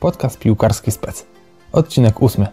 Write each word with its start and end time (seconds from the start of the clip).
podcast 0.00 0.38
piłkarski 0.38 0.90
spec. 0.90 1.26
Odcinek 1.72 2.22
ósmy. 2.22 2.46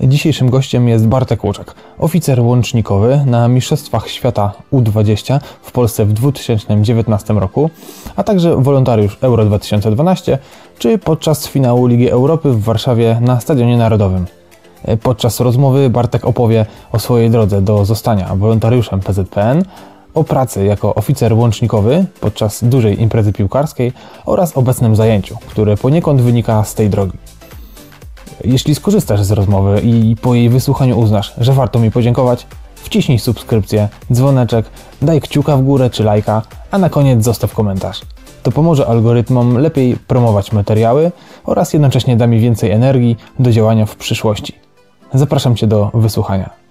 Dzisiejszym 0.00 0.50
gościem 0.50 0.88
jest 0.88 1.06
Bartek 1.06 1.44
Łuczek, 1.44 1.74
oficer 1.98 2.40
łącznikowy 2.40 3.22
na 3.26 3.48
Mistrzostwach 3.48 4.08
Świata 4.08 4.52
U20 4.72 5.40
w 5.62 5.72
Polsce 5.72 6.04
w 6.04 6.12
2019 6.12 7.34
roku, 7.34 7.70
a 8.16 8.24
także 8.24 8.56
wolontariusz 8.56 9.18
Euro 9.20 9.44
2012, 9.44 10.38
czy 10.78 10.98
podczas 10.98 11.48
finału 11.48 11.86
Ligi 11.86 12.10
Europy 12.10 12.52
w 12.52 12.62
Warszawie 12.62 13.18
na 13.20 13.40
Stadionie 13.40 13.76
Narodowym. 13.76 14.26
Podczas 15.02 15.40
rozmowy 15.40 15.90
Bartek 15.90 16.24
opowie 16.24 16.66
o 16.92 16.98
swojej 16.98 17.30
drodze 17.30 17.62
do 17.62 17.84
zostania 17.84 18.36
wolontariuszem 18.36 19.00
PZPN, 19.00 19.64
o 20.14 20.24
pracy 20.24 20.64
jako 20.64 20.94
oficer 20.94 21.32
łącznikowy 21.34 22.06
podczas 22.20 22.64
dużej 22.64 23.02
imprezy 23.02 23.32
piłkarskiej 23.32 23.92
oraz 24.24 24.56
obecnym 24.56 24.96
zajęciu, 24.96 25.36
które 25.46 25.76
poniekąd 25.76 26.20
wynika 26.20 26.64
z 26.64 26.74
tej 26.74 26.90
drogi. 26.90 27.18
Jeśli 28.44 28.74
skorzystasz 28.74 29.22
z 29.22 29.30
rozmowy 29.30 29.80
i 29.84 30.16
po 30.22 30.34
jej 30.34 30.48
wysłuchaniu 30.48 30.98
uznasz, 30.98 31.34
że 31.38 31.52
warto 31.52 31.78
mi 31.78 31.90
podziękować, 31.90 32.46
wciśnij 32.74 33.18
subskrypcję, 33.18 33.88
dzwoneczek, 34.12 34.66
daj 35.02 35.20
kciuka 35.20 35.56
w 35.56 35.62
górę 35.62 35.90
czy 35.90 36.04
lajka, 36.04 36.42
a 36.70 36.78
na 36.78 36.90
koniec 36.90 37.24
zostaw 37.24 37.54
komentarz. 37.54 38.00
To 38.42 38.52
pomoże 38.52 38.86
algorytmom 38.86 39.58
lepiej 39.58 39.96
promować 39.96 40.52
materiały 40.52 41.12
oraz 41.44 41.72
jednocześnie 41.72 42.16
da 42.16 42.26
mi 42.26 42.40
więcej 42.40 42.70
energii 42.70 43.16
do 43.38 43.52
działania 43.52 43.86
w 43.86 43.96
przyszłości. 43.96 44.54
Zapraszam 45.14 45.56
Cię 45.56 45.66
do 45.66 45.90
wysłuchania. 45.94 46.61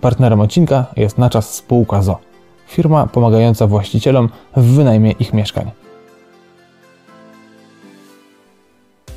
Partnerem 0.00 0.40
odcinka 0.40 0.86
jest 0.96 1.18
na 1.18 1.30
czas 1.30 1.54
spółka 1.54 2.02
ZO, 2.02 2.18
firma 2.66 3.06
pomagająca 3.06 3.66
właścicielom 3.66 4.28
w 4.56 4.64
wynajmie 4.64 5.10
ich 5.10 5.32
mieszkań. 5.32 5.70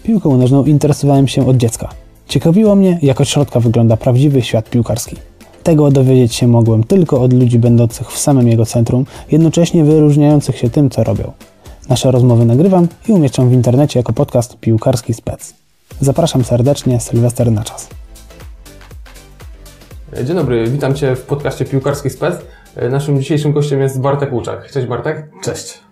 Piłką 0.04 0.38
nożną 0.38 0.66
interesowałem 0.66 1.28
się 1.28 1.48
od 1.48 1.58
dziecka. 1.58 1.90
Ciekawiło 2.28 2.76
mnie, 2.76 3.00
jak 3.02 3.22
od 3.22 3.30
środka 3.30 3.59
wygląda 3.59 3.98
prawdziwy 3.98 4.42
świat 4.42 4.70
piłkarski. 4.70 5.16
Tego 5.64 5.92
dowiedzieć 5.92 6.36
się 6.36 6.48
mogłem 6.48 6.84
tylko 6.84 7.22
od 7.22 7.34
ludzi 7.34 7.59
będących 7.59 8.12
w 8.12 8.18
samym 8.18 8.48
jego 8.48 8.66
centrum, 8.66 9.06
jednocześnie 9.32 9.84
wyróżniających 9.84 10.58
się 10.58 10.70
tym, 10.70 10.90
co 10.90 11.04
robią. 11.04 11.32
Nasze 11.90 12.12
rozmowy 12.12 12.46
nagrywam 12.46 12.88
i 13.08 13.12
umieszczam 13.12 13.50
w 13.50 13.54
internecie 13.54 14.00
jako 14.00 14.14
podcast 14.14 14.58
Piłkarski 14.58 15.14
Spec. 15.14 15.54
Zapraszam 16.00 16.44
serdecznie, 16.44 17.00
Sylwester 17.00 17.52
na 17.52 17.64
czas. 17.64 18.01
Dzień 20.14 20.36
dobry, 20.36 20.64
witam 20.67 20.94
Cię 20.94 21.16
w 21.16 21.26
podcaście 21.26 21.66
Piłkarski 21.66 22.09
Spec. 22.09 22.45
Naszym 22.92 23.20
dzisiejszym 23.20 23.52
gościem 23.52 23.81
jest 23.81 24.02
Bartek 24.02 24.34
Łuczak. 24.34 24.72
Cześć 24.72 24.88
Bartek. 24.88 25.30
Cześć. 25.44 25.84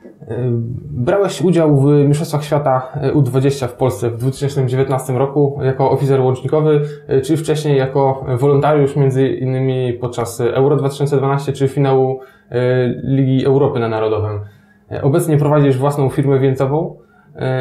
Brałeś 0.91 1.41
udział 1.41 1.81
w 1.81 1.85
Mistrzostwach 1.85 2.43
Świata 2.43 2.91
U20 3.13 3.67
w 3.67 3.73
Polsce 3.73 4.09
w 4.09 4.17
2019 4.17 5.13
roku 5.13 5.59
jako 5.61 5.91
oficer 5.91 6.21
łącznikowy, 6.21 6.81
czy 7.23 7.37
wcześniej 7.37 7.77
jako 7.77 8.25
wolontariusz 8.37 8.95
między 8.95 9.27
innymi 9.27 9.93
podczas 9.93 10.41
Euro 10.41 10.75
2012 10.75 11.53
czy 11.53 11.67
finału 11.67 12.19
Ligi 13.03 13.45
Europy 13.45 13.79
na 13.79 13.89
Narodowym. 13.89 14.39
Obecnie 15.01 15.37
prowadzisz 15.37 15.77
własną 15.77 16.09
firmę 16.09 16.39
wieńcową 16.39 16.97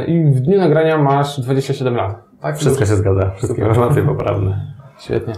i 0.07 0.25
w 0.25 0.41
dniu 0.41 0.59
nagrania 0.59 0.99
masz 0.99 1.41
27 1.41 1.95
lat. 1.95 2.25
Tak? 2.41 2.59
Wszystko 2.59 2.87
się 2.87 2.97
zgadza, 2.97 3.31
wszystkie 3.31 3.63
informacje 3.63 4.03
poprawne. 4.03 4.67
Świetnie. 4.99 5.35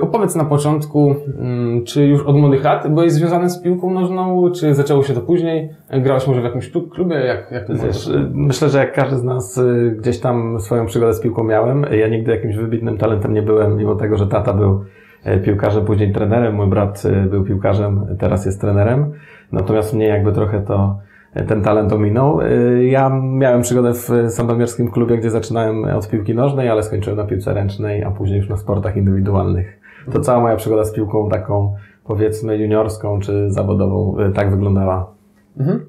Opowiedz 0.00 0.36
na 0.36 0.44
początku, 0.44 1.14
mm, 1.38 1.84
czy 1.84 2.06
już 2.06 2.22
od 2.22 2.36
młodych 2.36 2.64
lat 2.64 2.88
byłeś 2.88 3.12
związany 3.12 3.50
z 3.50 3.62
piłką 3.62 3.90
nożną, 3.90 4.50
czy 4.50 4.74
zaczęło 4.74 5.02
się 5.02 5.14
to 5.14 5.20
później? 5.20 5.70
Grałeś 5.90 6.26
może 6.26 6.40
w 6.40 6.44
jakimś 6.44 6.70
klubie? 6.70 7.16
Jak, 7.16 7.50
jak 7.50 7.68
Wiesz, 7.68 8.10
Myślę, 8.32 8.68
że 8.68 8.78
jak 8.78 8.92
każdy 8.92 9.16
z 9.16 9.24
nas 9.24 9.58
y, 9.58 9.96
gdzieś 9.98 10.20
tam 10.20 10.60
swoją 10.60 10.86
przygodę 10.86 11.14
z 11.14 11.20
piłką 11.20 11.44
miałem. 11.44 11.86
Ja 11.90 12.08
nigdy 12.08 12.30
jakimś 12.30 12.56
wybitnym 12.56 12.98
talentem 12.98 13.34
nie 13.34 13.42
byłem, 13.42 13.76
mimo 13.76 13.94
tego, 13.94 14.16
że 14.16 14.26
tata 14.26 14.52
był 14.52 14.84
e, 15.24 15.38
piłkarzem, 15.38 15.84
później 15.84 16.12
trenerem. 16.12 16.54
Mój 16.54 16.66
brat 16.66 17.02
był 17.30 17.44
piłkarzem, 17.44 18.16
teraz 18.18 18.46
jest 18.46 18.60
trenerem. 18.60 19.12
Natomiast 19.52 19.94
mnie 19.94 20.06
jakby 20.06 20.32
trochę 20.32 20.60
to 20.60 20.98
ten 21.48 21.62
talent 21.62 21.92
ominął. 21.92 22.40
Y, 22.40 22.84
ja 22.84 23.10
miałem 23.22 23.62
przygodę 23.62 23.92
w 23.94 24.10
sandomierskim 24.28 24.90
klubie, 24.90 25.18
gdzie 25.18 25.30
zaczynałem 25.30 25.84
od 25.84 26.08
piłki 26.08 26.34
nożnej, 26.34 26.68
ale 26.68 26.82
skończyłem 26.82 27.18
na 27.18 27.24
piłce 27.24 27.54
ręcznej, 27.54 28.04
a 28.04 28.10
później 28.10 28.38
już 28.38 28.48
na 28.48 28.56
sportach 28.56 28.96
indywidualnych. 28.96 29.80
To 30.12 30.20
cała 30.20 30.40
moja 30.40 30.56
przygoda 30.56 30.84
z 30.84 30.92
piłką 30.92 31.28
taką, 31.28 31.74
powiedzmy, 32.04 32.58
juniorską 32.58 33.20
czy 33.20 33.50
zawodową 33.50 34.16
y, 34.20 34.32
tak 34.32 34.50
wyglądała. 34.50 35.10
Mhm. 35.58 35.80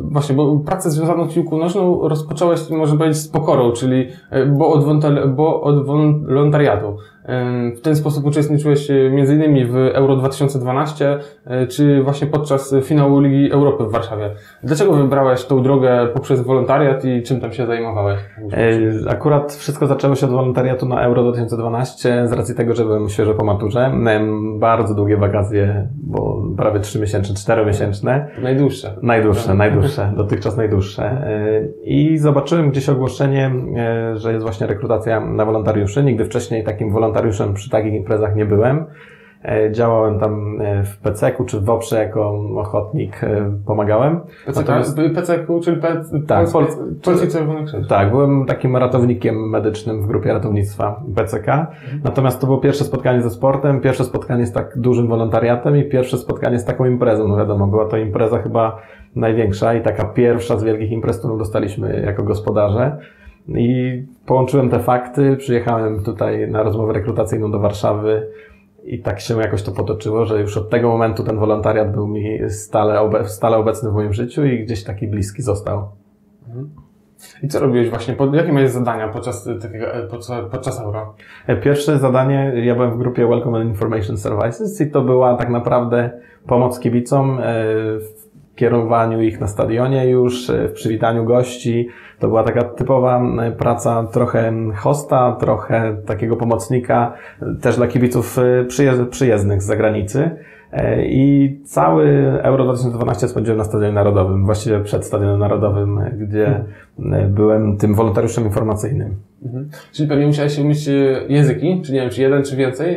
Właśnie, 0.00 0.36
bo 0.36 0.56
pracę 0.56 0.90
związaną 0.90 1.30
z 1.30 1.34
piłką 1.34 1.58
nożną 1.58 2.08
rozpocząłeś, 2.08 2.70
można 2.70 2.96
powiedzieć, 2.96 3.18
z 3.18 3.28
pokorą, 3.28 3.72
czyli 3.72 4.08
e, 4.30 4.46
bo 4.46 4.72
od, 4.72 4.84
bo 5.36 5.62
od 5.62 5.86
wolontariatu. 5.86 6.96
W 7.76 7.80
ten 7.82 7.96
sposób 7.96 8.26
uczestniczyłeś 8.26 8.90
e, 8.90 8.94
m.in. 8.94 9.68
w 9.68 9.76
Euro 9.76 10.16
2012, 10.16 11.18
e, 11.46 11.66
czy 11.66 12.02
właśnie 12.02 12.26
podczas 12.26 12.74
finału 12.82 13.20
Ligi 13.20 13.52
Europy 13.52 13.84
w 13.84 13.90
Warszawie. 13.90 14.30
Dlaczego 14.62 14.92
wybrałeś 14.92 15.44
tą 15.44 15.62
drogę 15.62 16.08
poprzez 16.14 16.40
wolontariat 16.40 17.04
i 17.04 17.22
czym 17.22 17.40
tam 17.40 17.52
się 17.52 17.66
zajmowałeś? 17.66 18.20
Akurat 19.08 19.52
wszystko 19.52 19.86
zaczęło 19.86 20.14
się 20.14 20.26
od 20.26 20.32
wolontariatu 20.32 20.86
na 20.86 21.02
Euro 21.02 21.22
2012 21.22 22.28
z 22.28 22.32
racji 22.32 22.54
tego, 22.54 22.74
że 22.74 22.84
byłem 22.84 23.08
świeżo 23.08 23.34
po 23.34 23.44
maturze. 23.44 23.92
Miałem 23.94 24.58
bardzo 24.58 24.94
długie 24.94 25.16
wakacje, 25.16 25.88
bo 25.94 26.42
prawie 26.56 26.80
3 26.80 27.00
miesięczne, 27.00 27.34
4 27.34 27.66
miesięczne. 27.66 28.28
Najdłuższe. 28.42 28.96
Najdłuższe, 29.02 29.54
najdłuższe, 29.54 30.12
dotychczas 30.16 30.56
najdłuższe. 30.56 31.24
I 31.84 32.18
zobaczyłem 32.18 32.70
gdzieś 32.70 32.88
ogłoszenie, 32.88 33.50
że 34.14 34.32
jest 34.32 34.44
właśnie 34.44 34.66
rekrutacja 34.66 35.20
na 35.20 35.44
wolontariuszy. 35.44 36.04
Nigdy 36.04 36.24
wcześniej 36.24 36.64
takim 36.64 36.92
wolontariuszem 36.92 37.09
wolontariuszem 37.10 37.54
przy 37.54 37.70
takich 37.70 37.94
imprezach 37.94 38.36
nie 38.36 38.46
byłem. 38.46 38.86
E, 39.44 39.72
działałem 39.72 40.18
tam 40.18 40.60
e, 40.60 40.84
w 40.84 40.98
PCK-u 40.98 41.44
czy 41.44 41.60
w 41.60 41.70
OPRze 41.70 41.98
jako 41.98 42.30
ochotnik, 42.56 43.24
e, 43.24 43.52
pomagałem. 43.66 44.20
PCK, 44.46 44.66
czyli 45.60 45.80
P, 45.80 46.04
tak, 46.26 46.50
Pol, 46.52 46.66
Polski 47.02 47.28
Czerwony 47.28 47.64
Krzyż. 47.64 47.88
Tak, 47.88 48.10
byłem 48.10 48.46
takim 48.46 48.76
ratownikiem 48.76 49.50
medycznym 49.50 50.02
w 50.02 50.06
grupie 50.06 50.32
ratownictwa 50.32 51.02
PCK. 51.14 51.48
Mhm. 51.48 52.00
Natomiast 52.04 52.40
to 52.40 52.46
było 52.46 52.58
pierwsze 52.58 52.84
spotkanie 52.84 53.22
ze 53.22 53.30
sportem, 53.30 53.80
pierwsze 53.80 54.04
spotkanie 54.04 54.46
z 54.46 54.52
tak 54.52 54.78
dużym 54.78 55.08
wolontariatem 55.08 55.76
i 55.76 55.84
pierwsze 55.84 56.18
spotkanie 56.18 56.58
z 56.58 56.64
taką 56.64 56.84
imprezą. 56.84 57.28
No 57.28 57.36
wiadomo, 57.36 57.66
była 57.66 57.88
to 57.88 57.96
impreza 57.96 58.42
chyba 58.42 58.82
największa 59.16 59.74
i 59.74 59.82
taka 59.82 60.04
pierwsza 60.04 60.58
z 60.58 60.64
wielkich 60.64 60.90
imprez, 60.90 61.18
którą 61.18 61.38
dostaliśmy 61.38 62.02
jako 62.06 62.22
gospodarze. 62.22 62.98
I 63.48 64.02
połączyłem 64.26 64.70
te 64.70 64.80
fakty, 64.80 65.36
przyjechałem 65.36 66.04
tutaj 66.04 66.50
na 66.50 66.62
rozmowę 66.62 66.92
rekrutacyjną 66.92 67.50
do 67.50 67.58
Warszawy 67.58 68.26
i 68.84 68.98
tak 68.98 69.20
się 69.20 69.40
jakoś 69.40 69.62
to 69.62 69.72
potoczyło, 69.72 70.24
że 70.24 70.40
już 70.40 70.56
od 70.56 70.70
tego 70.70 70.88
momentu 70.88 71.24
ten 71.24 71.38
wolontariat 71.38 71.92
był 71.92 72.06
mi 72.06 72.38
stale, 72.48 73.00
obe, 73.00 73.28
stale 73.28 73.56
obecny 73.56 73.90
w 73.90 73.92
moim 73.92 74.12
życiu 74.12 74.44
i 74.44 74.64
gdzieś 74.64 74.84
taki 74.84 75.06
bliski 75.06 75.42
został. 75.42 75.88
Mhm. 76.48 76.70
I 77.42 77.48
co 77.48 77.60
robiłeś 77.60 77.90
właśnie? 77.90 78.16
Jakie 78.32 78.52
miałeś 78.52 78.70
zadania 78.70 79.08
podczas, 79.08 79.48
takiego, 79.62 79.86
podczas, 80.10 80.50
podczas 80.50 80.80
euro? 80.80 81.14
E, 81.46 81.56
pierwsze 81.56 81.98
zadanie, 81.98 82.52
ja 82.64 82.74
byłem 82.74 82.90
w 82.90 82.98
grupie 82.98 83.26
Welcome 83.26 83.58
and 83.58 83.70
Information 83.70 84.16
Services 84.16 84.80
i 84.80 84.90
to 84.90 85.02
była 85.02 85.36
tak 85.36 85.50
naprawdę 85.50 86.10
pomoc 86.46 86.80
kibicom 86.80 87.38
e, 87.38 87.42
w 87.98 88.19
kierowaniu 88.60 89.22
ich 89.22 89.40
na 89.40 89.46
stadionie 89.46 90.10
już, 90.10 90.50
e, 90.50 90.68
w 90.68 90.72
przywitaniu 90.72 91.24
gości. 91.24 91.88
To 92.18 92.28
była 92.28 92.44
taka 92.44 92.64
typowa 92.64 93.22
praca 93.58 94.06
trochę 94.12 94.52
hosta, 94.76 95.36
trochę 95.40 95.96
takiego 96.06 96.36
pomocnika, 96.36 97.12
też 97.62 97.76
dla 97.76 97.86
kibiców 97.86 98.38
e, 98.38 98.64
przyjezdnych 99.10 99.62
z 99.62 99.66
zagranicy. 99.66 100.30
E, 100.72 101.04
I 101.04 101.56
cały 101.64 102.04
Euro 102.42 102.64
2012 102.64 103.28
spędziłem 103.28 103.58
na 103.58 103.64
Stadionie 103.64 103.92
Narodowym, 103.92 104.44
właściwie 104.44 104.80
przed 104.80 105.04
Stadionem 105.04 105.38
Narodowym, 105.38 106.00
gdzie 106.18 106.64
byłem 107.28 107.76
tym 107.76 107.94
wolontariuszem 107.94 108.44
informacyjnym. 108.44 109.16
Mhm. 109.44 109.68
Czyli 109.92 110.08
pewnie 110.08 110.26
musiałeś 110.26 110.58
umieć 110.58 110.88
e, 110.88 110.92
języki, 111.28 111.82
czy 111.84 111.92
nie 111.92 112.00
wiem, 112.00 112.10
czy 112.10 112.22
jeden, 112.22 112.42
czy 112.42 112.56
więcej. 112.56 112.96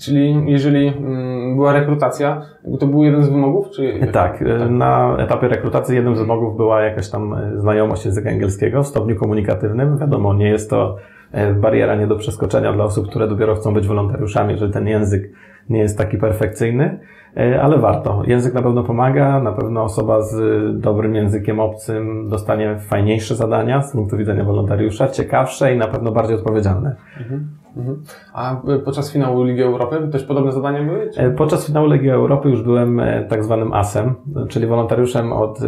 Czyli 0.00 0.42
jeżeli 0.46 0.88
mm, 0.88 1.56
była 1.56 1.72
rekrutacja, 1.72 2.42
to 2.80 2.86
był 2.86 3.04
jeden 3.04 3.22
z 3.22 3.28
wymogów? 3.28 3.70
Czy... 3.70 3.98
Tak, 4.00 4.12
tak, 4.12 4.44
na 4.70 5.16
etapie 5.18 5.48
rekrutacji 5.48 5.96
jednym 5.96 6.16
z 6.16 6.18
wymogów 6.18 6.56
była 6.56 6.82
jakaś 6.82 7.10
tam 7.10 7.36
znajomość 7.56 8.04
języka 8.04 8.30
angielskiego 8.30 8.82
w 8.82 8.86
stopniu 8.86 9.16
komunikatywnym. 9.16 9.98
Wiadomo, 9.98 10.34
nie 10.34 10.48
jest 10.48 10.70
to 10.70 10.96
e, 11.32 11.54
bariera 11.54 11.96
nie 11.96 12.06
do 12.06 12.16
przeskoczenia 12.16 12.72
dla 12.72 12.84
osób, 12.84 13.08
które 13.08 13.28
dopiero 13.28 13.54
chcą 13.54 13.74
być 13.74 13.86
wolontariuszami, 13.86 14.56
że 14.56 14.70
ten 14.70 14.88
język 14.88 15.30
nie 15.68 15.78
jest 15.78 15.98
taki 15.98 16.18
perfekcyjny. 16.18 16.98
E, 17.36 17.62
ale 17.62 17.78
warto. 17.78 18.22
Język 18.26 18.54
na 18.54 18.62
pewno 18.62 18.84
pomaga, 18.84 19.40
na 19.40 19.52
pewno 19.52 19.82
osoba 19.82 20.22
z 20.22 20.36
dobrym 20.80 21.14
językiem 21.14 21.60
obcym 21.60 22.28
dostanie 22.28 22.78
fajniejsze 22.78 23.34
zadania 23.34 23.82
z 23.82 23.92
punktu 23.92 24.16
widzenia 24.16 24.44
wolontariusza, 24.44 25.08
ciekawsze 25.08 25.74
i 25.74 25.78
na 25.78 25.88
pewno 25.88 26.12
bardziej 26.12 26.36
odpowiedzialne. 26.36 26.96
Mhm. 27.20 27.48
Mhm. 27.76 28.02
A 28.32 28.60
podczas 28.84 29.12
finału 29.12 29.44
Ligi 29.44 29.62
Europy 29.62 30.08
też 30.12 30.24
podobne 30.24 30.52
zadania 30.52 30.82
były? 30.82 31.10
Czy? 31.10 31.20
E, 31.20 31.30
Podczas 31.30 31.66
finału 31.66 31.88
Ligi 31.88 32.08
Europy 32.08 32.48
już 32.48 32.62
byłem 32.62 33.00
e, 33.00 33.24
tak 33.24 33.44
zwanym 33.44 33.72
ASem, 33.72 34.14
czyli 34.48 34.66
wolontariuszem 34.66 35.32
od 35.32 35.62
e, 35.62 35.64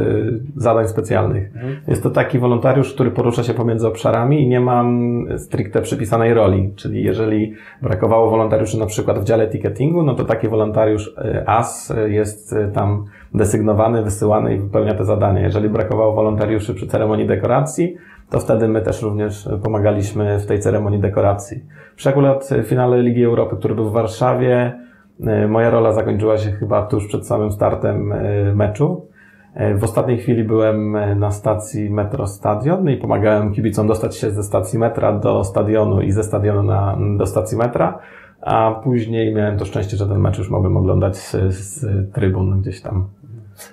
zadań 0.56 0.88
specjalnych. 0.88 1.54
Mhm. 1.54 1.76
Jest 1.88 2.02
to 2.02 2.10
taki 2.10 2.38
wolontariusz, 2.38 2.94
który 2.94 3.10
porusza 3.10 3.42
się 3.42 3.54
pomiędzy 3.54 3.88
obszarami 3.88 4.42
i 4.42 4.48
nie 4.48 4.60
ma 4.60 4.80
mm, 4.80 5.38
stricte 5.38 5.82
przypisanej 5.82 6.34
roli. 6.34 6.72
Czyli 6.76 7.04
jeżeli 7.04 7.54
brakowało 7.82 8.30
wolontariuszy 8.30 8.78
na 8.78 8.86
przykład 8.86 9.18
w 9.18 9.24
dziale 9.24 9.48
ticketingu, 9.48 10.02
no 10.02 10.14
to 10.14 10.24
taki 10.24 10.48
wolontariusz 10.48 11.14
AS 11.46 11.92
jest 12.06 12.54
tam 12.74 13.04
desygnowany, 13.34 14.02
wysyłany 14.02 14.54
i 14.54 14.58
wypełnia 14.58 14.94
te 14.94 15.04
zadania. 15.04 15.40
Jeżeli 15.40 15.68
brakowało 15.68 16.14
wolontariuszy 16.14 16.74
przy 16.74 16.86
ceremonii 16.86 17.26
dekoracji, 17.26 17.96
to 18.30 18.40
wtedy 18.40 18.68
my 18.68 18.82
też 18.82 19.02
również 19.02 19.48
pomagaliśmy 19.62 20.38
w 20.38 20.46
tej 20.46 20.60
ceremonii 20.60 21.00
dekoracji. 21.00 21.64
Przy 21.96 22.08
akurat 22.08 22.50
finale 22.64 23.02
Ligi 23.02 23.24
Europy, 23.24 23.56
który 23.56 23.74
był 23.74 23.90
w 23.90 23.92
Warszawie, 23.92 24.72
e, 25.20 25.48
moja 25.48 25.70
rola 25.70 25.92
zakończyła 25.92 26.38
się 26.38 26.50
chyba 26.50 26.86
tuż 26.86 27.06
przed 27.06 27.26
samym 27.26 27.52
startem 27.52 28.12
e, 28.12 28.54
meczu. 28.54 29.06
E, 29.54 29.74
W 29.74 29.84
ostatniej 29.84 30.18
chwili 30.18 30.44
byłem 30.44 30.96
e, 30.96 31.14
na 31.14 31.30
stacji 31.30 31.90
metro 31.90 32.26
Stadion 32.26 32.90
i 32.90 32.96
pomagałem 32.96 33.52
kibicom 33.52 33.86
dostać 33.86 34.16
się 34.16 34.30
ze 34.30 34.42
stacji 34.42 34.78
metra 34.78 35.12
do 35.12 35.44
stadionu 35.44 36.00
i 36.00 36.12
ze 36.12 36.22
stadionu 36.22 36.62
na, 36.62 36.98
do 37.18 37.26
stacji 37.26 37.58
metra, 37.58 37.98
a 38.40 38.80
później 38.84 39.34
miałem 39.34 39.58
to 39.58 39.64
szczęście, 39.64 39.96
że 39.96 40.08
ten 40.08 40.18
mecz 40.18 40.38
już 40.38 40.50
mogłem 40.50 40.76
oglądać 40.76 41.16
z, 41.16 41.32
z 41.54 41.86
trybun 42.12 42.60
gdzieś 42.60 42.80
tam. 42.80 43.08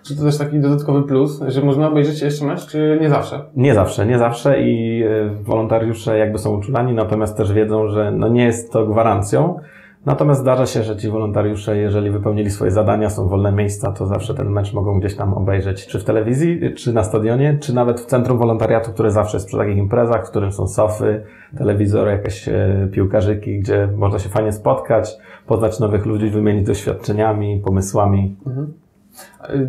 Czy 0.04 0.18
to 0.18 0.24
też 0.24 0.38
taki 0.38 0.60
dodatkowy 0.60 1.04
plus, 1.04 1.42
że 1.48 1.62
można 1.62 1.88
obejrzeć 1.88 2.22
jeszcze 2.22 2.46
mecz, 2.46 2.68
czy 2.68 2.98
nie 3.02 3.10
zawsze? 3.10 3.46
Nie 3.56 3.74
zawsze, 3.74 4.06
nie 4.06 4.18
zawsze 4.18 4.62
i 4.62 5.04
e, 5.04 5.30
wolontariusze 5.44 6.18
jakby 6.18 6.38
są 6.38 6.58
uczulani, 6.58 6.94
natomiast 6.94 7.38
też 7.38 7.54
wiedzą, 7.54 7.88
że 7.88 8.12
no 8.12 8.28
nie 8.28 8.44
jest 8.44 8.72
to 8.72 8.86
gwarancją. 8.86 9.60
Natomiast 10.06 10.42
zdarza 10.42 10.66
się, 10.66 10.84
że 10.84 10.98
ci 10.98 11.10
wolontariusze, 11.10 11.78
jeżeli 11.78 12.12
wypełnili 12.12 12.50
swoje 12.50 12.72
zadania, 12.72 13.10
są 13.10 13.28
wolne 13.28 13.52
miejsca, 13.52 13.92
to 13.92 14.06
zawsze 14.06 14.34
ten 14.34 14.50
mecz 14.50 14.74
mogą 14.74 15.00
gdzieś 15.00 15.16
tam 15.16 15.34
obejrzeć, 15.34 15.88
czy 15.88 16.00
w 16.00 16.04
telewizji, 16.04 16.74
czy 16.76 16.94
na 16.94 17.04
stadionie, 17.04 17.58
czy 17.62 17.76
nawet 17.76 18.02
w 18.02 18.06
centrum 18.06 18.38
wolontariatu, 18.38 18.92
które 18.92 19.12
zawsze 19.12 19.38
jest 19.38 19.48
przy 19.48 19.58
takich 19.58 19.78
imprezach, 19.78 20.28
w 20.28 20.30
którym 20.30 20.52
są 20.52 20.68
sofy, 20.68 21.24
telewizor, 21.58 22.08
jakieś 22.08 22.50
e, 22.50 22.88
piłkarzyki, 22.92 23.60
gdzie 23.60 23.90
można 23.98 24.20
się 24.20 24.30
fajnie 24.30 24.52
spotkać, 24.52 25.18
poznać 25.48 25.80
nowych 25.80 26.06
ludzi, 26.06 26.30
wymienić 26.30 26.68
doświadczeniami, 26.68 27.62
pomysłami. 27.66 28.36
Y, 28.48 28.83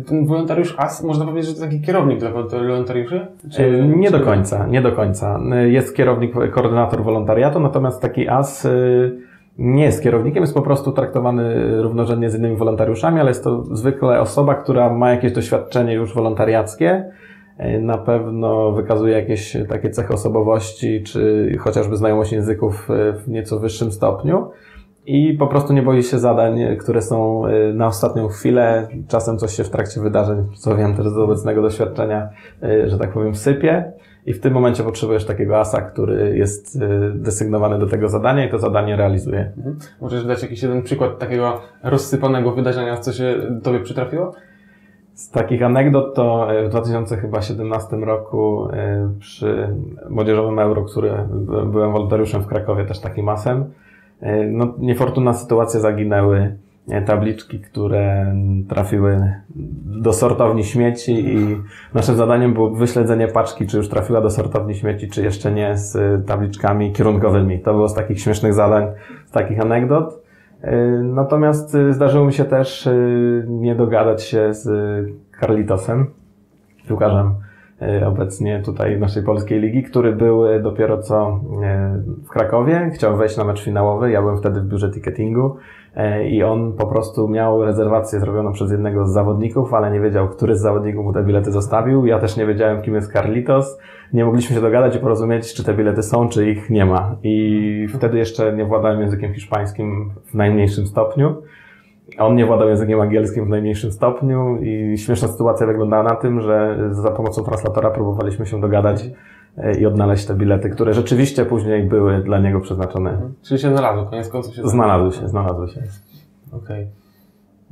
Ten 0.07 0.25
wolontariusz 0.25 0.75
AS, 0.77 1.03
można 1.03 1.25
powiedzieć, 1.25 1.49
że 1.49 1.55
to 1.55 1.61
taki 1.61 1.81
kierownik 1.81 2.19
dla 2.19 2.31
wolontariuszy? 2.31 3.27
E, 3.57 3.87
Nie 3.87 4.11
do 4.11 4.19
czy- 4.19 4.25
końca, 4.25 4.67
nie 4.67 4.81
do 4.81 4.91
końca. 4.91 5.39
E, 5.51 5.69
Jest 5.69 5.95
kierownik, 5.95 6.33
koordynator 6.51 7.03
wolontariatu, 7.03 7.59
natomiast 7.59 8.01
taki 8.01 8.27
AS 8.29 8.67
nie 9.57 9.83
jest 9.83 10.03
kierownikiem, 10.03 10.43
jest 10.43 10.53
po 10.53 10.61
prostu 10.61 10.91
traktowany 10.91 11.53
równorzędnie 11.81 12.29
z 12.29 12.35
innymi 12.35 12.55
wolontariuszami, 12.57 13.19
ale 13.19 13.29
jest 13.29 13.43
to 13.43 13.63
zwykle 13.75 14.19
osoba, 14.21 14.55
która 14.55 14.93
ma 14.93 15.11
jakieś 15.11 15.31
doświadczenie 15.33 15.93
już 15.93 16.13
wolontariackie, 16.13 17.11
e, 17.57 17.79
na 17.79 17.97
pewno 17.97 18.71
wykazuje 18.71 19.13
jakieś 19.13 19.57
takie 19.69 19.89
cechy 19.89 20.13
osobowości, 20.13 21.03
czy 21.03 21.51
chociażby 21.59 21.97
znajomość 21.97 22.31
języków 22.31 22.87
e, 22.91 23.13
w 23.13 23.27
nieco 23.27 23.59
wyższym 23.59 23.91
stopniu. 23.91 24.47
I 25.05 25.33
po 25.33 25.47
prostu 25.47 25.73
nie 25.73 25.81
boi 25.83 26.03
się 26.03 26.19
zadań, 26.19 26.59
które 26.79 27.01
są 27.01 27.47
y, 27.47 27.73
na 27.73 27.87
ostatnią 27.87 28.27
chwilę. 28.27 28.87
Czasem 29.07 29.37
coś 29.37 29.53
się 29.55 29.63
w 29.63 29.69
trakcie 29.69 30.01
wydarzeń, 30.01 30.43
co 30.55 30.75
wiem 30.75 30.95
też 30.95 31.07
z 31.07 31.17
obecnego 31.17 31.61
doświadczenia, 31.61 32.29
y, 32.63 32.89
że 32.89 32.97
tak 32.97 33.13
powiem, 33.13 33.35
sypie. 33.35 33.91
I 34.25 34.33
w 34.33 34.39
tym 34.41 34.53
momencie 34.53 34.83
potrzebujesz 34.83 35.25
takiego 35.25 35.59
asa, 35.59 35.81
który 35.81 36.37
jest 36.37 36.75
y, 36.75 36.79
desygnowany 37.15 37.79
do 37.79 37.87
tego 37.87 38.09
zadania 38.09 38.45
i 38.45 38.51
to 38.51 38.59
zadanie 38.59 38.95
realizuje. 38.95 39.51
Mhm. 39.57 39.77
Możesz 40.01 40.25
dać 40.25 40.41
jakiś 40.41 40.63
jeden 40.63 40.81
przykład 40.81 41.19
takiego 41.19 41.61
rozsypanego 41.83 42.51
wydarzenia, 42.51 42.97
co 42.97 43.13
się 43.13 43.35
Tobie 43.63 43.79
przytrafiło? 43.79 44.33
Z 45.13 45.29
takich 45.31 45.63
anegdot 45.63 46.15
to 46.15 46.47
w 46.65 46.69
2017 46.69 47.95
roku 47.97 48.67
przy 49.19 49.69
młodzieżowym 50.09 50.59
euro, 50.59 50.83
który 50.83 51.11
by- 51.31 51.65
byłem 51.65 51.91
wolontariuszem 51.91 52.41
w 52.41 52.47
Krakowie, 52.47 52.85
też 52.85 52.99
takim 52.99 53.25
masem, 53.25 53.61
y, 53.61 53.65
no, 54.51 54.73
niefortunna 54.77 55.33
sytuacja, 55.33 55.79
zaginęły 55.79 56.57
y, 56.89 57.01
tabliczki, 57.01 57.59
które 57.59 58.35
trafiły 58.69 59.33
do 59.85 60.13
sortowni 60.13 60.63
śmieci 60.63 61.35
i 61.35 61.57
naszym 61.93 62.15
zadaniem 62.15 62.53
było 62.53 62.69
wyśledzenie 62.69 63.27
paczki, 63.27 63.67
czy 63.67 63.77
już 63.77 63.89
trafiła 63.89 64.21
do 64.21 64.29
sortowni 64.29 64.75
śmieci, 64.75 65.09
czy 65.09 65.23
jeszcze 65.23 65.51
nie, 65.51 65.77
z 65.77 66.25
tabliczkami 66.27 66.91
kierunkowymi. 66.93 67.59
To 67.59 67.73
było 67.73 67.89
z 67.89 67.93
takich 67.93 68.19
śmiesznych 68.19 68.53
zadań, 68.53 68.87
z 69.25 69.31
takich 69.31 69.61
anegdot. 69.61 70.23
Y, 70.63 70.67
Natomiast 71.03 71.77
zdarzyło 71.89 72.25
mi 72.25 72.33
się 72.33 72.45
też 72.45 72.89
nie 73.47 73.75
dogadać 73.75 74.23
się 74.23 74.53
z 74.53 74.67
Carlitosem, 75.39 76.07
piłkarzem 76.87 77.35
obecnie 78.07 78.61
tutaj 78.65 78.99
naszej 78.99 79.23
polskiej 79.23 79.59
ligi, 79.59 79.83
który 79.83 80.15
był 80.15 80.47
y, 80.47 80.59
dopiero 80.59 80.97
co 80.97 81.39
y, 82.19 82.23
w 82.23 82.29
Krakowie, 82.29 82.91
chciał 82.93 83.17
wejść 83.17 83.37
na 83.37 83.43
mecz 83.43 83.63
finałowy, 83.63 84.11
ja 84.11 84.21
byłem 84.21 84.37
wtedy 84.37 84.61
w 84.61 84.65
biurze 84.65 84.91
ticketingu 84.91 85.55
i 86.29 86.43
on 86.43 86.73
po 86.73 86.87
prostu 86.87 87.27
miał 87.27 87.65
rezerwację 87.65 88.19
zrobioną 88.19 88.53
przez 88.53 88.71
jednego 88.71 89.07
z 89.07 89.13
zawodników, 89.13 89.73
ale 89.73 89.91
nie 89.91 89.99
wiedział, 89.99 90.29
który 90.29 90.55
z 90.55 90.61
zawodników 90.61 91.05
mu 91.05 91.13
te 91.13 91.23
bilety 91.23 91.51
zostawił. 91.51 92.05
Ja 92.05 92.19
też 92.19 92.37
nie 92.37 92.45
wiedziałem, 92.45 92.81
kim 92.81 92.95
jest 92.95 93.13
Carlitos. 93.13 93.79
Nie 94.13 94.25
mogliśmy 94.25 94.55
się 94.55 94.61
dogadać 94.61 94.95
i 94.95 94.99
porozumieć, 94.99 95.53
czy 95.53 95.63
te 95.63 95.73
bilety 95.73 96.03
są, 96.03 96.29
czy 96.29 96.49
ich 96.49 96.69
nie 96.69 96.85
ma. 96.85 97.15
I 97.23 97.87
wtedy 97.93 98.17
jeszcze 98.17 98.53
nie 98.53 98.65
władałem 98.65 99.01
językiem 99.01 99.33
hiszpańskim 99.33 100.11
w 100.25 100.33
najmniejszym 100.33 100.85
stopniu. 100.85 101.35
On 102.19 102.35
nie 102.35 102.45
władał 102.45 102.69
językiem 102.69 103.01
angielskim 103.01 103.45
w 103.45 103.49
najmniejszym 103.49 103.91
stopniu 103.91 104.57
i 104.61 104.97
śmieszna 104.97 105.27
sytuacja 105.27 105.67
wyglądała 105.67 106.03
na 106.03 106.15
tym, 106.15 106.41
że 106.41 106.77
za 106.91 107.11
pomocą 107.11 107.43
translatora 107.43 107.89
próbowaliśmy 107.89 108.45
się 108.45 108.61
dogadać 108.61 109.09
e, 109.57 109.79
i 109.79 109.85
odnaleźć 109.85 110.25
te 110.25 110.33
bilety, 110.35 110.69
które 110.69 110.93
rzeczywiście 110.93 111.45
później 111.45 111.83
były 111.83 112.23
dla 112.23 112.39
niego 112.39 112.59
przeznaczone. 112.59 113.21
Czyli 113.43 113.59
się 113.59 113.69
znalazło, 113.71 114.05
koniec 114.05 114.29
końców 114.29 114.55
się 114.55 114.67
Znalazły 114.67 115.11
się, 115.11 115.27
znalazły 115.27 115.67
się. 115.69 115.81
Okej. 116.51 116.87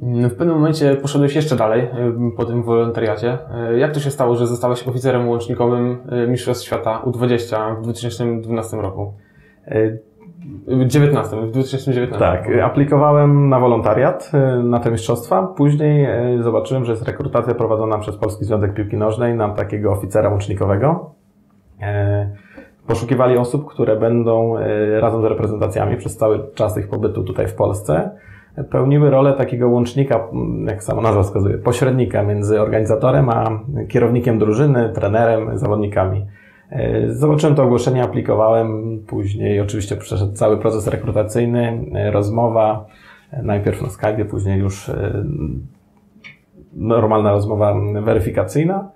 Mm, 0.01 0.30
W 0.30 0.36
pewnym 0.36 0.56
momencie 0.56 0.95
poszedłeś 0.95 1.36
jeszcze 1.36 1.56
dalej 1.56 1.81
y, 1.81 1.88
po 2.38 2.45
tym 2.45 2.63
wolontariacie. 2.63 3.38
Y, 3.74 3.79
Jak 3.79 3.91
to 3.94 4.00
się 4.00 4.12
stało, 4.12 4.36
że 4.36 4.47
zostałeś 4.47 4.88
oficerem 4.88 5.29
łącznikowym 5.29 5.97
Mistrzostw 6.27 6.65
Świata 6.65 7.01
U20 7.06 7.79
w 7.79 7.83
2012 7.83 8.77
roku? 8.77 9.13
Y, 10.83 10.87
19, 10.87 11.41
w 11.41 11.51
2019 11.51 12.19
Tak, 12.19 12.47
aplikowałem 12.63 13.49
na 13.49 13.59
wolontariat 13.59 14.31
y, 14.59 14.63
na 14.63 14.79
te 14.79 14.91
mistrzostwa. 14.91 15.47
Później 15.47 16.05
y, 16.39 16.43
zobaczyłem, 16.43 16.85
że 16.85 16.91
jest 16.91 17.03
rekrutacja 17.03 17.53
prowadzona 17.53 17.97
przez 17.97 18.17
Polski 18.17 18.45
Związek 18.45 18.73
Piłki 18.73 18.97
Nożnej 18.97 19.35
na 19.35 19.49
takiego 19.49 19.91
oficera 19.91 20.29
łącznikowego. 20.29 21.12
E, 21.81 22.29
Poszukiwali 22.88 23.38
osób, 23.38 23.69
które 23.69 23.95
będą 23.95 24.57
y, 24.57 25.01
razem 25.01 25.21
z 25.21 25.25
reprezentacjami 25.25 25.97
przez 25.97 26.17
cały 26.17 26.39
czas 26.53 26.77
ich 26.77 26.88
pobytu 26.88 27.23
tutaj 27.23 27.47
w 27.47 27.53
Polsce 27.53 28.12
pełniły 28.71 29.09
rolę 29.09 29.33
takiego 29.33 29.69
łącznika, 29.69 30.27
m, 30.33 30.65
jak 30.69 30.83
sama 30.83 31.01
nazwa 31.01 31.23
wskazuje, 31.23 31.57
pośrednika 31.57 32.23
między 32.23 32.62
organizatorem 32.62 33.29
a 33.29 33.59
kierownikiem 33.89 34.39
drużyny, 34.39 34.89
trenerem, 34.95 35.57
zawodnikami. 35.57 36.25
E, 36.74 37.13
Zobaczyłem 37.13 37.56
to 37.56 37.63
ogłoszenie, 37.63 38.03
aplikowałem, 38.03 39.00
później 39.08 39.60
oczywiście 39.60 39.96
przeszedł 39.96 40.34
cały 40.34 40.58
proces 40.58 40.88
rekrutacyjny, 40.88 41.86
e, 41.94 42.12
rozmowa, 42.12 42.86
e, 43.32 43.44
najpierw 43.44 43.82
na 43.82 43.89
Skype, 43.89 44.25
później 44.25 44.60
już 44.60 44.92
normalna 46.74 47.32
rozmowa 47.32 47.75
weryfikacyjna. 48.01 48.92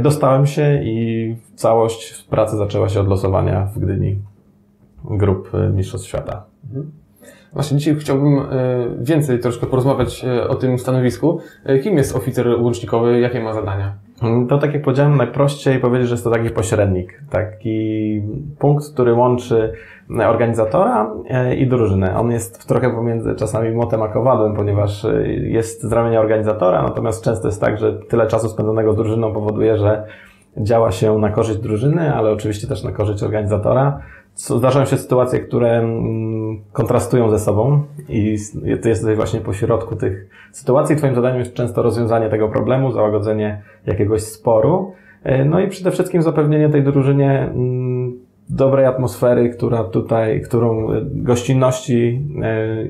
Dostałem 0.00 0.46
się 0.46 0.80
i 0.82 1.36
całość 1.54 2.22
pracy 2.22 2.56
zaczęła 2.56 2.88
się 2.88 3.00
od 3.00 3.08
losowania 3.08 3.66
w 3.66 3.78
Gdyni 3.78 4.18
grup 5.04 5.50
Mistrzostw 5.74 6.08
Świata. 6.08 6.44
Właśnie 7.52 7.78
dzisiaj 7.78 7.96
chciałbym 7.96 8.40
więcej 9.00 9.38
troszkę 9.38 9.66
porozmawiać 9.66 10.24
o 10.48 10.54
tym 10.54 10.78
stanowisku. 10.78 11.40
Kim 11.82 11.96
jest 11.96 12.16
oficer 12.16 12.48
łącznikowy, 12.48 13.20
jakie 13.20 13.40
ma 13.40 13.52
zadania? 13.54 14.05
To 14.48 14.58
tak 14.58 14.72
jak 14.74 14.82
powiedziałem, 14.82 15.16
najprościej 15.16 15.78
powiedzieć, 15.78 16.08
że 16.08 16.14
jest 16.14 16.24
to 16.24 16.30
taki 16.30 16.50
pośrednik, 16.50 17.22
taki 17.30 18.22
punkt, 18.58 18.92
który 18.92 19.14
łączy 19.14 19.72
organizatora 20.26 21.12
e, 21.28 21.56
i 21.56 21.66
drużynę. 21.66 22.18
On 22.18 22.30
jest 22.30 22.68
trochę 22.68 22.90
pomiędzy 22.90 23.34
czasami 23.34 23.70
motem 23.70 24.02
a 24.02 24.08
kowadłem, 24.08 24.54
ponieważ 24.54 25.04
e, 25.04 25.26
jest 25.28 25.82
z 25.82 25.92
ramienia 25.92 26.20
organizatora, 26.20 26.82
natomiast 26.82 27.24
często 27.24 27.48
jest 27.48 27.60
tak, 27.60 27.78
że 27.78 27.92
tyle 27.92 28.26
czasu 28.26 28.48
spędzonego 28.48 28.92
z 28.92 28.96
drużyną 28.96 29.32
powoduje, 29.32 29.76
że 29.76 30.06
działa 30.56 30.92
się 30.92 31.18
na 31.18 31.30
korzyść 31.30 31.58
drużyny, 31.58 32.14
ale 32.14 32.30
oczywiście 32.30 32.66
też 32.66 32.84
na 32.84 32.92
korzyść 32.92 33.22
organizatora. 33.22 34.00
Zdarzają 34.36 34.86
się 34.86 34.98
sytuacje, 34.98 35.40
które 35.40 35.78
mm, 35.78 36.60
kontrastują 36.72 37.30
ze 37.30 37.38
sobą 37.38 37.82
i 38.08 38.36
ty 38.82 38.88
jesteś 38.88 39.16
właśnie 39.16 39.40
pośrodku 39.40 39.96
tych 39.96 40.28
sytuacji. 40.52 40.96
Twoim 40.96 41.14
zadaniem 41.14 41.38
jest 41.38 41.54
często 41.54 41.82
rozwiązanie 41.82 42.28
tego 42.28 42.48
problemu, 42.48 42.92
załagodzenie 42.92 43.62
jakiegoś 43.86 44.22
sporu, 44.22 44.92
e, 45.22 45.44
no 45.44 45.60
i 45.60 45.68
przede 45.68 45.90
wszystkim 45.90 46.22
zapewnienie 46.22 46.68
tej 46.68 46.82
drużynie 46.82 47.40
mm, 47.40 48.12
dobrej 48.48 48.86
atmosfery, 48.86 49.50
która 49.50 49.84
tutaj, 49.84 50.40
którą 50.40 50.88
gościnności 51.04 52.22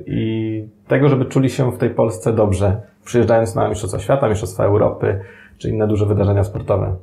i 0.06 0.64
tego, 0.88 1.08
żeby 1.08 1.24
czuli 1.24 1.50
się 1.50 1.72
w 1.72 1.78
tej 1.78 1.90
Polsce 1.90 2.32
dobrze, 2.32 2.80
przyjeżdżając 3.04 3.54
na 3.54 3.68
Mistrzostwa 3.68 3.98
Świata, 3.98 4.28
Mistrzostwa 4.28 4.64
Europy, 4.64 5.20
czy 5.58 5.70
inne 5.70 5.86
duże 5.88 6.06
wydarzenia 6.06 6.44
sportowe. 6.44 6.96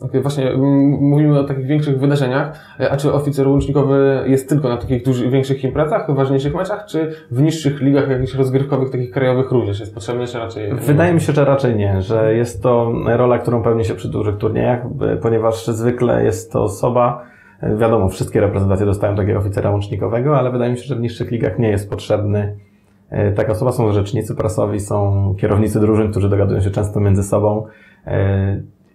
Okay, 0.00 0.20
właśnie 0.20 0.52
mówimy 1.00 1.38
o 1.38 1.44
takich 1.44 1.66
większych 1.66 1.98
wydarzeniach, 1.98 2.76
a 2.90 2.96
czy 2.96 3.12
oficer 3.12 3.48
łącznikowy 3.48 4.24
jest 4.26 4.48
tylko 4.48 4.68
na 4.68 4.76
takich 4.76 5.04
dużych, 5.04 5.30
większych 5.30 5.64
imprezach, 5.64 6.14
ważniejszych 6.14 6.54
meczach, 6.54 6.86
czy 6.86 7.12
w 7.30 7.42
niższych 7.42 7.80
ligach 7.80 8.08
jakichś 8.08 8.34
rozgrywkowych, 8.34 8.90
takich 8.90 9.10
krajowych 9.10 9.50
również 9.50 9.80
jest 9.80 9.94
potrzebny, 9.94 10.26
czy 10.26 10.38
raczej... 10.38 10.74
Wydaje 10.74 11.14
mi 11.14 11.20
się, 11.20 11.32
że 11.32 11.44
raczej 11.44 11.76
nie, 11.76 12.02
że 12.02 12.34
jest 12.34 12.62
to 12.62 12.92
rola, 13.06 13.38
którą 13.38 13.62
pełni 13.62 13.84
się 13.84 13.94
przy 13.94 14.08
dużych 14.08 14.36
turniejach, 14.36 14.80
ponieważ 15.22 15.66
zwykle 15.66 16.24
jest 16.24 16.52
to 16.52 16.62
osoba, 16.62 17.24
wiadomo, 17.62 18.08
wszystkie 18.08 18.40
reprezentacje 18.40 18.86
dostają 18.86 19.16
takiego 19.16 19.38
oficera 19.38 19.70
łącznikowego, 19.70 20.38
ale 20.38 20.50
wydaje 20.50 20.72
mi 20.72 20.78
się, 20.78 20.84
że 20.84 20.96
w 20.96 21.00
niższych 21.00 21.30
ligach 21.30 21.58
nie 21.58 21.68
jest 21.68 21.90
potrzebny 21.90 22.56
e, 23.10 23.32
Taka 23.32 23.52
osoba 23.52 23.72
są 23.72 23.92
rzecznicy 23.92 24.34
prasowi, 24.34 24.80
są 24.80 25.34
kierownicy 25.38 25.80
drużyn, 25.80 26.10
którzy 26.10 26.28
dogadują 26.28 26.60
się 26.60 26.70
często 26.70 27.00
między 27.00 27.22
sobą. 27.22 27.66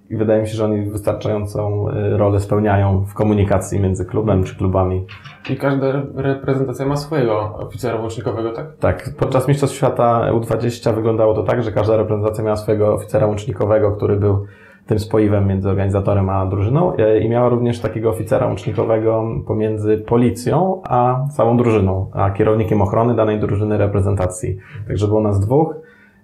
E, 0.09 0.13
i 0.13 0.17
wydaje 0.17 0.41
mi 0.41 0.47
się, 0.47 0.55
że 0.55 0.65
oni 0.65 0.89
wystarczającą 0.89 1.89
y, 1.89 2.17
rolę 2.17 2.39
spełniają 2.39 3.05
w 3.05 3.13
komunikacji 3.13 3.79
między 3.79 4.05
klubem 4.05 4.43
czy 4.43 4.55
klubami. 4.55 5.05
I 5.49 5.55
każda 5.55 6.01
reprezentacja 6.15 6.85
ma 6.85 6.95
swojego 6.95 7.55
oficera 7.57 7.95
łącznikowego, 7.95 8.51
tak? 8.51 8.77
Tak. 8.79 9.09
Podczas 9.19 9.47
Mistrzostw 9.47 9.75
Świata 9.75 10.31
U20 10.31 10.95
wyglądało 10.95 11.33
to 11.33 11.43
tak, 11.43 11.63
że 11.63 11.71
każda 11.71 11.97
reprezentacja 11.97 12.43
miała 12.43 12.55
swojego 12.55 12.93
oficera 12.93 13.27
łącznikowego, 13.27 13.91
który 13.91 14.15
był 14.15 14.45
tym 14.87 14.99
spoiwem 14.99 15.47
między 15.47 15.69
organizatorem 15.69 16.29
a 16.29 16.45
drużyną 16.45 16.93
y, 16.95 17.19
i 17.19 17.29
miała 17.29 17.49
również 17.49 17.79
takiego 17.79 18.09
oficera 18.09 18.47
łącznikowego 18.47 19.23
pomiędzy 19.47 19.97
policją 19.97 20.81
a 20.89 21.25
całą 21.31 21.57
drużyną, 21.57 22.09
a 22.13 22.31
kierownikiem 22.31 22.81
ochrony 22.81 23.15
danej 23.15 23.39
drużyny 23.39 23.77
reprezentacji. 23.77 24.57
Także 24.87 25.07
było 25.07 25.21
nas 25.21 25.39
dwóch. 25.39 25.75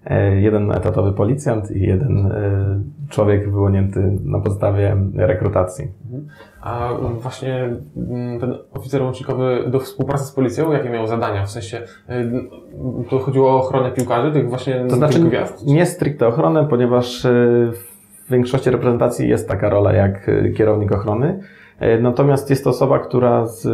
E, 0.05 0.41
jeden 0.41 0.71
etatowy 0.71 1.13
policjant 1.13 1.71
i 1.71 1.81
jeden 1.81 2.31
e, 2.31 3.09
człowiek 3.09 3.51
wyłonięty 3.51 4.17
na 4.23 4.39
podstawie 4.39 4.97
rekrutacji. 5.15 5.87
Mhm. 6.05 6.27
A 6.61 6.89
właśnie 7.19 7.69
mm, 7.97 8.39
ten 8.39 8.55
oficer 8.73 9.01
łącznikowy 9.01 9.63
do 9.67 9.79
współpracy 9.79 10.25
z 10.25 10.31
policją, 10.31 10.71
jakie 10.71 10.89
miał 10.89 11.07
zadania? 11.07 11.45
W 11.45 11.51
sensie, 11.51 11.81
e, 12.09 12.31
to 13.09 13.19
chodziło 13.19 13.51
o 13.51 13.59
ochronę 13.59 13.91
piłkarzy, 13.91 14.31
tych 14.31 14.49
właśnie 14.49 14.85
to 14.89 14.95
znaczy, 14.95 15.19
gwiazd? 15.19 15.67
Nie 15.67 15.85
stricte 15.85 16.27
ochronę, 16.27 16.67
ponieważ 16.69 17.27
w 17.27 18.31
większości 18.31 18.69
reprezentacji 18.69 19.29
jest 19.29 19.47
taka 19.47 19.69
rola 19.69 19.93
jak 19.93 20.31
kierownik 20.57 20.91
ochrony. 20.91 21.39
E, 21.81 21.99
natomiast 21.99 22.49
jest 22.49 22.63
to 22.63 22.69
osoba, 22.69 22.99
która 22.99 23.45
z, 23.45 23.67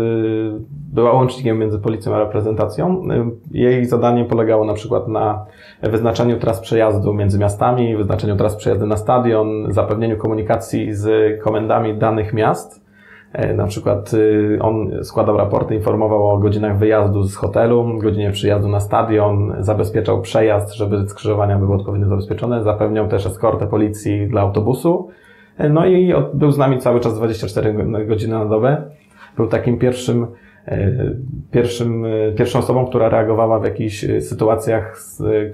była 0.94 1.14
łącznikiem 1.14 1.60
między 1.60 1.80
policją 1.80 2.16
a 2.16 2.20
reprezentacją. 2.20 3.04
E, 3.12 3.30
jej 3.52 3.86
zadanie 3.86 4.26
polegało 4.26 4.66
na 4.66 4.74
przykład 4.74 5.08
na 5.08 5.46
wyznaczeniu 5.84 6.40
tras 6.40 6.60
przejazdu 6.60 7.14
między 7.14 7.40
miastami, 7.40 7.98
wyznaczeniu 7.98 8.36
tras 8.36 8.56
przejazdu 8.56 8.88
na 8.88 8.98
stadion, 8.98 9.48
zapewnieniu 9.70 10.18
komunikacji 10.18 10.94
z 10.94 11.40
komendami 11.42 11.98
danych 11.98 12.34
miast. 12.34 12.86
E, 13.34 13.54
na 13.54 13.68
przykład 13.68 14.12
on 14.62 15.04
składał 15.04 15.38
raporty, 15.38 15.76
informował 15.76 16.30
o 16.30 16.38
godzinach 16.38 16.78
wyjazdu 16.78 17.24
z 17.24 17.36
hotelu, 17.36 18.00
godzinie 18.02 18.32
przyjazdu 18.32 18.68
na 18.68 18.80
stadion, 18.80 19.56
zabezpieczał 19.60 20.22
przejazd, 20.22 20.74
żeby 20.74 21.10
skrzyżowania 21.10 21.58
były 21.58 21.76
odpowiednio 21.76 22.08
zabezpieczone, 22.08 22.64
zapewniał 22.64 23.08
też 23.08 23.26
eskortę 23.26 23.68
policji 23.68 24.28
dla 24.28 24.42
autobusu. 24.42 25.10
No 25.70 25.86
i 25.86 26.14
był 26.34 26.52
z 26.52 26.58
nami 26.58 26.80
cały 26.80 27.00
czas 27.00 27.16
24 27.16 27.74
godziny 28.06 28.34
na 28.34 28.46
dobę. 28.46 28.84
Był 29.38 29.48
takim 29.48 29.78
pierwszym, 29.78 30.28
e, 30.68 30.92
pierwszym, 31.52 32.06
e, 32.06 32.32
pierwszą 32.32 32.60
osobą, 32.60 32.86
która 32.86 33.10
reagowała 33.10 33.60
w 33.60 33.64
jakichś 33.64 34.04
e, 34.04 34.22
sytuacjach, 34.22 35.00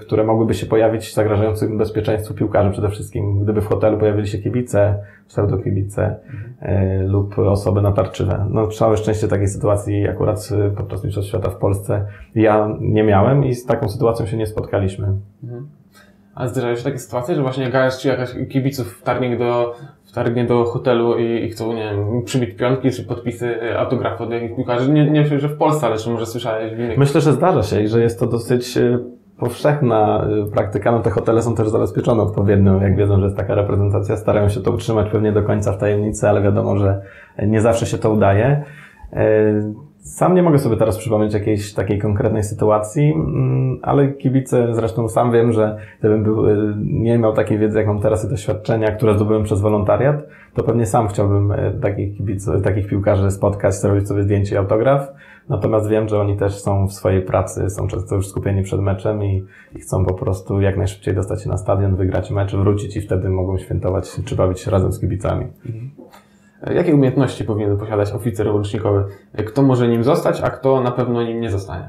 które 0.00 0.24
mogłyby 0.24 0.54
się 0.54 0.66
pojawić 0.66 1.14
zagrażających 1.14 1.76
bezpieczeństwu 1.76 2.34
piłkarzy 2.34 2.70
przede 2.70 2.88
wszystkim. 2.88 3.40
Gdyby 3.40 3.60
w 3.60 3.66
hotelu 3.66 3.98
pojawili 3.98 4.28
się 4.28 4.38
kibice, 4.38 4.98
pseudokibice 5.28 6.16
mhm. 6.26 7.06
lub 7.10 7.38
osoby 7.38 7.82
natarczywe. 7.82 8.46
No 8.50 8.66
całe 8.66 8.96
szczęście 8.96 9.28
takiej 9.28 9.48
sytuacji 9.48 10.08
akurat 10.08 10.48
podczas 10.76 11.04
Mistrzostw 11.04 11.28
Świata 11.28 11.50
w 11.50 11.56
Polsce 11.56 12.06
ja 12.34 12.68
nie 12.80 13.02
miałem 13.02 13.44
i 13.44 13.54
z 13.54 13.66
taką 13.66 13.88
sytuacją 13.88 14.26
się 14.26 14.36
nie 14.36 14.46
spotkaliśmy. 14.46 15.06
Mhm. 15.44 15.68
A 16.34 16.48
zdarzają 16.48 16.76
się 16.76 16.84
takie 16.84 16.98
sytuacje, 16.98 17.34
że 17.34 17.42
właśnie 17.42 17.64
jakaś, 17.64 17.98
czy 17.98 18.08
jakaś 18.08 18.34
kibiców 18.50 18.98
wtargnie 18.98 19.36
do, 19.36 19.74
wtargnie 20.04 20.44
do 20.44 20.64
hotelu 20.64 21.18
i, 21.18 21.44
i 21.44 21.50
chcą, 21.50 21.72
nie 21.72 21.82
wiem, 21.82 22.22
przybić 22.24 22.54
piątki 22.54 22.90
czy 22.90 23.04
podpisy, 23.04 23.62
e, 23.62 23.78
autografy 23.78 24.24
od 24.24 24.30
jakichś 24.30 24.54
piłkarzy. 24.56 24.92
Nie, 24.92 25.10
nie 25.10 25.24
wiem, 25.24 25.38
że 25.38 25.48
w 25.48 25.56
Polsce, 25.56 25.86
ale 25.86 25.96
czy 25.96 26.10
może 26.10 26.26
słyszałeś 26.26 26.74
w 26.74 26.78
innych... 26.78 26.98
Myślę, 26.98 27.20
że 27.20 27.32
zdarza 27.32 27.62
się 27.62 27.82
i 27.82 27.88
że 27.88 28.02
jest 28.02 28.20
to 28.20 28.26
dosyć 28.26 28.76
e, 28.76 28.98
powszechna 29.38 30.26
e, 30.46 30.50
praktyka. 30.50 30.92
No 30.92 31.00
te 31.00 31.10
hotele 31.10 31.42
są 31.42 31.54
też 31.54 31.68
zabezpieczone 31.68 32.22
odpowiednio. 32.22 32.82
Jak 32.82 32.96
wiedzą, 32.96 33.18
że 33.18 33.24
jest 33.24 33.36
taka 33.36 33.54
reprezentacja, 33.54 34.16
starają 34.16 34.48
się 34.48 34.60
to 34.60 34.70
utrzymać 34.70 35.10
pewnie 35.10 35.32
do 35.32 35.42
końca 35.42 35.72
w 35.72 35.78
tajemnicy, 35.78 36.28
ale 36.28 36.42
wiadomo, 36.42 36.76
że 36.76 37.00
nie 37.46 37.60
zawsze 37.60 37.86
się 37.86 37.98
to 37.98 38.10
udaje. 38.10 38.64
Sam 40.04 40.34
nie 40.34 40.42
mogę 40.42 40.58
sobie 40.58 40.76
teraz 40.76 40.98
przypomnieć 40.98 41.34
jakiejś 41.34 41.74
takiej 41.74 41.98
konkretnej 41.98 42.42
sytuacji, 42.42 43.12
mm, 43.12 43.78
ale 43.82 44.12
kibice, 44.12 44.74
zresztą 44.74 45.08
sam 45.08 45.32
wiem, 45.32 45.52
że 45.52 45.78
gdybym 46.00 46.24
był, 46.24 46.46
y, 46.46 46.74
nie 46.78 47.18
miał 47.18 47.32
takiej 47.32 47.58
wiedzy, 47.58 47.78
jak 47.78 47.86
mam 47.86 48.00
teraz 48.00 48.24
i 48.24 48.28
doświadczenia, 48.28 48.92
które 48.92 49.14
zdobyłem 49.14 49.42
przez 49.42 49.60
wolontariat, 49.60 50.16
to 50.54 50.62
pewnie 50.62 50.86
sam 50.86 51.08
chciałbym 51.08 51.52
y, 51.52 51.78
takich 51.82 52.16
kibiców, 52.16 52.62
takich 52.62 52.86
piłkarzy 52.86 53.30
spotkać, 53.30 53.74
zrobić 53.74 54.08
sobie 54.08 54.22
zdjęcie 54.22 54.54
i 54.54 54.58
autograf. 54.58 55.12
Natomiast 55.48 55.88
wiem, 55.88 56.08
że 56.08 56.20
oni 56.20 56.36
też 56.36 56.60
są 56.60 56.86
w 56.86 56.92
swojej 56.92 57.22
pracy, 57.22 57.70
są 57.70 57.88
często 57.88 58.14
już 58.14 58.28
skupieni 58.28 58.62
przed 58.62 58.80
meczem 58.80 59.24
i, 59.24 59.44
i 59.76 59.78
chcą 59.78 60.04
po 60.04 60.14
prostu 60.14 60.60
jak 60.60 60.76
najszybciej 60.76 61.14
dostać 61.14 61.42
się 61.42 61.48
na 61.48 61.56
stadion, 61.56 61.96
wygrać 61.96 62.30
mecz, 62.30 62.56
wrócić 62.56 62.96
i 62.96 63.00
wtedy 63.00 63.28
mogą 63.28 63.58
świętować 63.58 64.20
czy 64.24 64.36
bawić 64.36 64.60
się 64.60 64.70
razem 64.70 64.92
z 64.92 65.00
kibicami. 65.00 65.46
Mhm. 65.66 65.90
Jakie 66.70 66.94
umiejętności 66.94 67.44
powinien 67.44 67.76
posiadać 67.76 68.12
oficer 68.12 68.48
łącznikowy? 68.48 69.04
Kto 69.46 69.62
może 69.62 69.88
nim 69.88 70.04
zostać, 70.04 70.40
a 70.40 70.50
kto 70.50 70.80
na 70.80 70.90
pewno 70.90 71.22
nim 71.22 71.40
nie 71.40 71.50
zostanie? 71.50 71.88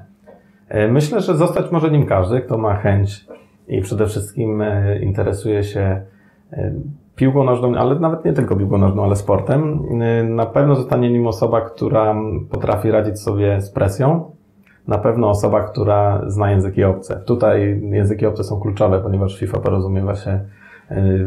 E, 0.69 0.87
myślę, 0.87 1.21
że 1.21 1.35
zostać 1.35 1.71
może 1.71 1.91
nim 1.91 2.05
każdy, 2.05 2.41
kto 2.41 2.57
ma 2.57 2.75
chęć 2.75 3.25
i 3.67 3.81
przede 3.81 4.05
wszystkim 4.05 4.61
e, 4.61 4.99
interesuje 4.99 5.63
się 5.63 6.01
e, 6.53 6.73
piłką 7.15 7.43
nożną, 7.43 7.75
ale 7.75 7.99
nawet 7.99 8.25
nie 8.25 8.33
tylko 8.33 8.55
piłką 8.55 8.77
nożną, 8.77 9.03
ale 9.03 9.15
sportem. 9.15 9.79
Na 10.35 10.45
pewno 10.45 10.75
zostanie 10.75 11.11
nim 11.11 11.27
osoba, 11.27 11.61
która 11.61 12.15
potrafi 12.51 12.91
radzić 12.91 13.19
sobie 13.19 13.61
z 13.61 13.71
presją. 13.71 14.31
Na 14.87 14.97
pewno 14.97 15.29
osoba, 15.29 15.63
która 15.63 16.21
zna 16.27 16.51
języki 16.51 16.83
obce. 16.83 17.21
Tutaj 17.25 17.81
języki 17.91 18.25
obce 18.25 18.43
są 18.43 18.59
kluczowe, 18.59 18.99
ponieważ 18.99 19.39
FIFA 19.39 19.59
porozumiewa 19.59 20.15
się 20.15 20.39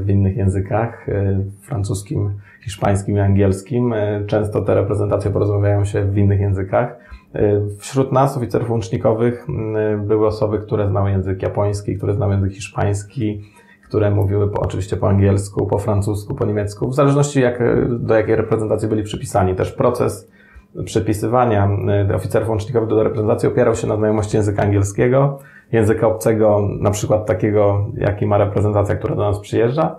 w 0.02 0.08
innych 0.08 0.36
językach, 0.36 1.06
francuskim, 1.60 2.30
hiszpańskim 2.60 3.16
i 3.16 3.20
angielskim. 3.20 3.92
E, 3.92 4.24
często 4.26 4.62
te 4.62 4.74
reprezentacje 4.74 5.30
porozmawiają 5.30 5.84
się 5.84 6.04
w 6.04 6.18
innych 6.18 6.40
językach. 6.40 6.96
E, 7.34 7.60
wśród 7.78 8.12
nas, 8.12 8.36
oficerów 8.36 8.70
łącznikowych, 8.70 9.46
e, 9.76 9.98
były 9.98 10.26
osoby, 10.26 10.58
które 10.58 10.88
znały 10.88 11.10
język 11.10 11.42
japoński, 11.42 11.96
które 11.96 12.14
znały 12.14 12.34
język 12.34 12.52
hiszpański, 12.52 13.42
które 13.88 14.10
mówiły 14.10 14.50
po, 14.50 14.60
oczywiście 14.60 14.96
po 14.96 15.08
angielsku, 15.08 15.66
po 15.66 15.78
francusku, 15.78 16.34
po 16.34 16.46
niemiecku, 16.46 16.88
w 16.88 16.94
zależności 16.94 17.40
jak, 17.40 17.62
do 17.88 18.14
jakiej 18.14 18.36
reprezentacji 18.36 18.88
byli 18.88 19.02
przypisani. 19.02 19.54
Też 19.54 19.72
proces 19.72 20.30
przypisywania 20.84 21.68
oficerów 22.14 22.48
łącznikowych 22.48 22.88
do 22.88 23.02
reprezentacji 23.02 23.48
opierał 23.48 23.74
się 23.74 23.86
na 23.86 23.96
znajomości 23.96 24.36
języka 24.36 24.62
angielskiego, 24.62 25.38
języka 25.72 26.06
obcego, 26.06 26.68
na 26.80 26.90
przykład 26.90 27.26
takiego, 27.26 27.86
jaki 27.96 28.26
ma 28.26 28.38
reprezentacja, 28.38 28.94
która 28.94 29.16
do 29.16 29.22
nas 29.22 29.40
przyjeżdża 29.40 29.96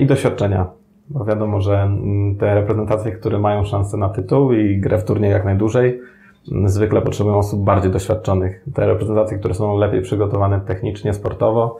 i 0.00 0.06
doświadczenia 0.06 0.81
bo 1.12 1.24
wiadomo, 1.24 1.60
że 1.60 1.82
mm, 1.82 2.36
te 2.36 2.54
reprezentacje, 2.54 3.12
które 3.12 3.38
mają 3.38 3.64
szansę 3.64 3.96
na 3.96 4.08
tytuł 4.08 4.52
i 4.52 4.80
grę 4.80 4.98
w 4.98 5.04
turniej 5.04 5.30
jak 5.30 5.44
najdłużej, 5.44 6.00
mm, 6.52 6.68
zwykle 6.68 7.02
potrzebują 7.02 7.36
osób 7.36 7.64
bardziej 7.64 7.90
doświadczonych. 7.90 8.64
Te 8.74 8.86
reprezentacje, 8.86 9.38
które 9.38 9.54
są 9.54 9.78
lepiej 9.78 10.02
przygotowane 10.02 10.60
technicznie, 10.60 11.12
sportowo, 11.12 11.78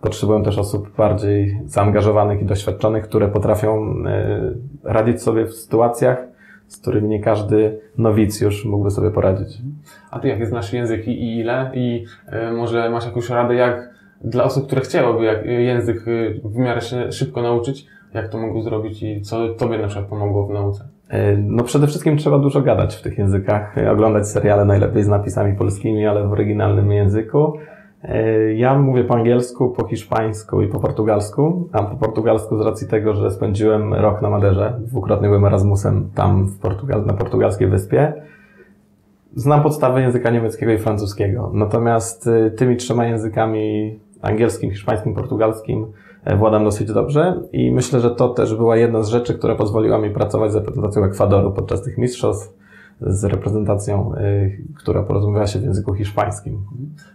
potrzebują 0.00 0.42
też 0.42 0.58
osób 0.58 0.96
bardziej 0.96 1.60
zaangażowanych 1.66 2.42
i 2.42 2.44
doświadczonych, 2.44 3.04
które 3.04 3.28
potrafią 3.28 3.94
e, 4.06 4.52
radzić 4.84 5.22
sobie 5.22 5.46
w 5.46 5.54
sytuacjach, 5.54 6.34
z 6.68 6.76
którymi 6.76 7.08
nie 7.08 7.20
każdy 7.20 7.78
nowicjusz 7.98 8.64
mógłby 8.64 8.90
sobie 8.90 9.10
poradzić. 9.10 9.58
A 10.10 10.18
ty 10.18 10.28
jakie 10.28 10.46
znasz 10.46 10.72
języki 10.72 11.10
i 11.10 11.38
ile? 11.38 11.70
I 11.74 12.04
y, 12.50 12.52
może 12.52 12.90
masz 12.90 13.06
jakąś 13.06 13.28
radę, 13.28 13.54
jak 13.54 13.90
dla 14.24 14.44
osób, 14.44 14.66
które 14.66 14.80
chciałyby 14.80 15.24
język 15.46 16.08
y, 16.08 16.40
w 16.44 16.56
miarę 16.56 16.80
szybko 17.12 17.42
nauczyć, 17.42 17.86
jak 18.14 18.28
to 18.28 18.38
mogą 18.38 18.62
zrobić 18.62 19.02
i 19.02 19.20
co 19.20 19.48
Tobie 19.48 19.78
na 19.78 19.86
przykład 19.86 20.08
pomogło 20.08 20.46
w 20.46 20.50
nauce? 20.50 20.88
E, 21.08 21.36
no 21.36 21.64
przede 21.64 21.86
wszystkim 21.86 22.16
trzeba 22.16 22.38
dużo 22.38 22.60
gadać 22.62 22.96
w 22.96 23.02
tych 23.02 23.18
językach, 23.18 23.76
oglądać 23.92 24.28
seriale 24.28 24.64
najlepiej 24.64 25.04
z 25.04 25.08
napisami 25.08 25.56
polskimi, 25.56 26.06
ale 26.06 26.28
w 26.28 26.32
oryginalnym 26.32 26.92
języku. 26.92 27.52
E, 28.02 28.54
ja 28.54 28.78
mówię 28.78 29.04
po 29.04 29.14
angielsku, 29.14 29.70
po 29.70 29.86
hiszpańsku 29.86 30.62
i 30.62 30.68
po 30.68 30.78
portugalsku, 30.78 31.68
a 31.72 31.82
po 31.82 31.96
portugalsku 31.96 32.58
z 32.58 32.60
racji 32.60 32.88
tego, 32.88 33.14
że 33.14 33.30
spędziłem 33.30 33.94
rok 33.94 34.22
na 34.22 34.30
Maderze, 34.30 34.80
dwukrotnie 34.80 35.28
byłem 35.28 35.44
Erasmusem 35.44 36.10
tam 36.14 36.46
w 36.46 36.58
Portugal, 36.58 37.06
na 37.06 37.12
portugalskiej 37.12 37.68
wyspie. 37.68 38.12
Znam 39.36 39.62
podstawy 39.62 40.00
języka 40.00 40.30
niemieckiego 40.30 40.72
i 40.72 40.78
francuskiego, 40.78 41.50
natomiast 41.54 42.30
tymi 42.56 42.76
trzema 42.76 43.06
językami, 43.06 43.98
angielskim, 44.22 44.70
hiszpańskim, 44.70 45.14
portugalskim, 45.14 45.86
e, 46.24 46.36
władam 46.36 46.64
dosyć 46.64 46.92
dobrze 46.92 47.40
i 47.52 47.72
myślę, 47.72 48.00
że 48.00 48.10
to 48.10 48.28
też 48.28 48.54
była 48.54 48.76
jedna 48.76 49.02
z 49.02 49.08
rzeczy, 49.08 49.34
która 49.34 49.54
pozwoliła 49.54 49.98
mi 49.98 50.10
pracować 50.10 50.52
z 50.52 50.54
reprezentacją 50.54 51.04
Ekwadoru 51.04 51.52
podczas 51.52 51.82
tych 51.82 51.98
mistrzostw, 51.98 52.64
z 53.00 53.24
reprezentacją, 53.24 54.14
y, 54.14 54.62
która 54.76 55.02
porozumiewała 55.02 55.46
się 55.46 55.58
w 55.58 55.62
języku 55.62 55.94
hiszpańskim. 55.94 56.64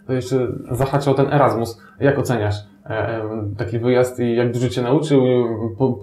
To 0.08 0.14
jeszcze 0.14 0.48
zahaczał 0.72 1.14
ten 1.14 1.34
Erasmus. 1.34 1.82
Jak 2.00 2.20
oceniasz 2.20 2.56
e, 2.86 2.90
e, 2.90 3.22
taki 3.58 3.80
wyjazd 3.80 4.20
i 4.20 4.36
jak 4.36 4.54
dużo 4.54 4.70
Cię 4.70 4.82
nauczył, 4.82 5.24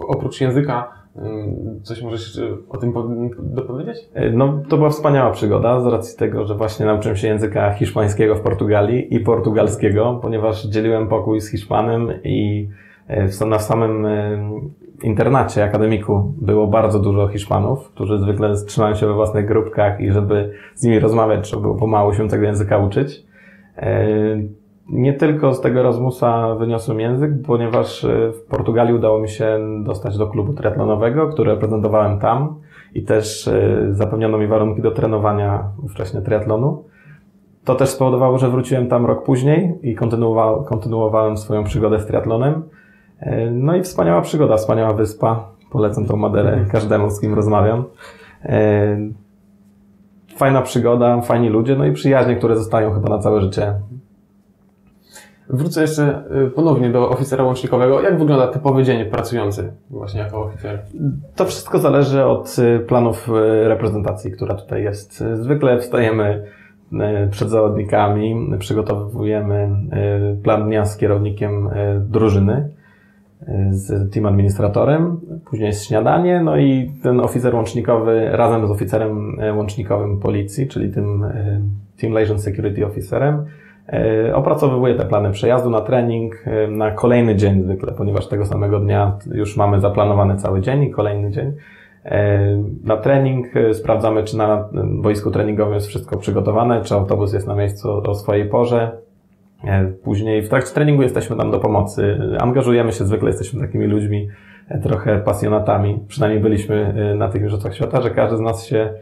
oprócz 0.07 0.41
języka? 0.41 0.96
E, 1.17 1.81
Coś 1.83 2.01
możesz 2.03 2.41
o 2.69 2.77
tym 2.77 2.93
po- 2.93 3.09
dopowiedzieć? 3.39 3.97
No, 4.33 4.61
to 4.69 4.77
była 4.77 4.89
wspaniała 4.89 5.31
przygoda 5.31 5.81
z 5.81 5.85
racji 5.85 6.17
tego, 6.17 6.45
że 6.45 6.55
właśnie 6.55 6.85
nauczyłem 6.85 7.17
się 7.17 7.27
języka 7.27 7.73
hiszpańskiego 7.73 8.35
w 8.35 8.41
Portugalii 8.41 9.15
i 9.15 9.19
portugalskiego, 9.19 10.19
ponieważ 10.21 10.65
dzieliłem 10.65 11.07
pokój 11.07 11.41
z 11.41 11.51
Hiszpanem 11.51 12.09
i 12.23 12.69
e, 13.07 13.45
na 13.45 13.59
samym 13.59 14.05
e, 14.05 14.39
internacie, 15.03 15.63
akademiku 15.63 16.33
było 16.41 16.67
bardzo 16.67 16.99
dużo 16.99 17.27
Hiszpanów, 17.27 17.89
którzy 17.89 18.19
zwykle 18.19 18.53
trzymają 18.67 18.95
się 18.95 19.07
we 19.07 19.13
własnych 19.13 19.47
grupkach 19.47 19.99
i 20.01 20.11
żeby 20.11 20.51
z 20.75 20.83
nimi 20.83 20.99
rozmawiać, 20.99 21.43
trzeba 21.47 21.61
było 21.61 21.75
pomału 21.75 22.13
się 22.13 22.27
tego 22.27 22.45
języka 22.45 22.77
uczyć. 22.77 23.27
Nie 24.89 25.13
tylko 25.13 25.53
z 25.53 25.61
tego 25.61 25.79
Erasmusa 25.79 26.55
wyniosłem 26.55 26.99
język, 26.99 27.31
ponieważ 27.45 28.03
e, 28.03 28.31
w 28.31 28.41
Portugalii 28.49 28.93
udało 28.93 29.19
mi 29.19 29.29
się 29.29 29.59
dostać 29.83 30.17
do 30.17 30.27
klubu 30.27 30.53
triatlonowego, 30.53 31.27
który 31.27 31.51
reprezentowałem 31.51 32.19
tam 32.19 32.55
i 32.93 33.03
też 33.03 33.47
e, 33.47 33.87
zapewniono 33.91 34.37
mi 34.37 34.47
warunki 34.47 34.81
do 34.81 34.91
trenowania 34.91 35.63
wcześniej 35.89 36.23
triatlonu. 36.23 36.83
To 37.65 37.75
też 37.75 37.89
spowodowało, 37.89 38.37
że 38.37 38.49
wróciłem 38.49 38.87
tam 38.87 39.05
rok 39.05 39.23
później 39.23 39.79
i 39.83 39.95
kontynuowa- 39.97 40.65
kontynuowałem 40.65 41.37
swoją 41.37 41.63
przygodę 41.63 41.99
z 41.99 42.05
triatlonem. 42.05 42.63
E, 43.19 43.51
No 43.51 43.75
i 43.75 43.81
wspaniała 43.81 44.21
przygoda, 44.21 44.57
wspaniała 44.57 44.93
wyspa. 44.93 45.47
Polecam 45.71 46.05
tą 46.05 46.17
Maderę 46.17 46.65
każdemu, 46.71 47.09
z 47.09 47.21
kim 47.21 47.33
rozmawiam. 47.33 47.83
Fajna 50.37 50.61
przygoda, 50.61 51.21
fajni 51.21 51.49
ludzie, 51.49 51.75
no 51.75 51.85
i 51.85 51.91
przyjaźnie, 51.91 52.35
które 52.35 52.55
zostają 52.55 52.91
chyba 52.93 53.09
na 53.09 53.19
całe 53.19 53.41
życie. 53.41 53.73
Wrócę 55.49 55.81
jeszcze 55.81 56.23
y, 56.47 56.49
ponownie 56.49 56.89
do 56.89 57.09
oficera 57.09 57.43
łącznikowego. 57.43 58.01
Jak 58.01 58.19
wygląda 58.19 58.47
typowy 58.47 58.83
dzień 58.83 59.05
pracujący 59.05 59.71
właśnie 59.89 60.19
jako 60.19 60.43
oficer? 60.43 60.79
To 61.35 61.45
wszystko 61.45 61.79
zależy 61.79 62.25
od 62.25 62.55
y, 62.59 62.79
planów 62.79 63.29
y, 63.29 63.67
reprezentacji, 63.67 64.31
która 64.31 64.55
tutaj 64.55 64.83
jest. 64.83 65.23
Zwykle 65.33 65.79
wstajemy 65.79 66.43
przed 67.31 67.49
zawodnikami, 67.49 68.49
przygotowujemy 68.59 69.69
plan 70.43 70.65
dnia 70.65 70.85
z 70.85 70.97
kierownikiem 70.97 71.69
drużyny, 71.99 72.69
z 73.69 74.13
team 74.13 74.25
administratorem, 74.25 75.19
później 75.49 75.67
jest 75.67 75.85
śniadanie, 75.85 76.41
no 76.41 76.57
i 76.57 76.91
ten 77.03 77.19
oficer 77.19 77.55
łącznikowy 77.55 78.29
razem 78.31 78.67
z 78.67 78.71
oficerem 78.71 79.37
łącznikowym 79.55 80.19
policji, 80.19 80.67
czyli 80.67 80.93
tym 80.93 81.25
Team 82.01 82.13
Liaison 82.13 82.39
Security 82.39 82.85
Officerem, 82.85 83.45
y, 84.29 84.35
opracowywuje 84.35 84.95
te 84.95 85.05
plany 85.05 85.31
przejazdu 85.31 85.69
na 85.69 85.81
trening 85.81 86.47
y, 86.47 86.67
na 86.71 86.91
kolejny 86.91 87.35
dzień 87.35 87.63
zwykle, 87.63 87.93
ponieważ 87.93 88.27
tego 88.27 88.45
samego 88.45 88.79
dnia 88.79 89.17
już 89.31 89.57
mamy 89.57 89.79
zaplanowany 89.79 90.35
cały 90.35 90.61
dzień 90.61 90.83
i 90.83 90.91
kolejny 90.91 91.31
dzień. 91.31 91.53
E, 92.05 92.39
Na 92.83 92.97
trening 92.97 93.55
e, 93.57 93.73
sprawdzamy, 93.73 94.23
czy 94.23 94.37
na 94.37 94.53
e, 94.55 94.67
boisku 94.83 95.31
treningowym 95.31 95.73
jest 95.73 95.87
wszystko 95.87 96.17
przygotowane, 96.17 96.81
czy 96.81 96.93
autobus 96.93 97.33
jest 97.33 97.47
na 97.47 97.55
miejscu 97.55 97.89
o 97.91 98.15
swojej 98.15 98.45
porze. 98.49 98.91
E, 99.63 99.85
Później 100.03 100.41
w 100.41 100.49
trakcie 100.49 100.73
treningu 100.73 101.01
jesteśmy 101.03 101.35
tam 101.35 101.51
do 101.51 101.59
pomocy. 101.59 102.17
Angażujemy 102.39 102.91
się, 102.91 103.05
zwykle 103.05 103.29
jesteśmy 103.29 103.61
takimi 103.61 103.85
ludźmi, 103.85 104.27
e, 104.69 104.79
trochę 104.79 105.19
pasjonatami. 105.19 105.99
Przynajmniej 106.07 106.41
byliśmy 106.41 106.93
e, 107.11 107.15
na 107.15 107.29
tych 107.29 107.41
Mistrzostwach 107.41 107.75
Świata, 107.75 108.01
że 108.01 108.09
każdy 108.09 108.37
z 108.37 108.41
nas 108.41 108.65
się 108.65 108.93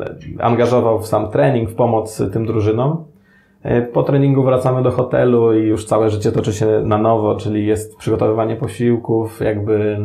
e, 0.00 0.44
angażował 0.44 0.98
w 0.98 1.06
sam 1.06 1.30
trening, 1.30 1.70
w 1.70 1.74
pomoc 1.74 2.22
tym 2.32 2.46
drużynom. 2.46 3.04
E, 3.64 3.82
Po 3.82 4.02
treningu 4.02 4.42
wracamy 4.42 4.82
do 4.82 4.90
hotelu 4.90 5.52
i 5.52 5.62
już 5.62 5.84
całe 5.84 6.10
życie 6.10 6.32
toczy 6.32 6.52
się 6.52 6.66
na 6.84 6.98
nowo, 6.98 7.36
czyli 7.36 7.66
jest 7.66 7.96
przygotowywanie 7.96 8.56
posiłków, 8.56 9.40
jakby 9.40 9.98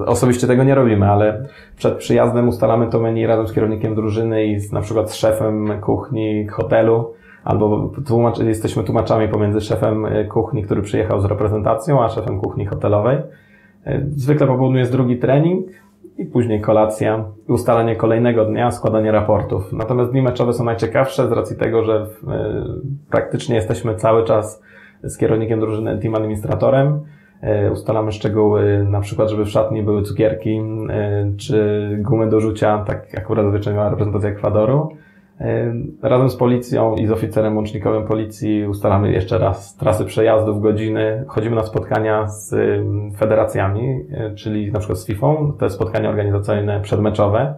e, 0.00 0.06
osobiście 0.06 0.46
tego 0.46 0.64
nie 0.64 0.74
robimy, 0.74 1.10
ale 1.10 1.44
przed 1.76 1.94
przyjazdem 1.94 2.48
ustalamy 2.48 2.86
to 2.86 3.00
menu 3.00 3.26
razem 3.26 3.48
z 3.48 3.52
kierownikiem 3.52 3.94
drużyny 3.94 4.46
i 4.46 4.60
z, 4.60 4.72
na 4.72 4.80
przykład 4.80 5.10
z 5.10 5.14
szefem 5.14 5.80
kuchni 5.80 6.46
hotelu, 6.46 7.12
albo 7.44 7.90
tłumacz, 8.06 8.38
jesteśmy 8.38 8.84
tłumaczami 8.84 9.28
pomiędzy 9.28 9.60
szefem 9.60 10.06
e, 10.06 10.24
kuchni, 10.24 10.62
który 10.62 10.82
przyjechał 10.82 11.20
z 11.20 11.24
reprezentacją, 11.24 12.04
a 12.04 12.08
szefem 12.08 12.40
kuchni 12.40 12.66
hotelowej. 12.66 13.18
Zwykle 14.16 14.46
po 14.46 14.56
południu 14.56 14.78
jest 14.78 14.92
drugi 14.92 15.18
trening 15.18 15.66
i 16.20 16.26
później 16.26 16.60
kolacja, 16.60 17.24
ustalanie 17.48 17.96
kolejnego 17.96 18.44
dnia, 18.44 18.70
składanie 18.70 19.12
raportów. 19.12 19.72
Natomiast 19.72 20.10
dni 20.10 20.22
meczowe 20.22 20.52
są 20.52 20.64
najciekawsze 20.64 21.28
z 21.28 21.32
racji 21.32 21.56
tego, 21.56 21.84
że 21.84 22.06
e, 22.28 22.64
praktycznie 23.10 23.56
jesteśmy 23.56 23.94
cały 23.94 24.24
czas 24.24 24.62
z 25.02 25.18
kierownikiem 25.18 25.60
drużyny, 25.60 25.98
team 25.98 26.14
administratorem. 26.14 27.00
E, 27.40 27.70
Ustalamy 27.70 28.12
szczegóły, 28.12 28.86
na 28.90 29.00
przykład, 29.00 29.30
żeby 29.30 29.44
w 29.44 29.48
szatni 29.48 29.82
były 29.82 30.02
cukierki, 30.02 30.60
e, 30.90 31.32
czy 31.36 31.88
gumy 32.00 32.28
do 32.28 32.40
rzucia, 32.40 32.84
tak 32.86 33.18
akurat 33.18 33.44
zazwyczaj 33.44 33.74
miała 33.74 33.90
reprezentacja 33.90 34.30
Ekwadoru. 34.30 34.88
Razem 36.02 36.30
z 36.30 36.36
policją 36.36 36.96
i 36.96 37.06
z 37.06 37.10
oficerem 37.10 37.56
łącznikowym 37.56 38.06
policji 38.06 38.66
ustalamy 38.66 39.12
jeszcze 39.12 39.38
raz 39.38 39.76
trasy 39.76 40.04
przejazdów, 40.04 40.62
godziny. 40.62 41.24
Chodzimy 41.28 41.56
na 41.56 41.62
spotkania 41.62 42.28
z 42.28 42.54
federacjami, 43.18 44.04
e, 44.12 44.34
czyli 44.34 44.72
na 44.72 44.78
przykład 44.78 44.98
z 44.98 45.06
FIFA. 45.06 45.26
Jest 45.62 45.74
spotkania 45.74 46.08
organizacyjne 46.08 46.80
przedmeczowe, 46.80 47.54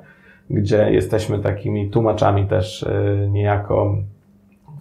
gdzie 0.51 0.93
jesteśmy 0.93 1.39
takimi 1.39 1.91
tłumaczami 1.91 2.47
też 2.47 2.83
e, 2.83 3.29
niejako, 3.31 3.97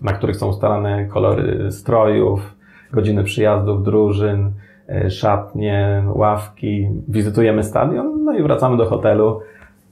na 0.01 0.13
których 0.13 0.35
są 0.35 0.47
ustalane 0.47 1.05
kolory 1.05 1.71
strojów, 1.71 2.55
godziny 2.93 3.23
przyjazdów 3.23 3.83
drużyn, 3.83 4.51
e, 4.89 5.09
szatnie, 5.09 6.03
ławki. 6.13 6.89
Wizytujemy 7.07 7.63
stadion, 7.63 8.23
no 8.23 8.33
i 8.33 8.43
wracamy 8.43 8.77
do 8.77 8.85
hotelu, 8.85 9.39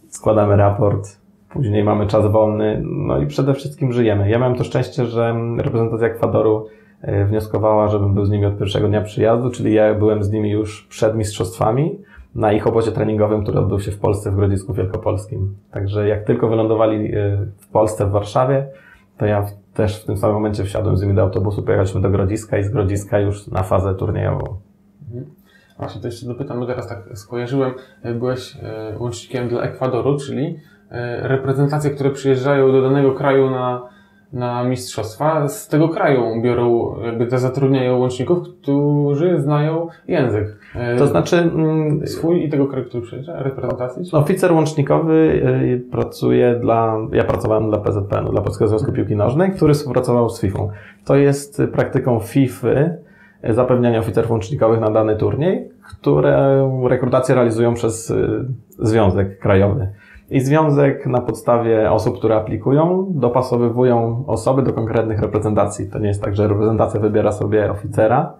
składamy 0.07 0.55
raport, 0.55 1.18
Później 1.53 1.83
mamy 1.83 2.07
czas 2.07 2.31
wolny, 2.31 2.81
no 2.85 3.19
i 3.21 3.27
przede 3.27 3.53
wszystkim 3.53 3.93
żyjemy. 3.93 4.29
Ja 4.29 4.39
miałem 4.39 4.55
to 4.55 4.63
szczęście, 4.63 5.05
że 5.05 5.35
reprezentacja 5.57 6.07
Ekwadoru 6.07 6.67
e, 7.01 7.25
wnioskowała, 7.25 7.87
żebym 7.87 8.13
był 8.13 8.25
z 8.25 8.29
nimi 8.29 8.45
od 8.45 8.57
pierwszego 8.57 8.87
dnia 8.87 9.01
przyjazdu, 9.01 9.49
czyli 9.49 9.73
ja 9.73 9.93
byłem 9.93 10.23
z 10.23 10.31
nimi 10.31 10.51
już 10.51 10.87
przed 10.89 11.15
mistrzostwami 11.15 11.99
na 12.35 12.51
ich 12.53 12.67
obozie 12.67 12.91
treningowym, 12.91 13.43
który 13.43 13.59
odbył 13.59 13.79
się 13.79 13.91
w 13.91 13.99
Polsce 13.99 14.31
w 14.31 14.35
Grodzisku 14.35 14.73
Wielkopolskim. 14.73 15.55
Także 15.71 16.07
jak 16.07 16.23
tylko 16.23 16.47
wylądowali 16.47 17.15
e, 17.15 17.37
w 17.57 17.67
Polsce, 17.67 18.05
w 18.05 18.11
Warszawie, 18.11 18.67
to 19.17 19.25
ja 19.25 19.45
też 19.73 20.03
w 20.03 20.05
tym 20.05 20.17
samym 20.17 20.35
momencie 20.35 20.63
wsiadłem 20.63 20.97
z 20.97 21.01
nimi 21.01 21.15
do 21.15 21.21
autobusu, 21.21 21.63
pojechaliśmy 21.63 22.01
do 22.01 22.09
Grodziska 22.09 22.57
i 22.57 22.63
z 22.63 22.69
Grodziska 22.69 23.19
już 23.19 23.47
na 23.47 23.63
fazę 23.63 23.95
turniejową. 23.95 24.43
Właśnie 25.77 26.01
to 26.01 26.07
jeszcze 26.07 26.27
dopytam, 26.27 26.59
bo 26.59 26.65
teraz 26.65 26.87
tak 26.87 27.09
skojarzyłem. 27.13 27.73
E, 28.03 28.13
Byłeś 28.13 28.57
łącznikiem 28.99 29.49
dla 29.49 29.61
Ekwadoru, 29.61 30.17
czyli 30.17 30.59
reprezentacje, 31.21 31.91
które 31.91 32.09
przyjeżdżają 32.09 32.71
do 32.71 32.81
danego 32.81 33.11
kraju 33.11 33.49
na, 33.49 33.81
na 34.33 34.63
mistrzostwa, 34.63 35.47
z 35.47 35.67
tego 35.67 35.89
kraju 35.89 36.41
biorą, 36.41 36.95
jakby 37.05 37.25
te 37.27 37.39
zatrudniają 37.39 37.97
łączników, 37.99 38.37
którzy 38.61 39.41
znają 39.41 39.87
język. 40.07 40.47
E, 40.75 40.95
To 40.97 41.07
znaczy, 41.07 41.37
mm, 41.37 42.07
swój 42.07 42.45
i 42.45 42.49
tego 42.49 42.67
kraju, 42.67 42.85
który 42.85 43.03
przyjeżdża, 43.03 43.43
reprezentacji? 43.43 44.05
czy- 44.05 44.17
Oficer 44.17 44.53
łącznikowy 44.53 45.13
y, 45.13 45.81
pracuje 45.91 46.55
dla, 46.55 46.97
ja 47.11 47.23
pracowałem 47.23 47.69
dla 47.69 47.77
PZPN, 47.79 48.25
dla 48.25 48.41
Polskiego 48.41 48.67
Związku 48.67 48.91
Piłki 48.91 49.15
Nożnej, 49.15 49.51
który 49.51 49.73
współpracował 49.73 50.29
z 50.29 50.41
FIFA. 50.41 50.59
To 51.05 51.15
jest 51.15 51.61
praktyką 51.73 52.19
FIFA 52.19 52.67
zapewniania 53.49 53.99
oficerów 53.99 54.31
łącznikowych 54.31 54.79
na 54.79 54.91
dany 54.91 55.15
turniej, 55.15 55.69
które 55.99 56.69
rekrutację 56.87 57.35
realizują 57.35 57.73
przez 57.73 58.13
Związek 58.69 59.39
Krajowy. 59.39 59.87
I 60.31 60.41
Związek 60.41 61.05
na 61.05 61.21
podstawie 61.21 61.91
osób, 61.91 62.17
które 62.17 62.35
aplikują, 62.35 63.07
dopasowywują 63.09 64.23
osoby 64.27 64.63
do 64.63 64.73
konkretnych 64.73 65.19
reprezentacji. 65.19 65.89
To 65.89 65.99
nie 65.99 66.07
jest 66.07 66.21
tak, 66.21 66.35
że 66.35 66.47
reprezentacja 66.47 66.99
wybiera 66.99 67.31
sobie 67.31 67.71
oficera, 67.71 68.33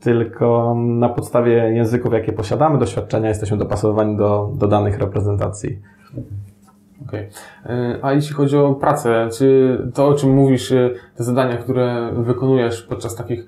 tylko 0.00 0.74
na 0.78 1.08
podstawie 1.08 1.52
języków, 1.52 2.12
jakie 2.12 2.32
posiadamy, 2.32 2.78
doświadczenia, 2.78 3.28
jesteśmy 3.28 3.56
dopasowywani 3.56 4.16
do, 4.16 4.50
do 4.54 4.66
danych 4.66 4.98
reprezentacji. 4.98 5.78
Okay. 7.08 7.28
A 8.02 8.12
jeśli 8.12 8.34
chodzi 8.34 8.56
o 8.56 8.74
pracę, 8.74 9.28
czy 9.38 9.78
to, 9.94 10.06
o 10.06 10.14
czym 10.14 10.34
mówisz, 10.34 10.74
te 11.16 11.24
zadania, 11.24 11.56
które 11.56 12.12
wykonujesz 12.16 12.82
podczas 12.82 13.14
takich 13.14 13.46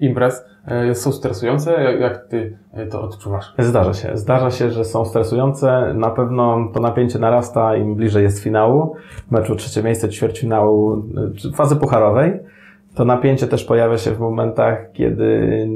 imprez, 0.00 0.44
są 0.92 1.12
stresujące? 1.12 1.82
Jak 2.00 2.26
ty 2.28 2.58
to 2.90 3.02
odczuwasz? 3.02 3.54
Zdarza 3.58 3.94
się. 3.94 4.10
Zdarza 4.14 4.50
się, 4.50 4.70
że 4.70 4.84
są 4.84 5.04
stresujące. 5.04 5.94
Na 5.94 6.10
pewno 6.10 6.68
to 6.74 6.80
napięcie 6.80 7.18
narasta 7.18 7.76
im 7.76 7.94
bliżej 7.94 8.22
jest 8.22 8.42
finału, 8.42 8.96
meczu 9.30 9.56
trzecie 9.56 9.82
miejsce, 9.82 10.08
ćwierćfinału, 10.08 11.02
fazy 11.54 11.76
pucharowej 11.76 12.40
to 12.94 13.04
napięcie 13.04 13.46
też 13.46 13.64
pojawia 13.64 13.98
się 13.98 14.10
w 14.10 14.20
momentach, 14.20 14.92
kiedy 14.92 15.68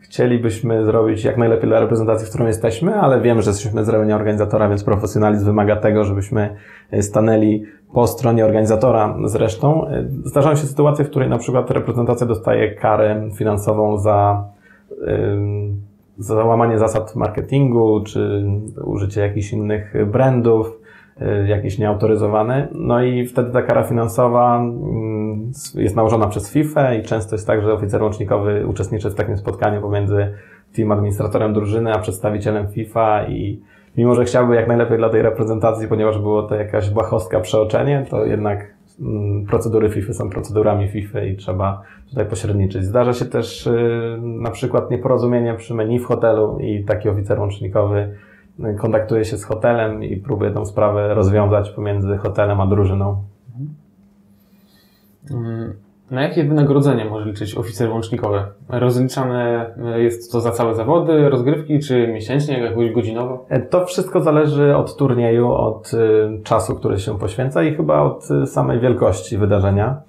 chcielibyśmy 0.00 0.84
zrobić 0.84 1.24
jak 1.24 1.36
najlepiej 1.36 1.68
dla 1.68 1.80
reprezentacji, 1.80 2.26
w 2.26 2.30
którą 2.30 2.46
jesteśmy, 2.46 2.94
ale 2.94 3.20
wiem, 3.20 3.42
że 3.42 3.50
jesteśmy 3.50 3.84
z 3.84 3.88
ramienia 3.88 4.16
organizatora, 4.16 4.68
więc 4.68 4.84
profesjonalizm 4.84 5.44
wymaga 5.44 5.76
tego, 5.76 6.04
żebyśmy 6.04 6.56
stanęli 7.00 7.64
po 7.94 8.06
stronie 8.06 8.44
organizatora 8.44 9.16
zresztą. 9.24 9.86
Zdarzają 10.24 10.56
się 10.56 10.66
sytuacje, 10.66 11.04
w 11.04 11.10
której 11.10 11.28
na 11.28 11.38
przykład 11.38 11.70
reprezentacja 11.70 12.26
dostaje 12.26 12.74
karę 12.74 13.28
finansową 13.36 13.98
za, 13.98 14.44
za 16.18 16.34
załamanie 16.34 16.78
zasad 16.78 17.16
marketingu, 17.16 18.04
czy 18.06 18.44
użycie 18.84 19.20
jakichś 19.20 19.52
innych 19.52 19.94
brandów, 20.06 20.84
Y, 21.22 21.48
jakieś 21.48 21.78
nieautoryzowane. 21.78 22.68
No 22.72 23.02
i 23.02 23.26
wtedy 23.26 23.50
ta 23.50 23.62
kara 23.62 23.82
finansowa 23.82 24.64
jest 25.74 25.96
nałożona 25.96 26.26
przez 26.26 26.52
FIFA 26.52 26.94
i 26.94 27.02
często 27.02 27.34
jest 27.34 27.46
tak, 27.46 27.62
że 27.62 27.72
oficer 27.72 28.02
łącznikowy 28.02 28.66
uczestniczy 28.66 29.10
w 29.10 29.14
takim 29.14 29.36
spotkaniu 29.36 29.80
pomiędzy 29.80 30.34
team 30.76 30.92
administratorem 30.92 31.52
drużyny, 31.52 31.92
a 31.92 31.98
przedstawicielem 31.98 32.68
FIFA 32.68 33.26
i 33.26 33.60
mimo, 33.96 34.14
że 34.14 34.24
chciałby 34.24 34.54
jak 34.54 34.68
najlepiej 34.68 34.98
dla 34.98 35.10
tej 35.10 35.22
reprezentacji, 35.22 35.88
ponieważ 35.88 36.18
było 36.18 36.42
to 36.42 36.54
jakaś 36.54 36.90
błahostka 36.90 37.40
przeoczenie, 37.40 38.06
to 38.10 38.24
jednak 38.24 38.74
mm, 39.00 39.46
procedury 39.46 39.90
FIFA 39.90 40.12
są 40.12 40.30
procedurami 40.30 40.88
FIFA 40.88 41.20
i 41.20 41.36
trzeba 41.36 41.82
tutaj 42.10 42.26
pośredniczyć. 42.26 42.84
Zdarza 42.84 43.12
się 43.12 43.24
też 43.24 43.66
y, 43.66 44.18
na 44.22 44.50
przykład 44.50 44.90
nieporozumienie 44.90 45.54
przy 45.54 45.74
menu 45.74 45.98
w 45.98 46.04
hotelu 46.04 46.58
i 46.60 46.84
taki 46.84 47.08
oficer 47.08 47.40
łącznikowy 47.40 48.14
kontaktuje 48.78 49.24
się 49.24 49.36
z 49.36 49.44
hotelem 49.44 50.04
i 50.04 50.16
próbuje 50.16 50.50
tą 50.50 50.66
sprawę 50.66 51.14
rozwiązać 51.14 51.70
pomiędzy 51.70 52.16
hotelem 52.16 52.60
a 52.60 52.66
drużyną. 52.66 53.22
Na 56.10 56.22
jakie 56.22 56.44
wynagrodzenie 56.44 57.04
może 57.04 57.26
liczyć 57.26 57.54
oficer 57.54 57.90
łącznikowy? 57.90 58.42
Rozliczane 58.68 59.74
jest 59.96 60.32
to 60.32 60.40
za 60.40 60.50
całe 60.50 60.74
zawody, 60.74 61.30
rozgrywki, 61.30 61.78
czy 61.78 62.08
miesięcznie, 62.08 62.58
jakoś 62.58 62.90
godzinowo? 62.90 63.46
E, 63.48 63.60
to 63.60 63.86
wszystko 63.86 64.20
zależy 64.20 64.76
od 64.76 64.96
turnieju, 64.96 65.52
od 65.52 65.94
y, 65.94 66.42
czasu, 66.42 66.74
który 66.74 66.98
się 66.98 67.18
poświęca 67.18 67.62
i 67.62 67.74
chyba 67.74 68.00
od 68.00 68.30
y, 68.30 68.46
samej 68.46 68.80
wielkości 68.80 69.38
wydarzenia. 69.38 70.02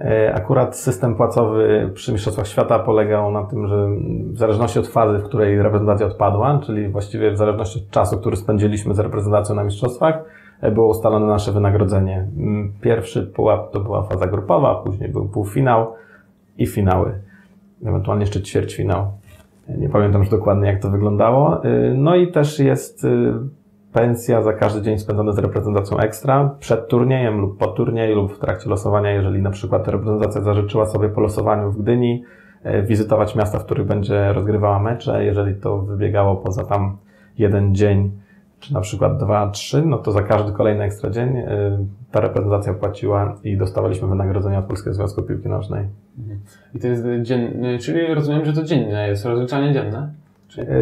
E, 0.00 0.34
akurat 0.34 0.76
system 0.76 1.14
płacowy 1.14 1.90
przy 1.94 2.12
Mistrzostwach 2.12 2.46
Świata 2.46 2.78
polegał 2.78 3.30
na 3.30 3.44
tym, 3.44 3.66
że 3.66 3.88
w 4.32 4.38
zależności 4.38 4.78
od 4.78 4.88
fazy, 4.88 5.18
w 5.18 5.24
której 5.24 5.62
reprezentacja 5.62 6.06
odpadła, 6.06 6.60
czyli 6.66 6.88
właściwie 6.88 7.30
w 7.30 7.36
zależności 7.36 7.78
od 7.78 7.90
czasu, 7.90 8.18
który 8.18 8.36
spędziliśmy 8.36 8.94
z 8.94 8.98
reprezentacją 8.98 9.54
na 9.54 9.64
Mistrzostwach, 9.64 10.14
e, 10.14 10.24
było 10.70 10.88
ustalone 10.88 11.26
nasze 11.26 11.52
wynagrodzenie. 11.52 12.28
Mm, 12.36 12.72
pierwszy 12.80 13.22
pułap 13.22 13.72
to 13.72 13.80
była 13.80 14.02
faza 14.02 14.26
grupowa, 14.26 14.74
później 14.74 15.08
był 15.08 15.28
półfinał 15.28 15.92
i 16.58 16.66
finały. 16.66 17.20
Ewentualnie 17.84 18.22
jeszcze 18.22 18.42
ćwierćfinał. 18.42 19.06
E, 19.68 19.78
nie 19.78 19.88
pamiętam 19.88 20.20
już 20.20 20.30
dokładnie, 20.30 20.66
jak 20.66 20.82
to 20.82 20.90
wyglądało. 20.90 21.60
No 21.94 22.16
i 22.16 22.32
też 22.32 22.58
jest 22.58 23.06
pensja 23.94 24.42
za 24.42 24.52
każdy 24.52 24.82
dzień 24.82 24.98
spędzony 24.98 25.32
z 25.32 25.38
reprezentacją 25.38 25.98
ekstra, 25.98 26.56
przed 26.58 26.88
turniejem 26.88 27.40
lub 27.40 27.58
po 27.58 27.66
turnieju 27.66 28.16
lub 28.16 28.32
w 28.32 28.38
trakcie 28.38 28.70
losowania, 28.70 29.10
jeżeli 29.10 29.42
na 29.42 29.50
przykład 29.50 29.88
reprezentacja 29.88 30.40
zażyczyła 30.40 30.86
sobie 30.86 31.08
po 31.08 31.20
losowaniu 31.20 31.70
w 31.70 31.82
Gdyni 31.82 32.24
e, 32.62 32.82
wizytować 32.82 33.36
miasta, 33.36 33.58
w 33.58 33.64
których 33.64 33.86
będzie 33.86 34.32
rozgrywała 34.32 34.78
mecze, 34.78 35.24
jeżeli 35.24 35.60
to 35.60 35.78
wybiegało 35.78 36.36
poza 36.36 36.64
tam 36.64 36.96
jeden 37.38 37.74
dzień, 37.74 38.10
czy 38.64 38.74
na 38.74 38.80
przykład 38.80 39.18
dwa, 39.18 39.50
trzy, 39.50 39.82
no 39.86 39.98
to 39.98 40.12
za 40.12 40.22
każdy 40.22 40.52
kolejny 40.52 40.84
ekstra 40.84 41.10
dzień 41.10 41.36
e, 41.36 41.78
ta 42.10 42.20
reprezentacja 42.20 42.74
płaciła 42.74 43.36
i 43.44 43.56
dostawaliśmy 43.56 44.08
wynagrodzenie 44.08 44.58
od 44.58 44.64
Polskiego 44.64 44.94
Związku 44.94 45.22
Piłki 45.22 45.48
Nożnej. 45.48 45.88
I 46.74 46.78
to 46.78 46.86
jest 46.86 47.04
dzienny, 47.22 47.78
czyli 47.78 48.14
rozumiem, 48.14 48.44
że 48.44 48.52
to 48.52 48.62
dzienne 48.62 49.08
jest 49.08 49.24
rozliczanie 49.24 49.72
dzienne? 49.72 50.12
Czyli... 50.48 50.66
E, 50.66 50.74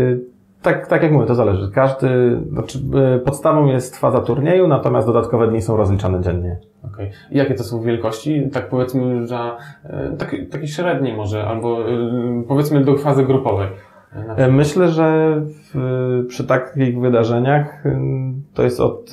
tak, 0.62 0.86
tak 0.86 1.02
jak 1.02 1.12
mówię, 1.12 1.26
to 1.26 1.34
zależy. 1.34 1.70
Każdy, 1.70 2.40
znaczy 2.50 2.78
e, 3.14 3.18
podstawą 3.18 3.66
jest 3.66 3.96
faza 3.96 4.20
turnieju, 4.20 4.68
natomiast 4.68 5.06
dodatkowe 5.06 5.48
dni 5.48 5.62
są 5.62 5.76
rozliczane 5.76 6.20
dziennie. 6.20 6.56
Okej. 6.84 7.06
Okay. 7.06 7.18
Jakie 7.30 7.54
to 7.54 7.64
są 7.64 7.80
wielkości? 7.80 8.50
Tak 8.52 8.68
powiedzmy, 8.68 9.26
że 9.26 9.38
taki, 10.18 10.46
taki 10.46 10.68
średni 10.68 11.12
może, 11.12 11.44
albo 11.44 11.78
powiedzmy 12.48 12.84
do 12.84 12.96
fazy 12.96 13.24
grupowej. 13.24 13.68
Myślę, 14.50 14.88
że 14.88 15.40
w, 15.74 16.24
przy 16.28 16.46
takich 16.46 17.00
wydarzeniach 17.00 17.84
to 18.54 18.62
jest 18.62 18.80
od 18.80 19.12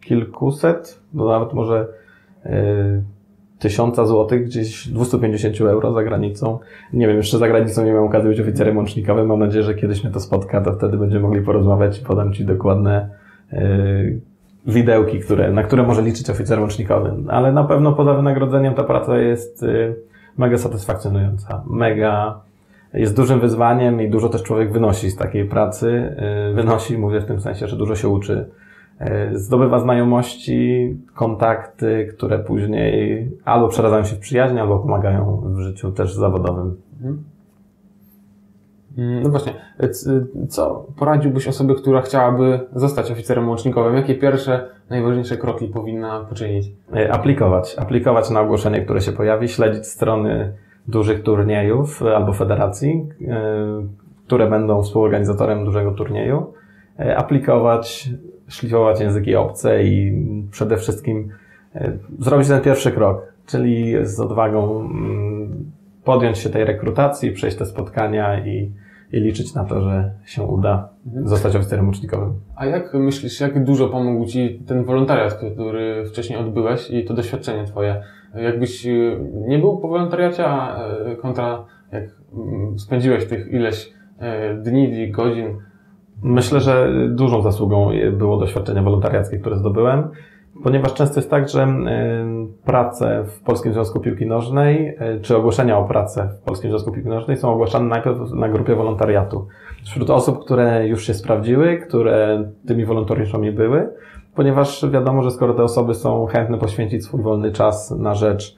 kilkuset, 0.00 1.00
no 1.14 1.28
nawet 1.28 1.52
może 1.52 1.86
tysiąca 3.58 4.04
złotych, 4.04 4.44
gdzieś 4.44 4.88
250 4.88 5.60
euro 5.60 5.92
za 5.92 6.04
granicą. 6.04 6.58
Nie 6.92 7.06
wiem, 7.06 7.16
jeszcze 7.16 7.38
za 7.38 7.48
granicą 7.48 7.84
nie 7.84 7.90
miałem 7.90 8.06
okazji 8.06 8.28
być 8.28 8.40
oficerem 8.40 8.76
łącznikowym. 8.76 9.26
Mam 9.26 9.38
nadzieję, 9.38 9.64
że 9.64 9.74
kiedyś 9.74 10.04
mnie 10.04 10.12
to 10.12 10.20
spotka, 10.20 10.60
to 10.60 10.72
wtedy 10.72 10.96
będziemy 10.96 11.22
mogli 11.22 11.40
porozmawiać 11.40 12.00
i 12.00 12.04
podam 12.04 12.32
Ci 12.32 12.44
dokładne 12.44 13.08
yy, 13.52 14.20
widełki, 14.66 15.20
które, 15.20 15.52
na 15.52 15.62
które 15.62 15.82
może 15.82 16.02
liczyć 16.02 16.30
oficer 16.30 16.60
łącznikowy. 16.60 17.12
Ale 17.28 17.52
na 17.52 17.64
pewno 17.64 17.92
poza 17.92 18.14
wynagrodzeniem 18.14 18.74
ta 18.74 18.84
praca 18.84 19.18
jest 19.18 19.62
yy, 19.62 19.96
mega 20.38 20.58
satysfakcjonująca, 20.58 21.62
mega 21.66 22.40
jest 22.94 23.16
dużym 23.16 23.40
wyzwaniem 23.40 24.00
i 24.00 24.10
dużo 24.10 24.28
też 24.28 24.42
człowiek 24.42 24.72
wynosi 24.72 25.10
z 25.10 25.16
takiej 25.16 25.44
pracy. 25.44 26.16
Yy, 26.48 26.54
wynosi, 26.54 26.98
mówię 26.98 27.20
w 27.20 27.26
tym 27.26 27.40
sensie, 27.40 27.66
że 27.66 27.76
dużo 27.76 27.94
się 27.94 28.08
uczy 28.08 28.50
E, 28.98 29.38
zdobywa 29.38 29.78
znajomości, 29.78 30.96
kontakty, 31.14 32.08
które 32.16 32.38
później 32.38 33.30
albo 33.44 33.68
przeradzają 33.68 34.04
się 34.04 34.16
w 34.16 34.18
przyjaźń, 34.18 34.58
albo 34.58 34.78
pomagają 34.78 35.42
w 35.44 35.58
życiu 35.58 35.92
też 35.92 36.14
zawodowym. 36.14 36.76
Mhm. 36.96 37.24
Mm, 38.98 39.22
no 39.22 39.30
właśnie, 39.30 39.52
co 40.48 40.86
poradziłbyś 40.98 41.48
osobie, 41.48 41.74
która 41.74 42.02
chciałaby 42.02 42.60
zostać 42.74 43.10
oficerem 43.10 43.48
łącznikowym? 43.48 43.94
Jakie 43.94 44.14
pierwsze, 44.14 44.68
najważniejsze 44.90 45.36
kroki 45.36 45.68
powinna 45.68 46.24
poczynić? 46.24 46.72
Aplikować. 47.10 47.76
Aplikować 47.78 48.30
na 48.30 48.40
ogłoszenie, 48.40 48.80
które 48.80 49.00
się 49.00 49.12
pojawi, 49.12 49.48
śledzić 49.48 49.86
strony 49.86 50.52
dużych 50.88 51.22
turniejów 51.22 52.02
albo 52.02 52.32
federacji, 52.32 53.08
e, 53.28 53.86
które 54.26 54.50
będą 54.50 54.82
współorganizatorem 54.82 55.64
dużego 55.64 55.90
turnieju. 55.92 56.52
Aplikować, 57.16 58.10
szlifować 58.48 59.00
języki 59.00 59.36
obce 59.36 59.84
i 59.84 60.22
przede 60.50 60.76
wszystkim 60.76 61.28
e, 61.74 61.92
zrobić 62.18 62.48
ten 62.48 62.60
pierwszy 62.60 62.92
krok, 62.92 63.32
czyli 63.46 63.94
z 64.02 64.20
odwagą 64.20 64.80
mm, 64.80 65.70
podjąć 66.04 66.38
się 66.38 66.50
tej 66.50 66.64
rekrutacji, 66.64 67.32
przejść 67.32 67.56
te 67.56 67.66
spotkania 67.66 68.46
i, 68.46 68.72
i 69.16 69.20
liczyć 69.20 69.54
na 69.54 69.64
to, 69.64 69.80
że 69.80 70.10
się 70.24 70.42
uda 70.42 70.88
zostać 71.24 71.56
oficerem 71.56 71.86
łucznikowym. 71.86 72.34
A 72.56 72.66
jak 72.66 72.94
myślisz, 72.94 73.40
jak 73.40 73.64
dużo 73.64 73.88
pomógł 73.88 74.26
Ci 74.26 74.60
ten 74.66 74.84
wolontariat, 74.84 75.34
który 75.34 76.04
wcześniej 76.06 76.38
odbyłeś 76.38 76.90
i 76.90 77.04
to 77.04 77.14
doświadczenie 77.14 77.64
Twoje? 77.64 78.02
Jakbyś 78.34 78.86
e, 78.86 78.90
nie 79.48 79.58
był 79.58 79.78
po 79.78 79.88
wolontariacie, 79.88 80.46
a 80.46 80.78
e, 80.88 81.16
kontra 81.16 81.64
jak 81.92 82.04
mm, 82.34 82.78
spędziłeś 82.78 83.26
tych 83.26 83.52
ileś 83.52 83.96
dni, 84.62 85.10
godzin 85.10 85.58
Myślę, 86.22 86.60
że 86.60 86.88
dużą 87.08 87.42
zasługą 87.42 87.90
było 88.12 88.36
doświadczenie 88.36 88.82
wolontariackie, 88.82 89.38
które 89.38 89.56
zdobyłem, 89.56 90.08
ponieważ 90.62 90.94
często 90.94 91.16
jest 91.20 91.30
tak, 91.30 91.48
że 91.48 91.68
prace 92.64 93.24
w 93.24 93.40
Polskim 93.40 93.72
Związku 93.72 94.00
Piłki 94.00 94.26
Nożnej, 94.26 94.88
y, 94.88 95.20
czy 95.20 95.36
ogłoszenia 95.36 95.78
o 95.78 95.84
pracę 95.84 96.28
w 96.42 96.44
Polskim 96.44 96.70
Związku 96.70 96.92
Piłki 96.92 97.08
Nożnej 97.08 97.36
są 97.36 97.52
ogłaszane 97.52 97.88
najpierw 97.88 98.32
na 98.32 98.48
grupie 98.48 98.74
wolontariatu. 98.74 99.46
Wśród 99.84 100.10
osób, 100.10 100.44
które 100.44 100.88
już 100.88 101.06
się 101.06 101.14
sprawdziły, 101.14 101.76
które 101.76 102.44
tymi 102.66 102.84
wolontariuszami 102.84 103.52
były, 103.52 103.88
ponieważ 104.34 104.90
wiadomo, 104.90 105.22
że 105.22 105.30
skoro 105.30 105.54
te 105.54 105.62
osoby 105.62 105.94
są 105.94 106.26
chętne 106.26 106.58
poświęcić 106.58 107.04
swój 107.04 107.22
wolny 107.22 107.52
czas 107.52 107.90
na 107.90 108.14
rzecz 108.14 108.56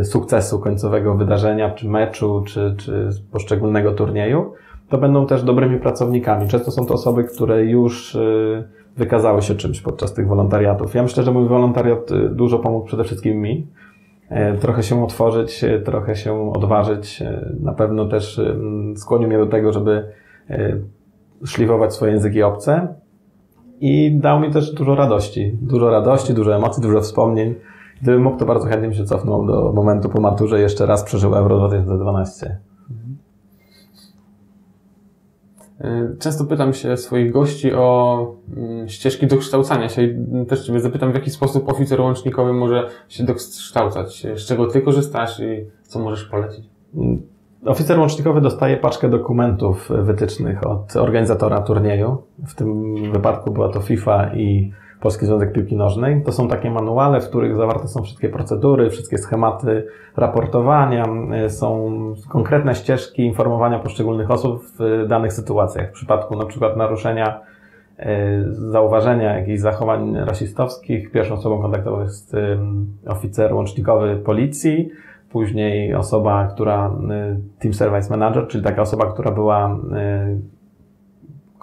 y, 0.00 0.04
sukcesu 0.04 0.58
końcowego 0.58 1.14
wydarzenia, 1.14 1.70
czy 1.70 1.88
meczu, 1.88 2.42
czy, 2.46 2.74
czy 2.78 3.08
poszczególnego 3.32 3.92
turnieju, 3.92 4.52
to 4.88 4.98
będą 4.98 5.26
też 5.26 5.42
dobrymi 5.42 5.80
pracownikami. 5.80 6.48
Często 6.48 6.70
są 6.70 6.86
to 6.86 6.94
osoby, 6.94 7.24
które 7.24 7.64
już 7.64 8.14
y, 8.14 8.68
wykazały 8.96 9.42
się 9.42 9.54
czymś 9.54 9.80
podczas 9.80 10.14
tych 10.14 10.28
wolontariatów. 10.28 10.94
Ja 10.94 11.02
myślę, 11.02 11.22
że 11.22 11.32
mój 11.32 11.48
wolontariat 11.48 12.10
y, 12.10 12.28
dużo 12.28 12.58
pomógł 12.58 12.86
przede 12.86 13.04
wszystkim 13.04 13.40
mi. 13.40 13.66
E, 14.28 14.58
trochę 14.58 14.82
się 14.82 15.04
otworzyć, 15.04 15.64
e, 15.64 15.80
trochę 15.80 16.16
się 16.16 16.52
odważyć. 16.52 17.22
E, 17.22 17.52
na 17.60 17.72
pewno 17.72 18.08
też 18.08 18.40
skłonił 18.96 19.28
mnie 19.28 19.38
do 19.38 19.46
tego, 19.46 19.72
żeby 19.72 20.04
szlifować 21.44 21.94
swoje 21.94 22.12
języki 22.12 22.42
obce 22.42 22.94
i 23.80 24.18
dał 24.20 24.40
mi 24.40 24.50
też 24.50 24.72
dużo 24.72 24.94
radości. 24.94 25.58
Dużo 25.62 25.90
radości, 25.90 26.34
dużo 26.34 26.56
emocji, 26.56 26.82
dużo 26.82 27.00
wspomnień. 27.00 27.54
Gdybym 28.02 28.22
mógł, 28.22 28.36
to 28.36 28.46
bardzo 28.46 28.68
chętnie 28.68 28.94
się 28.94 29.04
cofnął 29.04 29.46
do 29.46 29.72
momentu 29.72 30.08
po 30.08 30.20
maturze 30.20 30.60
jeszcze 30.60 30.86
raz 30.86 31.04
przeżył 31.04 31.34
Euro 31.34 31.58
2012. 31.58 32.58
Często 36.18 36.44
pytam 36.44 36.72
się 36.72 36.96
swoich 36.96 37.32
gości 37.32 37.72
o 37.72 38.34
mm, 38.56 38.88
ścieżki 38.88 39.26
dokształcania 39.26 39.88
się 39.88 40.02
i 40.02 40.16
też 40.48 40.66
Ciebie 40.66 40.80
zapytam, 40.80 41.12
w 41.12 41.14
jaki 41.14 41.30
sposób 41.30 41.68
oficer 41.68 42.00
łącznikowy 42.00 42.52
może 42.52 42.88
się 43.08 43.24
dokształcać, 43.24 44.26
z 44.36 44.46
czego 44.46 44.66
Ty 44.66 44.80
korzystasz 44.80 45.40
i 45.40 45.66
co 45.82 45.98
możesz 45.98 46.24
polecić. 46.24 46.64
Oficer 47.64 47.98
łącznikowy 47.98 48.40
dostaje 48.40 48.76
paczkę 48.76 49.08
dokumentów 49.08 49.90
wytycznych 50.02 50.66
od 50.66 50.96
organizatora 50.96 51.60
turnieju. 51.62 52.22
W 52.46 52.54
tym 52.54 52.94
wypadku 53.12 53.50
była 53.50 53.68
to 53.68 53.80
FIFA 53.80 54.34
i 54.34 54.72
Polski 55.04 55.26
Związek 55.26 55.52
Piłki 55.52 55.76
Nożnej. 55.76 56.22
To 56.22 56.32
są 56.32 56.48
takie 56.48 56.70
manuale, 56.70 57.20
w 57.20 57.28
których 57.28 57.56
zawarte 57.56 57.88
są 57.88 58.02
wszystkie 58.02 58.28
procedury, 58.28 58.90
wszystkie 58.90 59.18
schematy 59.18 59.86
raportowania, 60.16 61.04
y, 61.46 61.50
są 61.50 61.94
konkretne 62.28 62.74
ścieżki 62.74 63.22
informowania 63.22 63.78
poszczególnych 63.78 64.30
osób 64.30 64.62
w 64.78 65.08
danych 65.08 65.32
sytuacjach. 65.32 65.88
W 65.88 65.92
przypadku 65.92 66.36
na 66.36 66.46
przykład 66.46 66.76
naruszenia, 66.76 67.40
y, 67.98 68.04
zauważenia 68.48 69.38
jakichś 69.38 69.60
zachowań 69.60 70.16
rasistowskich, 70.16 71.10
pierwszą 71.10 71.34
osobą 71.34 71.62
kontaktową 71.62 72.02
jest 72.02 72.34
y, 72.34 72.58
oficer 73.06 73.54
łącznikowy 73.54 74.16
policji, 74.16 74.88
później 75.30 75.94
osoba, 75.94 76.48
która, 76.54 76.90
Team 77.58 77.74
Service 77.74 78.10
Manager, 78.10 78.46
czyli 78.46 78.64
taka 78.64 78.82
osoba, 78.82 79.12
która 79.12 79.30
była 79.30 79.78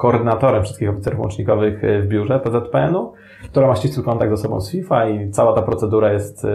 koordynatorem 0.01 0.63
wszystkich 0.63 0.89
oficerów 0.89 1.19
łącznikowych 1.19 1.81
w 2.01 2.07
biurze 2.07 2.39
PZPN-u, 2.39 3.13
która 3.43 3.67
ma 3.67 3.75
ścisły 3.75 4.03
kontakt 4.03 4.31
ze 4.31 4.37
sobą 4.37 4.61
z 4.61 4.71
FIFA 4.71 5.09
i 5.09 5.31
cała 5.31 5.53
ta 5.53 5.61
procedura 5.61 6.13
jest 6.13 6.47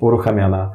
uruchamiana. 0.00 0.70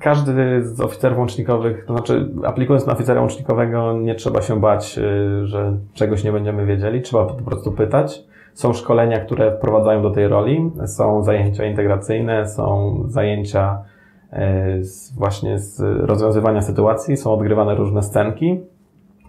Każdy 0.00 0.62
z 0.62 0.80
oficerów 0.80 1.18
łącznikowych, 1.18 1.84
to 1.84 1.92
znaczy 1.92 2.28
aplikując 2.44 2.86
na 2.86 2.92
oficera 2.92 3.20
łącznikowego 3.20 3.92
nie 3.92 4.14
trzeba 4.14 4.42
się 4.42 4.60
bać, 4.60 5.00
że 5.42 5.76
czegoś 5.94 6.24
nie 6.24 6.32
będziemy 6.32 6.66
wiedzieli, 6.66 7.02
trzeba 7.02 7.24
po 7.24 7.44
prostu 7.44 7.72
pytać. 7.72 8.24
Są 8.54 8.72
szkolenia, 8.72 9.20
które 9.20 9.56
wprowadzają 9.56 10.02
do 10.02 10.10
tej 10.10 10.28
roli, 10.28 10.70
są 10.86 11.22
zajęcia 11.22 11.64
integracyjne, 11.64 12.48
są 12.48 12.96
zajęcia 13.06 13.78
z, 14.80 15.18
właśnie 15.18 15.58
z 15.58 15.80
rozwiązywania 16.00 16.62
sytuacji, 16.62 17.16
są 17.16 17.32
odgrywane 17.32 17.74
różne 17.74 18.02
scenki. 18.02 18.60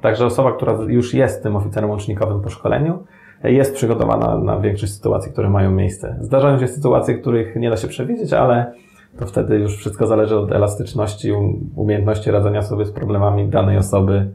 Także 0.08 0.26
osoba, 0.26 0.52
która 0.52 0.78
już 0.88 1.14
jest 1.14 1.44
tym 1.44 1.56
oficerem 1.56 1.90
łącznikowym 1.90 2.42
po 2.42 2.50
szkoleniu, 2.50 3.00
jest 3.44 3.76
przygotowana 3.76 4.38
na 4.38 4.60
większość 4.60 4.94
sytuacji, 4.94 5.32
które 5.32 5.50
mają 5.50 5.72
miejsce. 5.72 6.18
Zdarzają 6.22 6.60
się 6.60 6.68
sytuacje, 6.68 7.14
których 7.14 7.56
nie 7.56 7.70
da 7.70 7.78
się 7.78 7.88
przewidzieć, 7.88 8.34
ale 8.34 8.74
to 9.20 9.26
wtedy 9.26 9.60
już 9.60 9.78
wszystko 9.78 10.08
zależy 10.08 10.38
od 10.38 10.52
elastyczności, 10.52 11.34
umiejętności 11.76 12.32
radzenia 12.32 12.62
sobie 12.62 12.86
z 12.86 12.92
problemami 12.92 13.48
danej 13.48 13.78
osoby, 13.78 14.30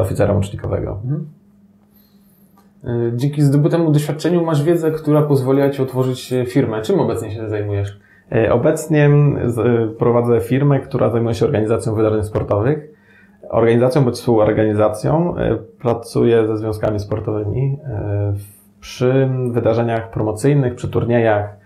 oficera 0.00 0.32
łącznikowego. 0.32 0.98
Mhm. 1.04 1.26
Dzięki 3.16 3.42
zdobytemu 3.42 3.92
doświadczeniu 3.92 4.44
masz 4.44 4.64
wiedzę, 4.64 4.90
która 4.90 5.22
pozwoliła 5.22 5.70
Ci 5.70 5.82
otworzyć 5.82 6.34
firmę. 6.48 6.82
Czym 6.82 7.00
obecnie 7.00 7.30
się 7.30 7.48
zajmujesz? 7.48 8.00
Obecnie 8.50 9.10
prowadzę 9.98 10.40
firmę, 10.40 10.80
która 10.80 11.10
zajmuje 11.10 11.34
się 11.34 11.44
organizacją 11.44 11.94
wydarzeń 11.94 12.22
sportowych. 12.22 12.91
Organizacją 13.48 14.04
bądź 14.04 14.16
współorganizacją 14.16 15.34
pracuję 15.82 16.46
ze 16.46 16.56
związkami 16.56 17.00
sportowymi 17.00 17.78
przy 18.80 19.28
wydarzeniach 19.50 20.10
promocyjnych, 20.10 20.74
przy 20.74 20.88
turniejach. 20.88 21.56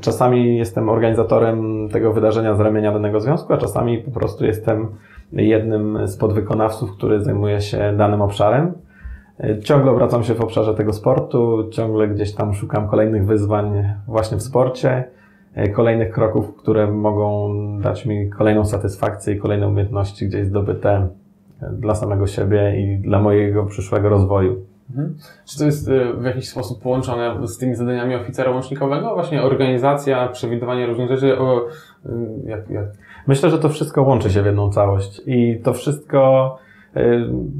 Czasami 0.00 0.56
jestem 0.56 0.88
organizatorem 0.88 1.88
tego 1.92 2.12
wydarzenia 2.12 2.54
z 2.54 2.60
ramienia 2.60 2.92
danego 2.92 3.20
związku, 3.20 3.52
a 3.52 3.56
czasami 3.56 3.98
po 3.98 4.10
prostu 4.10 4.44
jestem 4.44 4.88
jednym 5.32 6.06
z 6.06 6.16
podwykonawców, 6.16 6.96
który 6.96 7.20
zajmuje 7.20 7.60
się 7.60 7.94
danym 7.96 8.22
obszarem. 8.22 8.72
Ciągle 9.64 9.90
obracam 9.90 10.24
się 10.24 10.34
w 10.34 10.40
obszarze 10.40 10.74
tego 10.74 10.92
sportu, 10.92 11.68
ciągle 11.70 12.08
gdzieś 12.08 12.34
tam 12.34 12.54
szukam 12.54 12.88
kolejnych 12.88 13.26
wyzwań 13.26 13.84
właśnie 14.08 14.36
w 14.36 14.42
sporcie, 14.42 15.04
kolejnych 15.74 16.12
kroków, 16.12 16.56
które 16.56 16.92
mogą 16.92 17.54
dać 17.80 18.06
mi 18.06 18.30
kolejną 18.30 18.64
satysfakcję 18.64 19.34
i 19.34 19.38
kolejne 19.38 19.68
umiejętności 19.68 20.28
gdzieś 20.28 20.46
zdobyte 20.46 21.08
dla 21.72 21.94
samego 21.94 22.26
siebie 22.26 22.80
i 22.80 22.98
dla 22.98 23.20
mojego 23.20 23.64
przyszłego 23.64 24.08
rozwoju. 24.08 24.56
Mhm. 24.90 25.16
Czy 25.46 25.58
to 25.58 25.64
jest 25.64 25.90
w 26.18 26.24
jakiś 26.24 26.48
sposób 26.48 26.82
połączone 26.82 27.46
z 27.46 27.58
tymi 27.58 27.74
zadaniami 27.74 28.14
oficera 28.14 28.50
łącznikowego? 28.50 29.14
Właśnie 29.14 29.42
organizacja, 29.42 30.28
przewidywanie 30.28 30.86
różnych 30.86 31.08
rzeczy? 31.08 31.38
O, 31.38 31.66
jak, 32.44 32.70
jak? 32.70 32.86
Myślę, 33.26 33.50
że 33.50 33.58
to 33.58 33.68
wszystko 33.68 34.02
łączy 34.02 34.30
się 34.30 34.42
w 34.42 34.46
jedną 34.46 34.70
całość 34.70 35.22
i 35.26 35.60
to 35.64 35.72
wszystko 35.72 36.58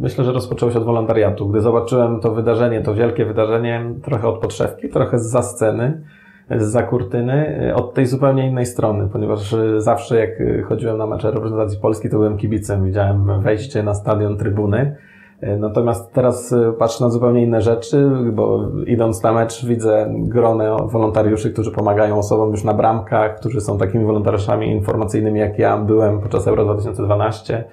myślę, 0.01 0.25
że 0.25 0.33
rozpoczęło 0.33 0.73
się 0.73 0.79
od 0.79 0.85
wolontariatu. 0.85 1.49
Gdy 1.49 1.61
zobaczyłem 1.61 2.21
to 2.21 2.35
wydarzenie, 2.35 2.83
to 2.83 2.95
wielkie 2.95 3.25
wydarzenie, 3.25 3.85
trochę 4.03 4.29
od 4.29 4.39
podszewki, 4.39 4.89
trochę 4.89 5.19
z 5.19 5.23
za 5.23 5.43
sceny, 5.43 6.03
za 6.51 6.83
kurtyny, 6.83 7.73
od 7.75 7.95
tej 7.95 8.07
zupełnie 8.07 8.47
innej 8.47 8.67
strony, 8.67 9.09
ponieważ 9.13 9.57
zawsze 9.79 10.19
jak 10.19 10.31
chodziłem 10.69 10.99
na 10.99 11.07
mecze 11.07 11.31
reprezentacji 11.31 11.79
Polski, 11.81 12.11
to 12.11 12.17
byłem 12.17 12.37
kibicem, 12.37 12.85
widziałem 12.85 13.43
wejście 13.43 13.83
na 13.83 13.95
stadion, 13.95 14.37
trybuny. 14.37 14.97
Natomiast 15.59 16.13
teraz 16.13 16.55
patrzę 16.79 17.05
na 17.05 17.11
zupełnie 17.11 17.43
inne 17.43 17.63
rzeczy, 17.63 18.11
bo 18.33 18.69
idąc 18.87 19.23
na 19.23 19.33
mecz 19.33 19.67
widzę 19.67 20.15
gronę 20.17 20.77
wolontariuszy, 20.85 21.53
którzy 21.53 21.73
pomagają 21.73 22.19
osobom 22.19 22.51
już 22.51 22.65
na 22.65 22.75
bramkach, 22.75 23.37
którzy 23.37 23.61
są 23.61 23.79
takimi 23.79 24.05
wolontariuszami 24.05 24.71
informacyjnymi 24.71 25.41
jak 25.41 25.59
ja 25.59 25.79
byłem 25.79 26.21
podczas 26.21 26.49
Euro 26.49 26.65
2012. 26.65 27.65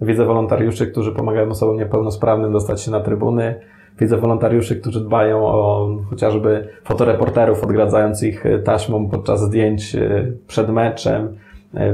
Widzę 0.00 0.24
wolontariuszy, 0.24 0.86
którzy 0.86 1.12
pomagają 1.12 1.50
osobom 1.50 1.76
niepełnosprawnym 1.76 2.52
dostać 2.52 2.82
się 2.82 2.90
na 2.90 3.00
trybuny. 3.00 3.54
Widzę 4.00 4.16
wolontariuszy, 4.16 4.76
którzy 4.76 5.00
dbają 5.00 5.46
o 5.46 5.88
chociażby 6.10 6.68
fotoreporterów, 6.84 7.64
odgradzając 7.64 8.22
ich 8.22 8.44
taśmą 8.64 9.08
podczas 9.08 9.40
zdjęć 9.40 9.96
przed 10.46 10.68
meczem. 10.68 11.28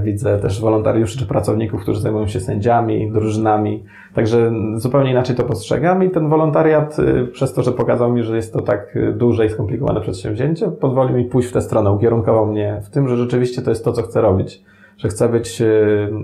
Widzę 0.03 0.39
też 0.39 0.61
wolontariuszy 0.61 1.19
czy 1.19 1.27
pracowników, 1.27 1.83
którzy 1.83 2.01
zajmują 2.01 2.27
się 2.27 2.41
sędziami, 2.41 3.13
drużynami. 3.13 3.85
Także 4.15 4.53
zupełnie 4.77 5.11
inaczej 5.11 5.37
to 5.37 5.45
postrzegam 5.45 6.05
i 6.05 6.11
ten 6.11 6.29
wolontariat, 6.29 6.97
przez 7.33 7.53
to, 7.53 7.63
że 7.63 7.73
pokazał 7.73 8.13
mi, 8.13 8.23
że 8.23 8.37
jest 8.37 8.53
to 8.53 8.63
tak 8.63 8.99
duże 9.15 9.47
i 9.47 9.49
skomplikowane 9.49 10.01
przedsięwzięcie, 10.01 10.69
pozwolił 10.69 11.17
mi 11.17 11.25
pójść 11.25 11.49
w 11.49 11.53
tę 11.53 11.61
stronę, 11.61 11.93
ukierunkował 11.93 12.47
mnie 12.47 12.81
w 12.83 12.91
tym, 12.91 13.09
że 13.09 13.17
rzeczywiście 13.17 13.63
to 13.63 13.71
jest 13.71 13.85
to, 13.85 13.93
co 13.93 14.03
chcę 14.03 14.21
robić 14.21 14.63
że 14.99 15.09
chcę 15.09 15.29
być 15.29 15.63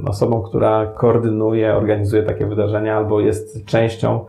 osobą, 0.06 0.42
która 0.42 0.86
koordynuje, 0.86 1.74
organizuje 1.74 2.22
takie 2.22 2.46
wydarzenia 2.46 2.96
albo 2.96 3.20
jest 3.20 3.64
częścią 3.64 4.24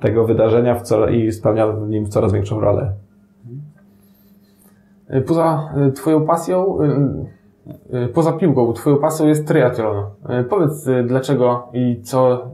tego 0.00 0.26
wydarzenia 0.26 0.74
w 0.74 0.82
co, 0.82 1.08
i 1.08 1.32
spełnia 1.32 1.66
w 1.66 1.88
nim 1.88 2.06
coraz 2.06 2.32
większą 2.32 2.60
rolę. 2.60 2.92
Poza 5.26 5.74
Twoją 5.94 6.26
pasją, 6.26 6.78
poza 8.14 8.32
piłką, 8.32 8.72
Twoją 8.72 8.96
pasją 8.96 9.26
jest 9.26 9.48
triathlon. 9.48 10.04
Powiedz 10.50 10.88
dlaczego 11.06 11.68
i 11.72 12.00
co 12.02 12.50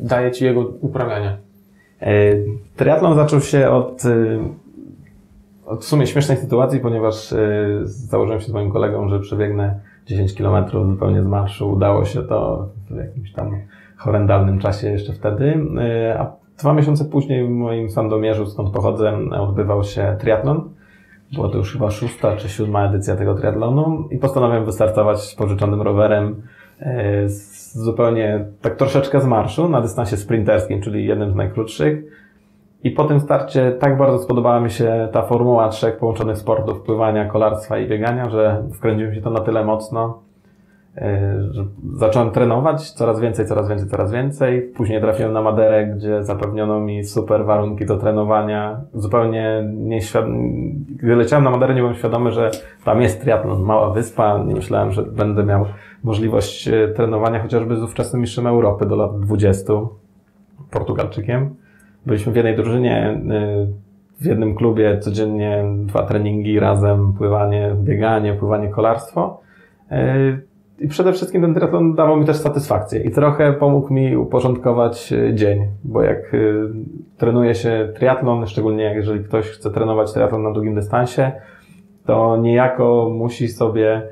daje 0.00 0.30
Ci 0.30 0.44
jego 0.44 0.60
uprawianie. 0.80 1.36
Triathlon 2.76 3.14
zaczął 3.14 3.40
się 3.40 3.70
od, 3.70 4.02
od 5.66 5.84
w 5.84 5.84
sumie 5.84 6.06
śmiesznej 6.06 6.36
sytuacji, 6.36 6.80
ponieważ 6.80 7.34
założyłem 7.82 8.40
się 8.40 8.46
z 8.46 8.52
moim 8.52 8.72
kolegą, 8.72 9.08
że 9.08 9.20
przebiegnę 9.20 9.80
10 10.06 10.34
kilometrów 10.34 10.86
zupełnie 10.86 11.22
z 11.22 11.26
marszu. 11.26 11.72
Udało 11.72 12.04
się 12.04 12.22
to 12.22 12.68
w 12.90 12.96
jakimś 12.96 13.32
tam 13.32 13.56
horrendalnym 13.96 14.58
czasie 14.58 14.90
jeszcze 14.90 15.12
wtedy. 15.12 15.66
A 16.18 16.41
dwa 16.58 16.74
miesiące 16.74 17.04
później 17.04 17.46
w 17.46 17.50
moim 17.50 17.90
Sandomierzu, 17.90 18.46
skąd 18.46 18.70
pochodzę, 18.70 19.18
odbywał 19.40 19.84
się 19.84 20.16
triatlon. 20.20 20.70
Była 21.34 21.48
to 21.48 21.58
już 21.58 21.72
chyba 21.72 21.90
szósta 21.90 22.36
czy 22.36 22.48
siódma 22.48 22.84
edycja 22.84 23.16
tego 23.16 23.34
triatlonu 23.34 24.08
i 24.10 24.18
postanowiłem 24.18 24.64
wystartować 24.64 25.34
pożyczonym 25.38 25.82
rowerem 25.82 26.42
z 27.26 27.74
zupełnie 27.74 28.44
tak 28.60 28.76
troszeczkę 28.76 29.20
z 29.20 29.26
marszu 29.26 29.68
na 29.68 29.80
dystansie 29.80 30.16
sprinterskim, 30.16 30.80
czyli 30.80 31.06
jednym 31.06 31.30
z 31.30 31.34
najkrótszych. 31.34 32.04
I 32.84 32.90
po 32.90 33.04
tym 33.04 33.20
starcie 33.20 33.72
tak 33.72 33.98
bardzo 33.98 34.18
spodobała 34.18 34.60
mi 34.60 34.70
się 34.70 35.08
ta 35.12 35.22
formuła 35.22 35.68
trzech 35.68 35.96
połączonych 35.96 36.38
sportów, 36.38 36.80
pływania, 36.80 37.28
kolarstwa 37.28 37.78
i 37.78 37.88
biegania, 37.88 38.30
że 38.30 38.64
wkręciłem 38.72 39.14
się 39.14 39.20
to 39.20 39.30
na 39.30 39.40
tyle 39.40 39.64
mocno, 39.64 40.22
zacząłem 41.94 42.30
trenować 42.30 42.90
coraz 42.90 43.20
więcej, 43.20 43.46
coraz 43.46 43.68
więcej, 43.68 43.88
coraz 43.88 44.12
więcej. 44.12 44.62
Później 44.62 45.00
trafiłem 45.00 45.32
na 45.32 45.42
Maderę, 45.42 45.86
gdzie 45.86 46.24
zapewniono 46.24 46.80
mi 46.80 47.04
super 47.04 47.44
warunki 47.44 47.86
do 47.86 47.96
trenowania. 47.96 48.80
Zupełnie 48.94 49.64
nieświadomy, 49.74 50.38
gdy 50.88 51.16
leciałem 51.16 51.44
na 51.44 51.50
Maderę, 51.50 51.74
nie 51.74 51.80
byłem 51.80 51.94
świadomy, 51.96 52.30
że 52.32 52.50
tam 52.84 53.02
jest 53.02 53.20
triatlon, 53.20 53.62
mała 53.62 53.90
wyspa. 53.90 54.38
Nie 54.46 54.54
myślałem, 54.54 54.92
że 54.92 55.02
będę 55.02 55.44
miał 55.44 55.64
możliwość 56.04 56.70
trenowania 56.96 57.42
chociażby 57.42 57.76
z 57.76 57.82
ówczesnym 57.82 58.22
mistrzem 58.22 58.46
Europy 58.46 58.86
do 58.86 58.96
lat 58.96 59.20
20, 59.20 59.72
Portugalczykiem. 60.70 61.54
Byliśmy 62.06 62.32
w 62.32 62.36
jednej 62.36 62.56
drużynie 62.56 63.20
w 64.20 64.26
jednym 64.26 64.54
klubie 64.54 64.98
codziennie 64.98 65.64
dwa 65.76 66.02
treningi 66.02 66.60
razem, 66.60 67.12
pływanie, 67.12 67.76
bieganie, 67.78 68.34
pływanie, 68.34 68.68
kolarstwo. 68.68 69.40
E, 70.82 70.84
I 70.84 70.88
przede 70.88 71.12
wszystkim 71.12 71.42
ten 71.42 71.54
triatlon 71.54 71.94
dawał 71.94 72.16
mi 72.16 72.26
też 72.26 72.36
satysfakcję 72.36 73.02
i 73.02 73.10
trochę 73.10 73.52
pomógł 73.52 73.94
mi 73.94 74.16
uporządkować 74.16 75.12
e, 75.12 75.34
dzień, 75.34 75.66
bo 75.84 76.02
jak 76.02 76.36
trenuje 77.16 77.54
się 77.54 77.92
triatlon, 77.94 78.46
szczególnie 78.46 78.94
jeżeli 78.94 79.24
ktoś 79.24 79.46
chce 79.46 79.70
trenować 79.70 80.12
triatlon 80.12 80.42
na 80.42 80.52
długim 80.52 80.74
dystansie, 80.74 81.32
to 82.06 82.36
niejako 82.36 83.10
musi 83.14 83.48
sobie 83.48 84.02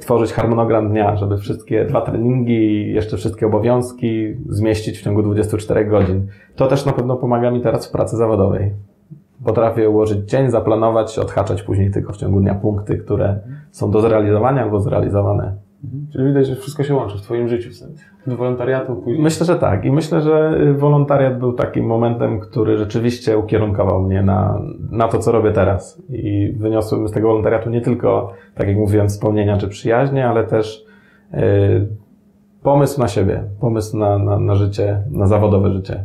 tworzyć 0.00 0.32
harmonogram 0.32 0.88
dnia, 0.88 1.16
żeby 1.16 1.38
wszystkie 1.38 1.84
dwa 1.84 2.00
treningi 2.00 2.92
jeszcze 2.92 3.16
wszystkie 3.16 3.46
obowiązki 3.46 4.34
zmieścić 4.48 4.98
w 4.98 5.02
ciągu 5.02 5.22
24 5.22 5.84
godzin. 5.84 6.26
To 6.56 6.66
też 6.66 6.86
na 6.86 6.92
pewno 6.92 7.16
pomaga 7.16 7.50
mi 7.50 7.60
teraz 7.60 7.88
w 7.88 7.92
pracy 7.92 8.16
zawodowej. 8.16 8.70
Potrafię 9.44 9.90
ułożyć 9.90 10.30
dzień, 10.30 10.50
zaplanować, 10.50 11.18
odhaczać 11.18 11.62
później 11.62 11.90
tylko 11.90 12.12
w 12.12 12.16
ciągu 12.16 12.40
dnia 12.40 12.54
punkty, 12.54 12.98
które 12.98 13.40
są 13.70 13.90
do 13.90 14.00
zrealizowania 14.00 14.62
albo 14.62 14.80
zrealizowane. 14.80 15.63
Mhm. 15.84 16.06
Czyli 16.12 16.26
widać, 16.26 16.46
że 16.46 16.56
wszystko 16.56 16.82
się 16.82 16.94
łączy 16.94 17.18
w 17.18 17.20
Twoim 17.20 17.48
życiu. 17.48 17.70
Do 18.26 18.36
wolontariatu 18.36 18.96
później. 18.96 19.22
Myślę, 19.22 19.46
że 19.46 19.56
tak. 19.56 19.84
I 19.84 19.90
myślę, 19.90 20.20
że 20.20 20.58
wolontariat 20.74 21.38
był 21.38 21.52
takim 21.52 21.86
momentem, 21.86 22.40
który 22.40 22.78
rzeczywiście 22.78 23.38
ukierunkował 23.38 24.02
mnie 24.02 24.22
na, 24.22 24.60
na 24.90 25.08
to, 25.08 25.18
co 25.18 25.32
robię 25.32 25.52
teraz. 25.52 26.02
I 26.08 26.54
wyniosłem 26.58 27.08
z 27.08 27.12
tego 27.12 27.28
wolontariatu 27.28 27.70
nie 27.70 27.80
tylko, 27.80 28.32
tak 28.54 28.68
jak 28.68 28.76
mówiłem, 28.76 29.08
wspomnienia 29.08 29.58
czy 29.58 29.68
przyjaźnie, 29.68 30.28
ale 30.28 30.44
też 30.44 30.84
yy, 31.32 31.38
pomysł 32.62 33.00
na 33.00 33.08
siebie, 33.08 33.44
pomysł 33.60 33.98
na, 33.98 34.18
na, 34.18 34.38
na 34.38 34.54
życie, 34.54 35.02
na 35.10 35.26
zawodowe 35.26 35.72
życie. 35.72 36.04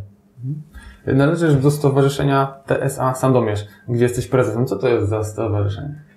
Należysz 1.08 1.56
do 1.56 1.72
stowarzyszenia 1.72 2.54
TSA 2.68 3.14
Sandomierz, 3.14 3.66
gdzie 3.88 4.04
jesteś 4.04 4.28
prezesem. 4.28 4.66
Co 4.66 4.76
to 4.76 4.88
jest 4.88 5.10
za 5.10 5.24
stowarzyszenie? 5.24 6.09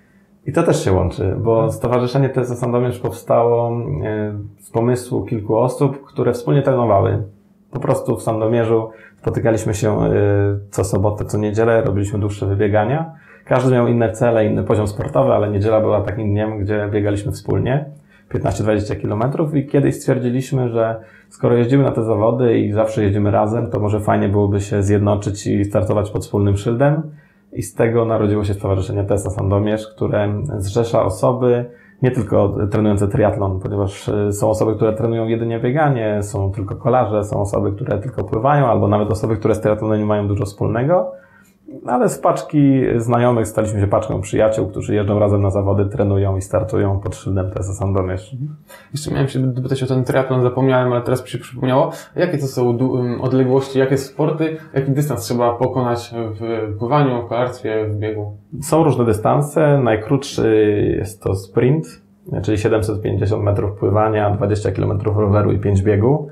I 0.47 0.53
to 0.53 0.63
też 0.63 0.83
się 0.83 0.91
łączy, 0.91 1.35
bo 1.37 1.71
Stowarzyszenie 1.71 2.29
TSA 2.29 2.55
Sandomierz 2.55 2.99
powstało 2.99 3.71
e, 4.03 4.33
z 4.59 4.71
pomysłu 4.71 5.25
kilku 5.25 5.57
osób, 5.57 6.05
które 6.05 6.33
wspólnie 6.33 6.61
trenowały. 6.61 7.23
Po 7.71 7.79
prostu 7.79 8.15
w 8.15 8.23
Sandomierzu 8.23 8.89
spotykaliśmy 9.17 9.73
się 9.73 10.03
e, 10.03 10.11
co 10.69 10.83
sobotę, 10.83 11.25
co 11.25 11.37
niedzielę, 11.37 11.81
robiliśmy 11.81 12.19
dłuższe 12.19 12.45
wybiegania. 12.45 13.11
Każdy 13.45 13.71
miał 13.71 13.87
inne 13.87 14.11
cele, 14.11 14.45
inny 14.45 14.63
poziom 14.63 14.87
sportowy, 14.87 15.33
ale 15.33 15.49
niedziela 15.49 15.81
była 15.81 16.01
takim 16.01 16.29
dniem, 16.29 16.59
gdzie 16.59 16.89
biegaliśmy 16.91 17.31
wspólnie 17.31 17.85
15-20 18.33 19.01
kilometrów 19.01 19.55
i 19.55 19.67
kiedyś 19.67 19.95
stwierdziliśmy, 19.95 20.69
że 20.69 20.95
skoro 21.29 21.57
jeździmy 21.57 21.83
na 21.83 21.91
te 21.91 22.03
zawody 22.03 22.59
i 22.59 22.71
zawsze 22.71 23.03
jeździmy 23.03 23.31
razem, 23.31 23.69
to 23.69 23.79
może 23.79 23.99
fajnie 23.99 24.29
byłoby 24.29 24.61
się 24.61 24.83
zjednoczyć 24.83 25.47
i 25.47 25.65
startować 25.65 26.11
pod 26.11 26.21
wspólnym 26.21 26.57
szyldem. 26.57 27.01
I 27.55 27.61
z 27.61 27.73
tego 27.73 28.05
narodziło 28.05 28.43
się 28.43 28.53
Stowarzyszenie 28.53 29.03
Tesa 29.03 29.29
Sandomierz, 29.29 29.87
które 29.95 30.41
zrzesza 30.57 31.03
osoby, 31.03 31.65
nie 32.01 32.11
tylko 32.11 32.55
trenujące 32.71 33.07
triatlon, 33.07 33.59
ponieważ 33.59 34.09
e, 34.09 34.31
są 34.31 34.49
osoby, 34.49 34.75
które 34.75 34.93
trenują 34.93 35.27
jedynie 35.27 35.59
bieganie, 35.59 36.23
są 36.23 36.51
tylko 36.51 36.75
kolarze, 36.75 37.23
są 37.23 37.41
osoby, 37.41 37.71
które 37.71 37.99
tylko 37.99 38.23
pływają, 38.23 38.67
albo 38.67 38.87
nawet 38.87 39.11
osoby, 39.11 39.37
które 39.37 39.55
z 39.55 39.61
triatlonem 39.61 39.99
nie 39.99 40.05
mają 40.05 40.27
dużo 40.27 40.45
wspólnego. 40.45 41.11
Ale 41.85 42.09
z 42.09 42.19
paczki 42.19 42.81
znajomych 42.97 43.47
staliśmy 43.47 43.79
się 43.79 43.87
paczką 43.87 44.21
przyjaciół, 44.21 44.67
którzy 44.67 44.95
jeżdżą 44.95 45.19
razem 45.19 45.41
na 45.41 45.49
zawody, 45.49 45.85
trenują 45.85 46.37
i 46.37 46.41
startują 46.41 46.99
pod 46.99 47.15
szyldem 47.15 47.51
TSA 47.51 47.73
Sandomierz. 47.73 48.33
Mhm. 48.33 48.55
Jeszcze 48.91 49.11
miałem 49.11 49.27
się 49.27 49.39
dopytać 49.39 49.83
o 49.83 49.87
ten 49.87 50.03
triatlon, 50.03 50.41
zapomniałem, 50.41 50.93
ale 50.93 51.01
teraz 51.01 51.23
mi 51.23 51.29
się 51.29 51.37
przypomniało. 51.37 51.91
Jakie 52.15 52.37
to 52.37 52.47
są 52.47 52.77
odległości, 53.21 53.79
jakie 53.79 53.97
sporty, 53.97 54.57
jaki 54.73 54.91
dystans 54.91 55.21
trzeba 55.21 55.53
pokonać 55.53 56.13
w 56.39 56.77
pływaniu, 56.79 57.25
w 57.25 57.29
kolarstwie, 57.29 57.85
w 57.85 57.95
biegu? 57.95 58.37
Są 58.61 58.83
różne 58.83 59.05
dystanse. 59.05 59.79
Najkrótszy 59.83 60.75
jest 60.97 61.23
to 61.23 61.35
sprint, 61.35 61.85
czyli 62.43 62.57
750 62.57 63.43
metrów 63.43 63.79
pływania, 63.79 64.29
20 64.29 64.71
km 64.71 64.99
roweru 65.01 65.51
i 65.51 65.59
5 65.59 65.81
biegu. 65.81 66.27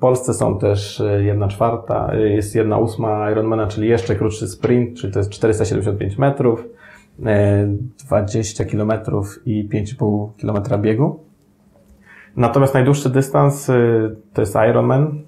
Polsce 0.00 0.34
są 0.34 0.58
też 0.58 1.00
e, 1.00 1.24
jedna 1.24 1.48
czwarta, 1.48 2.10
e, 2.12 2.28
jest 2.28 2.54
jedna 2.54 2.78
ósma 2.78 3.30
Ironmana, 3.30 3.66
czyli 3.66 3.88
jeszcze 3.88 4.16
krótszy 4.16 4.48
sprint, 4.48 4.98
czyli 4.98 5.12
to 5.12 5.18
jest 5.18 5.30
475 5.30 6.18
metrów, 6.18 6.64
20 8.08 8.64
e, 8.64 8.66
km 8.66 8.92
i 9.46 9.68
5,5 9.68 10.28
km 10.40 10.82
biegu. 10.82 11.20
Natomiast 12.36 12.74
najdłuższy 12.74 13.10
dystans 13.10 13.66
to 14.32 14.42
jest 14.42 14.54
Ironman, 14.70 15.22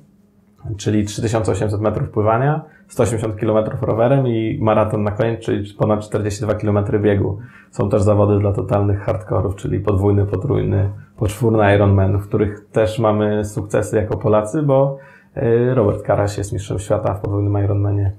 czyli 0.77 1.05
3800 1.05 1.81
metrów 1.81 2.11
pływania, 2.11 2.65
180 2.93 3.37
km 3.37 3.65
rowerem 3.81 4.27
i 4.27 4.59
maraton 4.61 5.03
na 5.03 5.11
koniec, 5.11 5.41
czyli 5.41 5.75
ponad 5.75 6.01
42 6.01 6.55
km 6.55 7.03
biegu. 7.03 7.39
Są 7.71 7.89
też 7.89 8.03
zawody 8.03 8.39
dla 8.39 8.53
totalnych 8.53 9.01
hardkorów, 9.01 9.57
czyli 9.57 9.81
podwójny, 9.81 10.27
potrójny, 10.27 10.91
poczwórny 11.17 11.75
Ironman, 11.75 12.19
w 12.19 12.29
których 12.29 12.69
też 12.73 12.99
mamy 12.99 13.45
sukcesy 13.45 13.97
jako 13.97 14.17
Polacy, 14.17 14.63
bo 14.63 14.99
e, 15.35 15.75
Robert 15.75 16.03
Karaś 16.03 16.39
jest 16.39 16.53
mistrzem 16.53 16.79
świata 16.79 17.15
w 17.15 17.21
podwójnym 17.21 17.65
Ironmanie. 17.65 18.13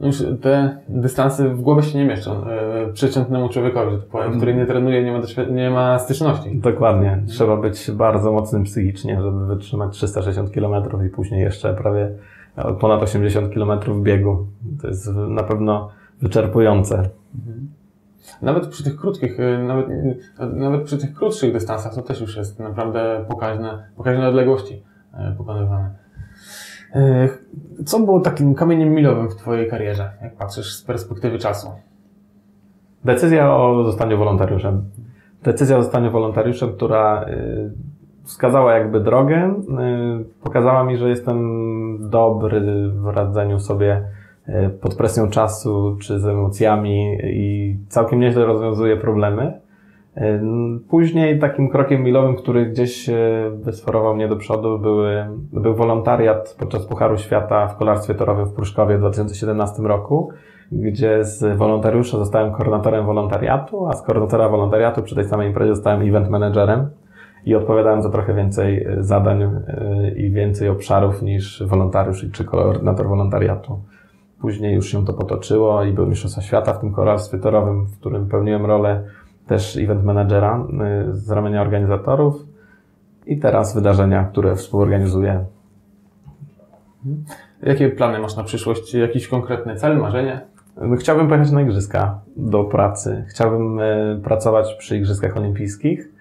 No 0.00 0.06
już 0.06 0.22
te 0.40 0.78
dystanse 0.88 1.48
w 1.48 1.60
głowie 1.60 1.82
się 1.82 1.98
nie 1.98 2.04
mieszczą. 2.04 2.46
E, 2.46 2.92
przeciętnemu 2.92 3.48
człowiekowi, 3.48 3.90
że 3.92 3.98
to 3.98 4.06
powiem, 4.06 4.26
mhm. 4.26 4.40
który 4.40 4.54
nie 4.54 4.66
trenuje, 4.66 5.02
nie 5.02 5.12
ma, 5.12 5.20
nie 5.50 5.70
ma 5.70 5.98
styczności. 5.98 6.58
Dokładnie. 6.58 7.22
Trzeba 7.26 7.56
być 7.56 7.90
bardzo 7.90 8.32
mocnym 8.32 8.64
psychicznie, 8.64 9.22
żeby 9.22 9.46
wytrzymać 9.46 9.92
360 9.92 10.50
km 10.50 11.06
i 11.06 11.08
później 11.08 11.40
jeszcze 11.40 11.74
prawie 11.74 12.10
ponad 12.80 13.02
80 13.02 13.54
km 13.54 14.02
biegu. 14.02 14.46
To 14.82 14.88
jest 14.88 15.06
na 15.28 15.42
pewno 15.42 15.90
wyczerpujące. 16.22 16.94
Mhm. 16.94 17.68
Nawet 18.42 18.66
przy 18.66 18.84
tych 18.84 18.96
krótkich, 18.96 19.40
e, 19.40 19.58
nawet, 19.58 19.86
nawet 20.54 20.82
przy 20.82 20.98
tych 20.98 21.14
krótszych 21.14 21.52
dystansach 21.52 21.94
to 21.94 22.02
też 22.02 22.20
już 22.20 22.36
jest 22.36 22.60
naprawdę 22.60 23.24
pokaźne, 23.28 23.88
pokaźne 23.96 24.28
odległości 24.28 24.82
e, 25.14 25.34
pokonywane. 25.38 26.04
Co 27.84 28.00
było 28.00 28.20
takim 28.20 28.54
kamieniem 28.54 28.88
milowym 28.88 29.28
w 29.28 29.34
Twojej 29.34 29.70
karierze, 29.70 30.10
jak 30.22 30.36
patrzysz 30.36 30.74
z 30.74 30.82
perspektywy 30.82 31.38
czasu? 31.38 31.68
Decyzja 33.04 33.56
o 33.56 33.84
zostaniu 33.84 34.18
wolontariuszem. 34.18 34.84
Decyzja 35.42 35.78
o 35.78 35.82
zostaniu 35.82 36.10
wolontariuszem, 36.10 36.72
która 36.72 37.24
y, 37.28 37.70
wskazała 38.24 38.74
jakby 38.74 39.00
drogę, 39.00 39.54
y, 40.20 40.42
pokazała 40.44 40.84
mi, 40.84 40.96
że 40.96 41.08
jestem 41.08 41.38
dobry 42.10 42.60
w 42.88 43.06
radzeniu 43.06 43.58
sobie 43.60 44.02
y, 44.48 44.70
pod 44.80 44.94
presją 44.94 45.30
czasu 45.30 45.96
czy 46.00 46.20
z 46.20 46.26
emocjami 46.26 47.18
i 47.22 47.76
całkiem 47.88 48.20
nieźle 48.20 48.44
rozwiązuje 48.44 48.96
problemy. 48.96 49.60
Później 50.88 51.38
takim 51.38 51.68
krokiem 51.68 52.02
milowym, 52.02 52.36
który 52.36 52.66
gdzieś 52.66 53.10
wysforował 53.52 54.16
mnie 54.16 54.28
do 54.28 54.36
przodu, 54.36 54.78
były, 54.78 55.26
był 55.52 55.74
wolontariat 55.74 56.56
podczas 56.58 56.86
Pucharu 56.86 57.18
Świata 57.18 57.68
w 57.68 57.76
kolarstwie 57.76 58.14
torowym 58.14 58.46
w 58.46 58.52
Pruszkowie 58.52 58.96
w 58.96 59.00
2017 59.00 59.82
roku, 59.82 60.30
gdzie 60.72 61.24
z 61.24 61.58
wolontariusza 61.58 62.18
zostałem 62.18 62.52
koordynatorem 62.52 63.06
wolontariatu, 63.06 63.86
a 63.86 63.92
z 63.92 64.02
koordynatora 64.02 64.48
wolontariatu 64.48 65.02
przy 65.02 65.14
tej 65.14 65.24
samej 65.24 65.48
imprezie 65.48 65.74
zostałem 65.74 66.08
event 66.08 66.30
managerem 66.30 66.90
i 67.46 67.54
odpowiadałem 67.54 68.02
za 68.02 68.10
trochę 68.10 68.34
więcej 68.34 68.86
zadań 68.98 69.50
i 70.16 70.30
więcej 70.30 70.68
obszarów 70.68 71.22
niż 71.22 71.62
wolontariusz 71.66 72.26
czy 72.32 72.44
koordynator 72.44 73.08
wolontariatu. 73.08 73.80
Później 74.40 74.74
już 74.74 74.88
się 74.88 75.04
to 75.04 75.12
potoczyło 75.12 75.84
i 75.84 75.92
był 75.92 76.06
Mistrzostwa 76.06 76.42
Świata 76.42 76.72
w 76.72 76.80
tym 76.80 76.92
kolarstwie 76.92 77.38
torowym, 77.38 77.86
w 77.86 77.98
którym 77.98 78.28
pełniłem 78.28 78.66
rolę 78.66 79.04
też 79.46 79.76
event 79.76 80.04
managera 80.04 80.66
y, 81.10 81.14
z 81.14 81.30
ramienia 81.30 81.62
organizatorów 81.62 82.46
i 83.26 83.38
teraz 83.38 83.74
wydarzenia, 83.74 84.24
które 84.24 84.56
współorganizuję. 84.56 85.44
Jakie 87.62 87.88
plany 87.88 88.18
masz 88.18 88.36
na 88.36 88.44
przyszłość? 88.44 88.94
Jakiś 88.94 89.28
konkretny 89.28 89.76
cel, 89.76 89.98
marzenie? 89.98 90.40
Chciałbym 90.98 91.28
pojechać 91.28 91.50
na 91.50 91.62
igrzyska 91.62 92.20
do 92.36 92.64
pracy. 92.64 93.24
Chciałbym 93.28 93.80
pracować 94.24 94.74
przy 94.74 94.96
Igrzyskach 94.96 95.36
Olimpijskich 95.36 96.13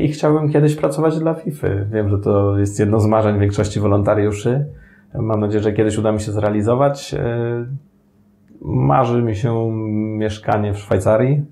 i 0.00 0.08
chciałbym 0.08 0.48
kiedyś 0.52 0.76
pracować 0.76 1.18
dla 1.18 1.34
FIFA. 1.34 1.68
Wiem, 1.92 2.08
że 2.08 2.18
to 2.18 2.58
jest 2.58 2.80
jedno 2.80 3.00
z 3.00 3.06
marzeń 3.06 3.38
większości 3.38 3.80
wolontariuszy. 3.80 4.66
Mam 5.14 5.40
nadzieję, 5.40 5.62
że 5.62 5.72
kiedyś 5.72 5.98
uda 5.98 6.12
mi 6.12 6.20
się 6.20 6.32
zrealizować. 6.32 7.14
Marzy 8.62 9.22
mi 9.22 9.36
się 9.36 9.70
mieszkanie 10.18 10.74
w 10.74 10.78
Szwajcarii 10.78 11.44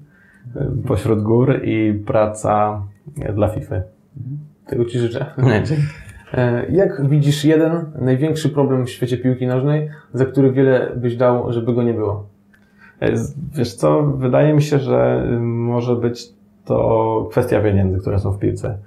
pośród 0.87 1.23
gór 1.23 1.61
i 1.65 2.03
praca 2.07 2.83
dla 3.35 3.49
FIFA. 3.49 3.77
Tego 4.67 4.85
Ci 4.85 4.99
życzę. 4.99 5.27
E, 6.35 6.67
Jak 6.71 7.09
widzisz 7.09 7.45
jeden 7.45 7.85
największy 8.01 8.49
problem 8.49 8.87
w 8.87 8.91
świecie 8.91 9.19
piłki 9.19 9.47
nożnej, 9.47 9.89
za 10.13 10.25
który 10.25 10.53
wiele 10.53 10.93
byś 10.97 11.17
dał, 11.17 11.53
żeby 11.53 11.75
go 11.75 11.83
nie 11.83 11.95
było? 11.95 12.27
E, 13.01 13.13
wiesz 13.55 13.75
co, 13.75 14.03
wydaje 14.03 14.55
mi 14.55 14.63
się, 14.63 14.79
że 14.79 15.27
może 15.41 15.97
być 15.97 16.29
to 16.67 17.29
kwestia 17.31 17.61
pieniędzy, 17.61 17.99
które 17.99 18.19
są 18.19 18.33
w 18.33 18.39
piłce. 18.39 18.79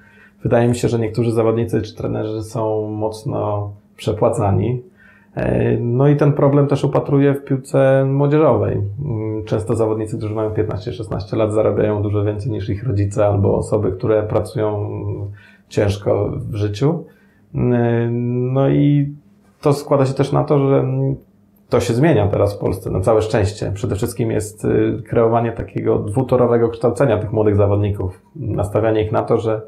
Wydaje 0.43 0.67
mi 0.67 0.75
się, 0.75 0.87
że 0.87 0.99
niektórzy 0.99 1.31
zawodnicy 1.31 1.81
czy 1.81 1.95
trenerzy 1.95 2.43
są 2.43 2.87
mocno 2.87 3.71
przepłacani 3.95 4.81
E, 5.35 5.77
no 5.77 6.07
i 6.07 6.15
ten 6.15 6.33
problem 6.33 6.67
też 6.67 6.83
upatruję 6.83 7.33
w 7.33 7.43
piłce 7.43 8.05
młodzieżowej. 8.05 8.81
Mm, 9.05 9.43
często 9.45 9.75
zawodnicy, 9.75 10.17
którzy 10.17 10.35
mają 10.35 10.49
15-16 10.49 11.37
lat, 11.37 11.53
zarabiają 11.53 12.01
dużo 12.01 12.23
więcej 12.23 12.51
niż 12.51 12.69
ich 12.69 12.87
rodzice 12.87 13.25
albo 13.25 13.57
osoby, 13.57 13.91
które 13.91 14.23
pracują 14.23 14.89
ciężko 15.69 16.31
w 16.49 16.55
życiu. 16.55 17.03
E, 17.55 18.09
no 18.53 18.69
i 18.69 19.13
to 19.61 19.73
składa 19.73 20.05
się 20.05 20.13
też 20.13 20.31
na 20.31 20.43
to, 20.43 20.69
że 20.69 20.85
to 21.69 21.79
się 21.79 21.93
zmienia 21.93 22.27
teraz 22.27 22.55
w 22.55 22.57
Polsce, 22.57 22.89
na 22.89 22.99
całe 22.99 23.21
szczęście. 23.21 23.71
Przede 23.71 23.95
wszystkim 23.95 24.31
jest 24.31 24.65
y, 24.65 25.03
kreowanie 25.09 25.51
takiego 25.51 25.99
dwutorowego 25.99 26.69
kształcenia 26.69 27.17
tych 27.17 27.31
młodych 27.31 27.55
zawodników. 27.55 28.21
Nastawianie 28.35 29.03
ich 29.03 29.11
na 29.11 29.23
to, 29.23 29.37
że 29.37 29.61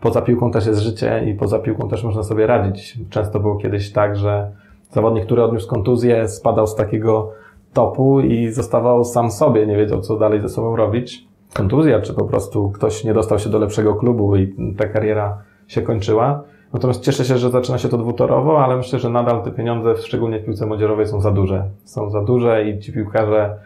poza 0.00 0.22
piłką 0.22 0.50
też 0.50 0.66
jest 0.66 0.80
życie 0.80 1.24
i 1.26 1.34
poza 1.34 1.58
piłką 1.58 1.88
też 1.88 2.04
można 2.04 2.22
sobie 2.22 2.46
radzić. 2.46 2.98
Często 3.10 3.40
było 3.40 3.56
kiedyś 3.56 3.92
tak, 3.92 4.16
że 4.16 4.50
zawodnik, 4.90 5.24
który 5.24 5.42
odniósł 5.42 5.68
kontuzję, 5.68 6.28
spadał 6.28 6.66
z 6.66 6.74
takiego 6.74 7.32
topu 7.72 8.20
i 8.20 8.50
zostawał 8.50 9.04
sam 9.04 9.30
sobie, 9.30 9.66
nie 9.66 9.76
wiedział, 9.76 10.00
co 10.00 10.16
dalej 10.16 10.40
ze 10.40 10.48
sobą 10.48 10.76
robić. 10.76 11.26
Kontuzja, 11.54 12.00
czy 12.00 12.14
po 12.14 12.24
prostu 12.24 12.70
ktoś 12.70 13.04
nie 13.04 13.14
dostał 13.14 13.38
się 13.38 13.50
do 13.50 13.58
lepszego 13.58 13.94
klubu 13.94 14.36
i 14.36 14.54
ta 14.78 14.88
kariera 14.88 15.38
się 15.68 15.82
kończyła. 15.82 16.42
Natomiast 16.72 17.00
cieszę 17.00 17.24
się, 17.24 17.38
że 17.38 17.50
zaczyna 17.50 17.78
się 17.78 17.88
to 17.88 17.98
dwutorowo, 17.98 18.64
ale 18.64 18.76
myślę, 18.76 18.98
że 18.98 19.10
nadal 19.10 19.42
te 19.42 19.50
pieniądze, 19.50 19.96
szczególnie 19.96 20.40
w 20.40 20.44
piłce 20.44 20.66
młodzieżowej, 20.66 21.06
są 21.06 21.20
za 21.20 21.30
duże. 21.30 21.64
Są 21.84 22.10
za 22.10 22.22
duże 22.22 22.64
i 22.68 22.78
ci 22.78 22.92
piłkarze 22.92 23.56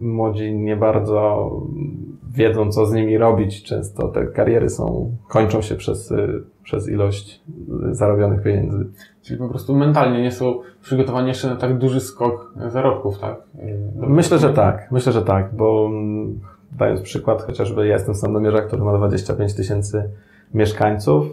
młodzi 0.00 0.54
nie 0.54 0.76
bardzo 0.76 1.50
wiedzą, 2.34 2.72
co 2.72 2.86
z 2.86 2.92
nimi 2.92 3.18
robić. 3.18 3.62
Często 3.62 4.08
te 4.08 4.26
kariery 4.26 4.68
są, 4.68 5.16
kończą 5.28 5.62
się 5.62 5.74
przez, 5.74 6.14
przez 6.62 6.88
ilość 6.88 7.42
zarobionych 7.90 8.42
pieniędzy. 8.42 8.86
Czyli 9.22 9.38
po 9.38 9.48
prostu 9.48 9.76
mentalnie 9.76 10.22
nie 10.22 10.32
są 10.32 10.60
przygotowani 10.82 11.28
jeszcze 11.28 11.48
na 11.48 11.56
tak 11.56 11.78
duży 11.78 12.00
skok 12.00 12.54
zarobków, 12.68 13.18
tak? 13.18 13.36
Myślę, 13.96 14.38
że 14.38 14.52
tak. 14.52 14.88
Myślę, 14.90 15.12
że 15.12 15.22
tak, 15.22 15.54
bo 15.54 15.86
mm, 15.86 16.40
dając 16.72 17.00
przykład, 17.00 17.42
chociażby 17.42 17.86
ja 17.86 17.94
jestem 17.94 18.14
z 18.14 18.20
Sandomierza, 18.20 18.62
który 18.62 18.82
ma 18.82 18.96
25 18.96 19.54
tysięcy 19.54 20.10
mieszkańców. 20.54 21.26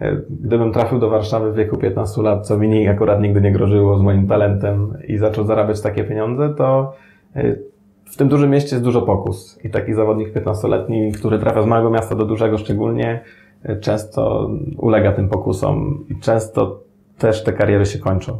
E, 0.00 0.16
gdybym 0.30 0.72
trafił 0.72 0.98
do 0.98 1.10
Warszawy 1.10 1.52
w 1.52 1.54
wieku 1.54 1.76
15 1.76 2.22
lat, 2.22 2.46
co 2.46 2.58
mi 2.58 2.88
akurat 2.88 3.20
nigdy 3.20 3.40
nie 3.40 3.52
grożyło 3.52 3.98
z 3.98 4.02
moim 4.02 4.26
talentem 4.26 4.98
i 5.08 5.18
zaczął 5.18 5.44
zarabiać 5.44 5.80
takie 5.80 6.04
pieniądze, 6.04 6.54
to 6.54 6.92
e, 7.36 7.56
w 8.04 8.16
tym 8.16 8.28
dużym 8.28 8.50
mieście 8.50 8.76
jest 8.76 8.84
dużo 8.84 9.02
pokus. 9.02 9.64
I 9.64 9.70
taki 9.70 9.94
zawodnik 9.94 10.34
15-letni, 10.34 11.12
który 11.12 11.38
trafia 11.38 11.62
z 11.62 11.66
małego 11.66 11.90
miasta 11.90 12.14
do 12.14 12.24
dużego 12.24 12.58
szczególnie, 12.58 13.20
e, 13.62 13.76
często 13.76 14.50
ulega 14.78 15.12
tym 15.12 15.28
pokusom 15.28 16.04
i 16.08 16.20
często 16.20 16.80
też 17.18 17.44
te 17.44 17.52
kariery 17.52 17.86
się 17.86 17.98
kończą. 17.98 18.36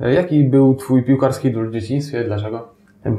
Jaki 0.00 0.44
był 0.44 0.74
Twój 0.74 1.02
piłkarski 1.02 1.48
idol 1.48 1.68
w 1.68 1.72
dzieciństwie? 1.72 2.24
Dlaczego? 2.24 2.68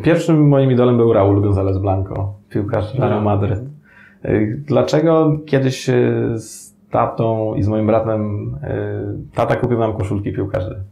Pierwszym 0.04 0.48
moim 0.48 0.72
idolem 0.72 0.98
był 0.98 1.14
Raul 1.14 1.42
González 1.42 1.80
Blanco, 1.82 2.34
piłkarz 2.50 2.96
Real 2.96 3.24
Madryt. 3.24 3.73
Dlaczego 4.58 5.38
kiedyś 5.46 5.90
e, 5.90 5.94
z 6.36 6.76
tatą 6.92 7.56
i 7.56 7.64
z 7.64 7.68
moim 7.68 7.88
bratem 7.88 8.52
e, 8.64 9.02
tata 9.36 9.56
kupił 9.56 9.80
nam 9.80 9.94
koszulki 9.94 10.34
piłkarzy? 10.34 10.84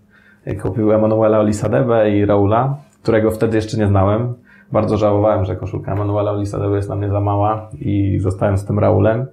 Kupił 0.62 0.92
Emanuela 0.92 1.40
Olisadebe 1.40 2.12
i 2.12 2.26
Raula, 2.26 2.78
którego 3.04 3.32
wtedy 3.32 3.56
jeszcze 3.56 3.78
nie 3.78 3.88
znałem. 3.88 4.34
Bardzo 4.72 4.98
żałowałem, 4.98 5.46
że 5.46 5.56
koszulka 5.56 5.94
Emanuela 5.94 6.32
Olisadebe 6.32 6.76
jest 6.76 6.90
na 6.90 6.96
mnie 6.96 7.10
za 7.10 7.20
mała 7.20 7.70
i 7.80 8.20
zostałem 8.20 8.58
z 8.58 8.66
tym 8.66 8.80
Raulem. 8.80 9.26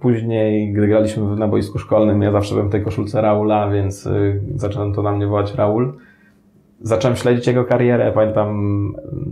Później, 0.00 0.72
gdy 0.72 0.88
graliśmy 0.88 1.36
na 1.36 1.48
boisku 1.48 1.78
szkolnym, 1.78 2.22
ja 2.22 2.32
zawsze 2.32 2.54
byłem 2.54 2.68
w 2.68 2.72
tej 2.72 2.82
koszulce 2.82 3.20
Raula, 3.20 3.70
więc 3.70 4.06
e, 4.06 4.12
zacząłem 4.54 4.94
to 4.94 5.02
na 5.02 5.12
mnie 5.12 5.26
wołać 5.26 5.54
Raul. 5.54 5.92
Zacząłem 6.80 7.16
śledzić 7.16 7.46
jego 7.46 7.64
karierę. 7.64 8.12
Pamiętam 8.12 8.58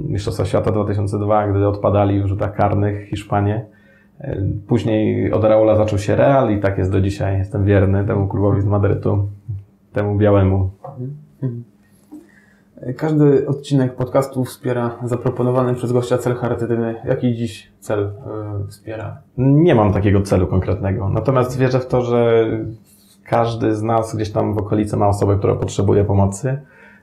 Mistrzostwa 0.08 0.44
Świata 0.44 0.72
2002, 0.72 1.48
gdy 1.48 1.68
odpadali 1.68 2.22
w 2.22 2.26
rzutach 2.26 2.56
karnych 2.56 3.08
Hiszpanie. 3.08 3.66
Później 4.68 5.32
od 5.32 5.44
Raula 5.44 5.76
zaczął 5.76 5.98
się 5.98 6.16
Real 6.16 6.52
i 6.52 6.60
tak 6.60 6.78
jest 6.78 6.92
do 6.92 7.00
dzisiaj. 7.00 7.38
Jestem 7.38 7.64
wierny 7.64 8.04
temu 8.04 8.28
klubowi 8.28 8.60
z 8.60 8.64
Madrytu, 8.64 9.28
temu 9.92 10.18
białemu. 10.18 10.70
Każdy 12.96 13.48
odcinek 13.48 13.94
podcastu 13.94 14.44
wspiera 14.44 14.98
zaproponowany 15.04 15.74
przez 15.74 15.92
gościa 15.92 16.18
cel 16.18 16.34
charytatywny. 16.34 16.94
Jaki 17.04 17.34
dziś 17.34 17.72
cel 17.80 18.12
yy, 18.60 18.66
wspiera? 18.66 19.18
Nie 19.38 19.74
mam 19.74 19.92
takiego 19.92 20.22
celu 20.22 20.46
konkretnego. 20.46 21.08
Natomiast 21.08 21.58
wierzę 21.58 21.80
w 21.80 21.86
to, 21.86 22.02
że 22.02 22.46
każdy 23.24 23.74
z 23.74 23.82
nas 23.82 24.16
gdzieś 24.16 24.30
tam 24.32 24.54
w 24.54 24.58
okolicy 24.58 24.96
ma 24.96 25.08
osobę, 25.08 25.36
która 25.38 25.54
potrzebuje 25.54 26.04
pomocy. 26.04 26.60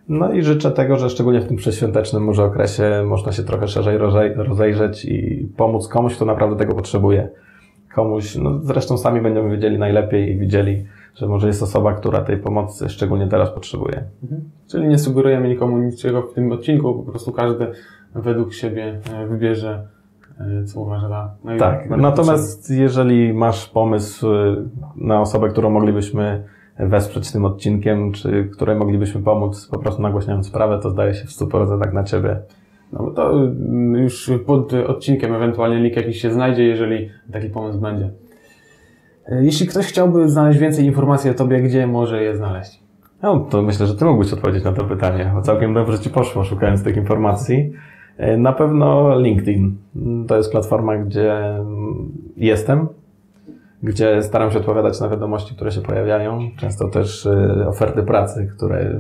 No 0.10 0.34
i 0.34 0.44
życzę 0.44 0.72
tego, 0.72 0.98
że 0.98 1.10
szczególnie 1.10 1.42
w 1.42 1.48
tym 1.48 1.58
przedświątecznym 1.58 2.24
może 2.24 2.44
okresie 2.44 3.04
można 3.06 3.32
się 3.32 3.44
trochę 3.44 3.68
szerzej 3.68 3.98
rozejrzeć 4.36 5.06
i 5.06 5.48
pomóc 5.58 5.88
komuś, 5.88 6.16
kto 6.16 6.26
naprawdę 6.26 6.56
tego 6.56 6.76
potrzebuje. 6.76 7.30
Komuś, 7.96 8.36
no 8.36 8.60
zresztą 8.60 8.98
sami 8.98 9.22
będziemy 9.22 9.50
wiedzieli 9.50 9.78
najlepiej 9.78 10.32
i 10.32 10.38
widzieli, 10.38 10.86
że 11.16 11.28
może 11.28 11.48
jest 11.48 11.64
osoba, 11.64 11.94
która 11.94 12.22
tej 12.22 12.38
pomocy 12.38 12.90
szczególnie 12.90 13.28
teraz 13.28 13.52
potrzebuje. 13.52 14.04
Mhm. 14.24 14.42
Czyli 14.68 14.88
nie 14.88 14.98
sugerujemy 14.98 15.50
nikomu 15.50 15.78
niczego 15.78 16.22
w 16.22 16.34
tym 16.34 16.52
odcinku, 16.52 16.94
po 16.94 17.12
prostu 17.12 17.32
każdy 17.32 17.68
według 18.16 18.54
siebie 18.54 19.00
e, 19.14 19.28
wybierze, 19.28 19.88
e, 20.40 20.64
co 20.64 20.82
uważa 20.82 21.10
za 21.10 21.32
Tak, 21.60 21.90
natomiast 21.90 22.60
potrzebne. 22.60 22.84
jeżeli 22.84 23.34
masz 23.34 23.70
pomysł 23.70 24.34
e, 24.34 24.56
na 24.96 25.22
osobę, 25.22 25.50
którą 25.50 25.70
moglibyśmy 25.70 26.44
wesprzeć 26.80 27.32
tym 27.32 27.46
odcinkiem, 27.46 28.12
czy 28.12 28.50
które 28.54 28.76
moglibyśmy 28.76 29.22
pomóc 29.22 29.68
po 29.72 29.80
prostu 29.80 30.02
nagłaśniając 30.02 30.48
sprawę, 30.48 30.80
to 30.84 30.90
zdaje 30.90 31.14
się 31.14 31.26
w 31.26 31.30
100% 31.30 31.80
tak 31.80 31.94
na 31.94 32.04
Ciebie. 32.04 32.40
No 32.94 33.04
bo 33.04 33.12
to 33.12 33.32
mm, 33.32 33.96
już 33.96 34.32
pod 34.46 34.74
odcinkiem 34.74 35.34
ewentualnie 35.34 35.80
link 35.80 35.96
jakiś 35.96 36.22
się 36.22 36.32
znajdzie, 36.32 36.64
jeżeli 36.64 37.10
taki 37.32 37.50
pomysł 37.50 37.80
będzie. 37.80 38.12
E, 39.26 39.46
jeśli 39.46 39.68
ktoś 39.68 39.86
chciałby 39.86 40.30
znaleźć 40.30 40.60
więcej 40.60 40.86
informacji 40.86 41.30
o 41.30 41.34
Tobie, 41.34 41.62
gdzie 41.62 41.88
może 41.88 42.24
je 42.24 42.36
znaleźć? 42.36 42.80
No, 43.24 43.40
to 43.40 43.62
myślę, 43.62 43.88
że 43.88 43.96
Ty 43.96 44.06
mógłbyś 44.06 44.34
odpowiedzieć 44.34 44.64
na 44.64 44.74
to 44.74 44.84
pytanie, 44.84 45.32
bo 45.36 45.42
całkiem 45.42 45.74
dobrze 45.74 46.00
Ci 46.00 46.10
poszło 46.10 46.44
szukając 46.44 46.84
tych 46.84 46.98
informacji. 46.98 47.74
E, 48.18 48.38
na 48.38 48.54
pewno 48.54 49.20
LinkedIn. 49.20 49.78
To 50.28 50.38
jest 50.38 50.52
platforma, 50.52 50.98
gdzie 50.98 51.36
jestem, 52.38 52.88
gdzie 53.88 54.24
staram 54.24 54.52
się 54.52 54.58
odpowiadać 54.58 55.02
na 55.02 55.10
wiadomości, 55.10 55.56
które 55.56 55.72
się 55.72 55.82
pojawiają, 55.82 56.40
często 56.58 56.88
też 56.88 57.26
y, 57.26 57.66
oferty 57.68 58.04
pracy, 58.04 58.52
które, 58.56 59.00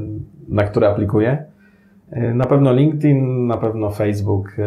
na 0.50 0.64
które 0.64 0.90
aplikuję. 0.90 1.46
Y, 2.14 2.34
na 2.34 2.46
pewno 2.46 2.74
LinkedIn, 2.74 3.48
na 3.48 3.58
pewno 3.58 3.90
Facebook. 3.90 4.60
Y, 4.60 4.64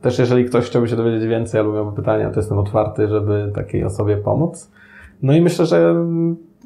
też 0.00 0.18
jeżeli 0.18 0.44
ktoś 0.44 0.66
chciałby 0.66 0.88
się 0.88 0.96
dowiedzieć 0.96 1.28
więcej 1.28 1.60
albo 1.60 1.72
miałby 1.72 1.96
pytania, 1.96 2.30
to 2.30 2.40
jestem 2.40 2.58
otwarty, 2.58 3.08
żeby 3.08 3.52
takiej 3.54 3.84
osobie 3.84 4.16
pomóc. 4.16 4.72
No 5.22 5.32
i 5.32 5.40
myślę, 5.40 5.66
że 5.66 5.94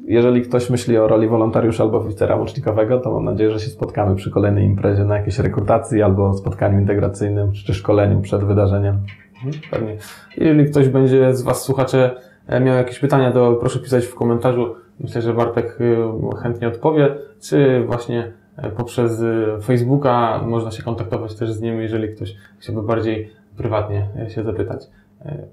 jeżeli 0.05 0.41
ktoś 0.41 0.69
myśli 0.69 0.97
o 0.97 1.07
roli 1.07 1.27
wolontariusza 1.27 1.83
albo 1.83 1.97
oficera 1.97 2.35
łącznikowego, 2.35 2.99
to 2.99 3.11
mam 3.11 3.25
nadzieję, 3.25 3.51
że 3.51 3.59
się 3.59 3.69
spotkamy 3.69 4.15
przy 4.15 4.31
kolejnej 4.31 4.65
imprezie 4.65 5.03
na 5.03 5.17
jakiejś 5.17 5.39
rekrutacji 5.39 6.01
albo 6.01 6.33
spotkaniu 6.33 6.79
integracyjnym 6.79 7.51
czy 7.51 7.73
szkoleniu 7.73 8.21
przed 8.21 8.43
wydarzeniem. 8.43 8.97
Mhm, 9.45 9.63
pewnie. 9.71 9.97
Jeżeli 10.37 10.65
ktoś 10.65 10.89
będzie 10.89 11.35
z 11.35 11.41
Was 11.41 11.61
słuchacze 11.63 12.15
miał 12.59 12.75
jakieś 12.75 12.99
pytania, 12.99 13.31
to 13.31 13.53
proszę 13.53 13.79
pisać 13.79 14.05
w 14.05 14.15
komentarzu. 14.15 14.75
Myślę, 14.99 15.21
że 15.21 15.33
Bartek 15.33 15.77
e, 15.81 16.41
chętnie 16.43 16.67
odpowie, 16.67 17.15
czy 17.41 17.83
właśnie 17.85 18.31
e, 18.57 18.69
poprzez 18.69 19.21
Facebooka 19.63 20.41
można 20.45 20.71
się 20.71 20.83
kontaktować 20.83 21.35
też 21.35 21.51
z 21.51 21.61
nim, 21.61 21.81
jeżeli 21.81 22.15
ktoś 22.15 22.35
chciałby 22.59 22.83
bardziej 22.83 23.31
prywatnie 23.57 24.07
się 24.29 24.43
zapytać 24.43 24.87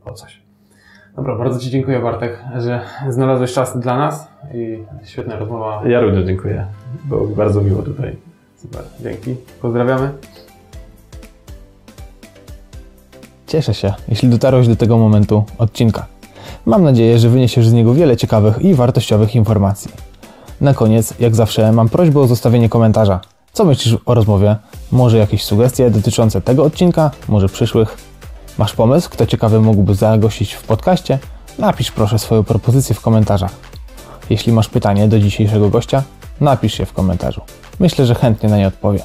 o 0.05 0.13
coś. 0.13 0.43
Dobra, 1.17 1.37
bardzo 1.37 1.61
Ci 1.61 1.71
dziękuję 1.71 2.01
Bartek, 2.01 2.45
że 2.59 2.81
znalazłeś 3.09 3.53
czas 3.53 3.79
dla 3.79 3.99
nas 3.99 4.29
i 4.55 4.85
świetna 5.05 5.37
rozmowa. 5.37 5.83
Ja 5.89 6.01
również 6.01 6.27
dziękuję. 6.27 6.67
Było 7.05 7.27
bardzo 7.27 7.61
miło 7.61 7.83
tutaj. 7.83 8.17
Super, 8.57 8.83
dzięki. 9.01 9.35
Pozdrawiamy. 9.63 10.11
Cieszę 13.47 13.75
się, 13.75 13.93
jeśli 14.09 14.29
dotarłeś 14.29 14.69
do 14.69 14.77
tego 14.77 14.99
momentu 14.99 15.45
odcinka. 15.59 16.18
Mam 16.67 16.85
nadzieję, 16.85 17.19
że 17.19 17.29
wyniesiesz 17.29 17.69
z 17.69 17.73
niego 17.73 17.95
wiele 17.95 18.17
ciekawych 18.17 18.63
i 18.63 18.75
wartościowych 18.75 19.35
informacji. 19.35 19.91
Na 20.61 20.75
koniec, 20.75 21.15
jak 21.21 21.35
zawsze, 21.35 21.73
mam 21.73 21.89
prośbę 21.89 22.21
o 22.21 22.27
zostawienie 22.27 22.69
komentarza. 22.69 23.21
Co 23.53 23.65
myślisz 23.65 23.97
o 24.07 24.15
rozmowie? 24.15 24.57
Może 24.93 25.19
jakieś 25.19 25.45
sugestie 25.45 25.91
dotyczące 25.91 26.41
tego 26.41 26.65
odcinka, 26.65 27.11
może 27.29 27.49
przyszłych? 27.49 27.97
Masz 28.59 28.73
pomysł, 28.73 29.11
kto 29.11 29.27
ciekawy 29.27 29.61
mógłby 29.61 29.95
zagościć 29.95 30.53
w 30.53 30.63
podcaście? 30.63 31.19
Napisz 31.59 31.91
proszę 31.91 32.19
swoją 32.19 32.45
propozycję 32.45 32.95
w 32.95 33.01
komentarzach. 33.01 33.55
Jeśli 34.31 34.53
masz 34.53 34.69
pytanie 34.69 35.09
do 35.09 35.21
dzisiejszego 35.21 35.71
gościa, 35.71 36.03
napisz 36.41 36.79
je 36.79 36.87
w 36.87 36.93
komentarzu. 36.93 37.41
Myślę, 37.81 38.07
że 38.07 38.15
chętnie 38.15 38.49
na 38.49 38.57
nie 38.57 38.67
odpowiem. 38.67 39.03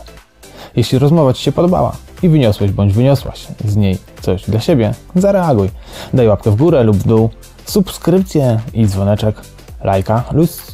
Jeśli 0.76 1.00
rozmowa 1.00 1.34
Ci 1.34 1.44
się 1.44 1.52
podobała 1.52 1.96
i 2.24 2.30
wyniosłeś 2.30 2.72
bądź 2.72 2.94
wyniosłaś 2.94 3.48
z 3.66 3.76
niej 3.76 3.98
coś 4.22 4.50
dla 4.50 4.60
siebie, 4.60 4.94
zareaguj. 5.16 5.70
Daj 6.14 6.28
łapkę 6.28 6.52
w 6.52 6.56
górę 6.56 6.84
lub 6.84 6.98
w 6.98 7.08
dół, 7.08 7.30
subskrypcję 7.66 8.60
i 8.74 8.88
dzwoneczek, 8.88 9.36
lajka 9.84 10.24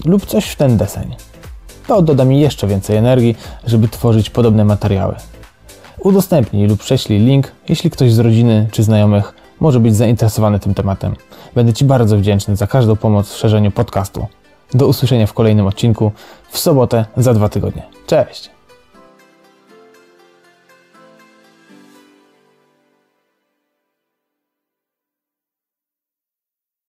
lub, 0.06 0.26
coś 0.26 0.46
w 0.46 0.56
ten 0.56 0.78
deseń. 0.78 1.16
To 1.88 2.02
doda 2.02 2.26
mi 2.26 2.42
jeszcze 2.42 2.68
więcej 2.68 2.98
energii, 2.98 3.36
żeby 3.66 3.88
tworzyć 3.88 4.30
podobne 4.30 4.66
materiały. 4.66 5.16
Udostępnij 6.00 6.68
lub 6.68 6.80
prześlij 6.80 7.20
link, 7.20 7.52
jeśli 7.70 7.90
ktoś 7.90 8.14
z 8.14 8.20
rodziny 8.20 8.68
czy 8.72 8.84
znajomych 8.84 9.34
może 9.60 9.80
być 9.80 9.96
zainteresowany 9.96 10.60
tym 10.60 10.74
tematem. 10.74 11.16
Będę 11.56 11.74
Ci 11.74 11.86
bardzo 11.86 12.18
wdzięczny 12.18 12.56
za 12.56 12.68
każdą 12.68 12.96
pomoc 12.96 13.34
w 13.34 13.38
szerzeniu 13.38 13.72
podcastu. 13.72 14.28
Do 14.74 14.88
usłyszenia 14.88 15.28
w 15.28 15.34
kolejnym 15.34 15.68
odcinku 15.68 16.12
w 16.50 16.60
sobotę 16.60 17.06
za 17.18 17.34
dwa 17.34 17.50
tygodnie. 17.50 17.84
Cześć! 18.08 18.59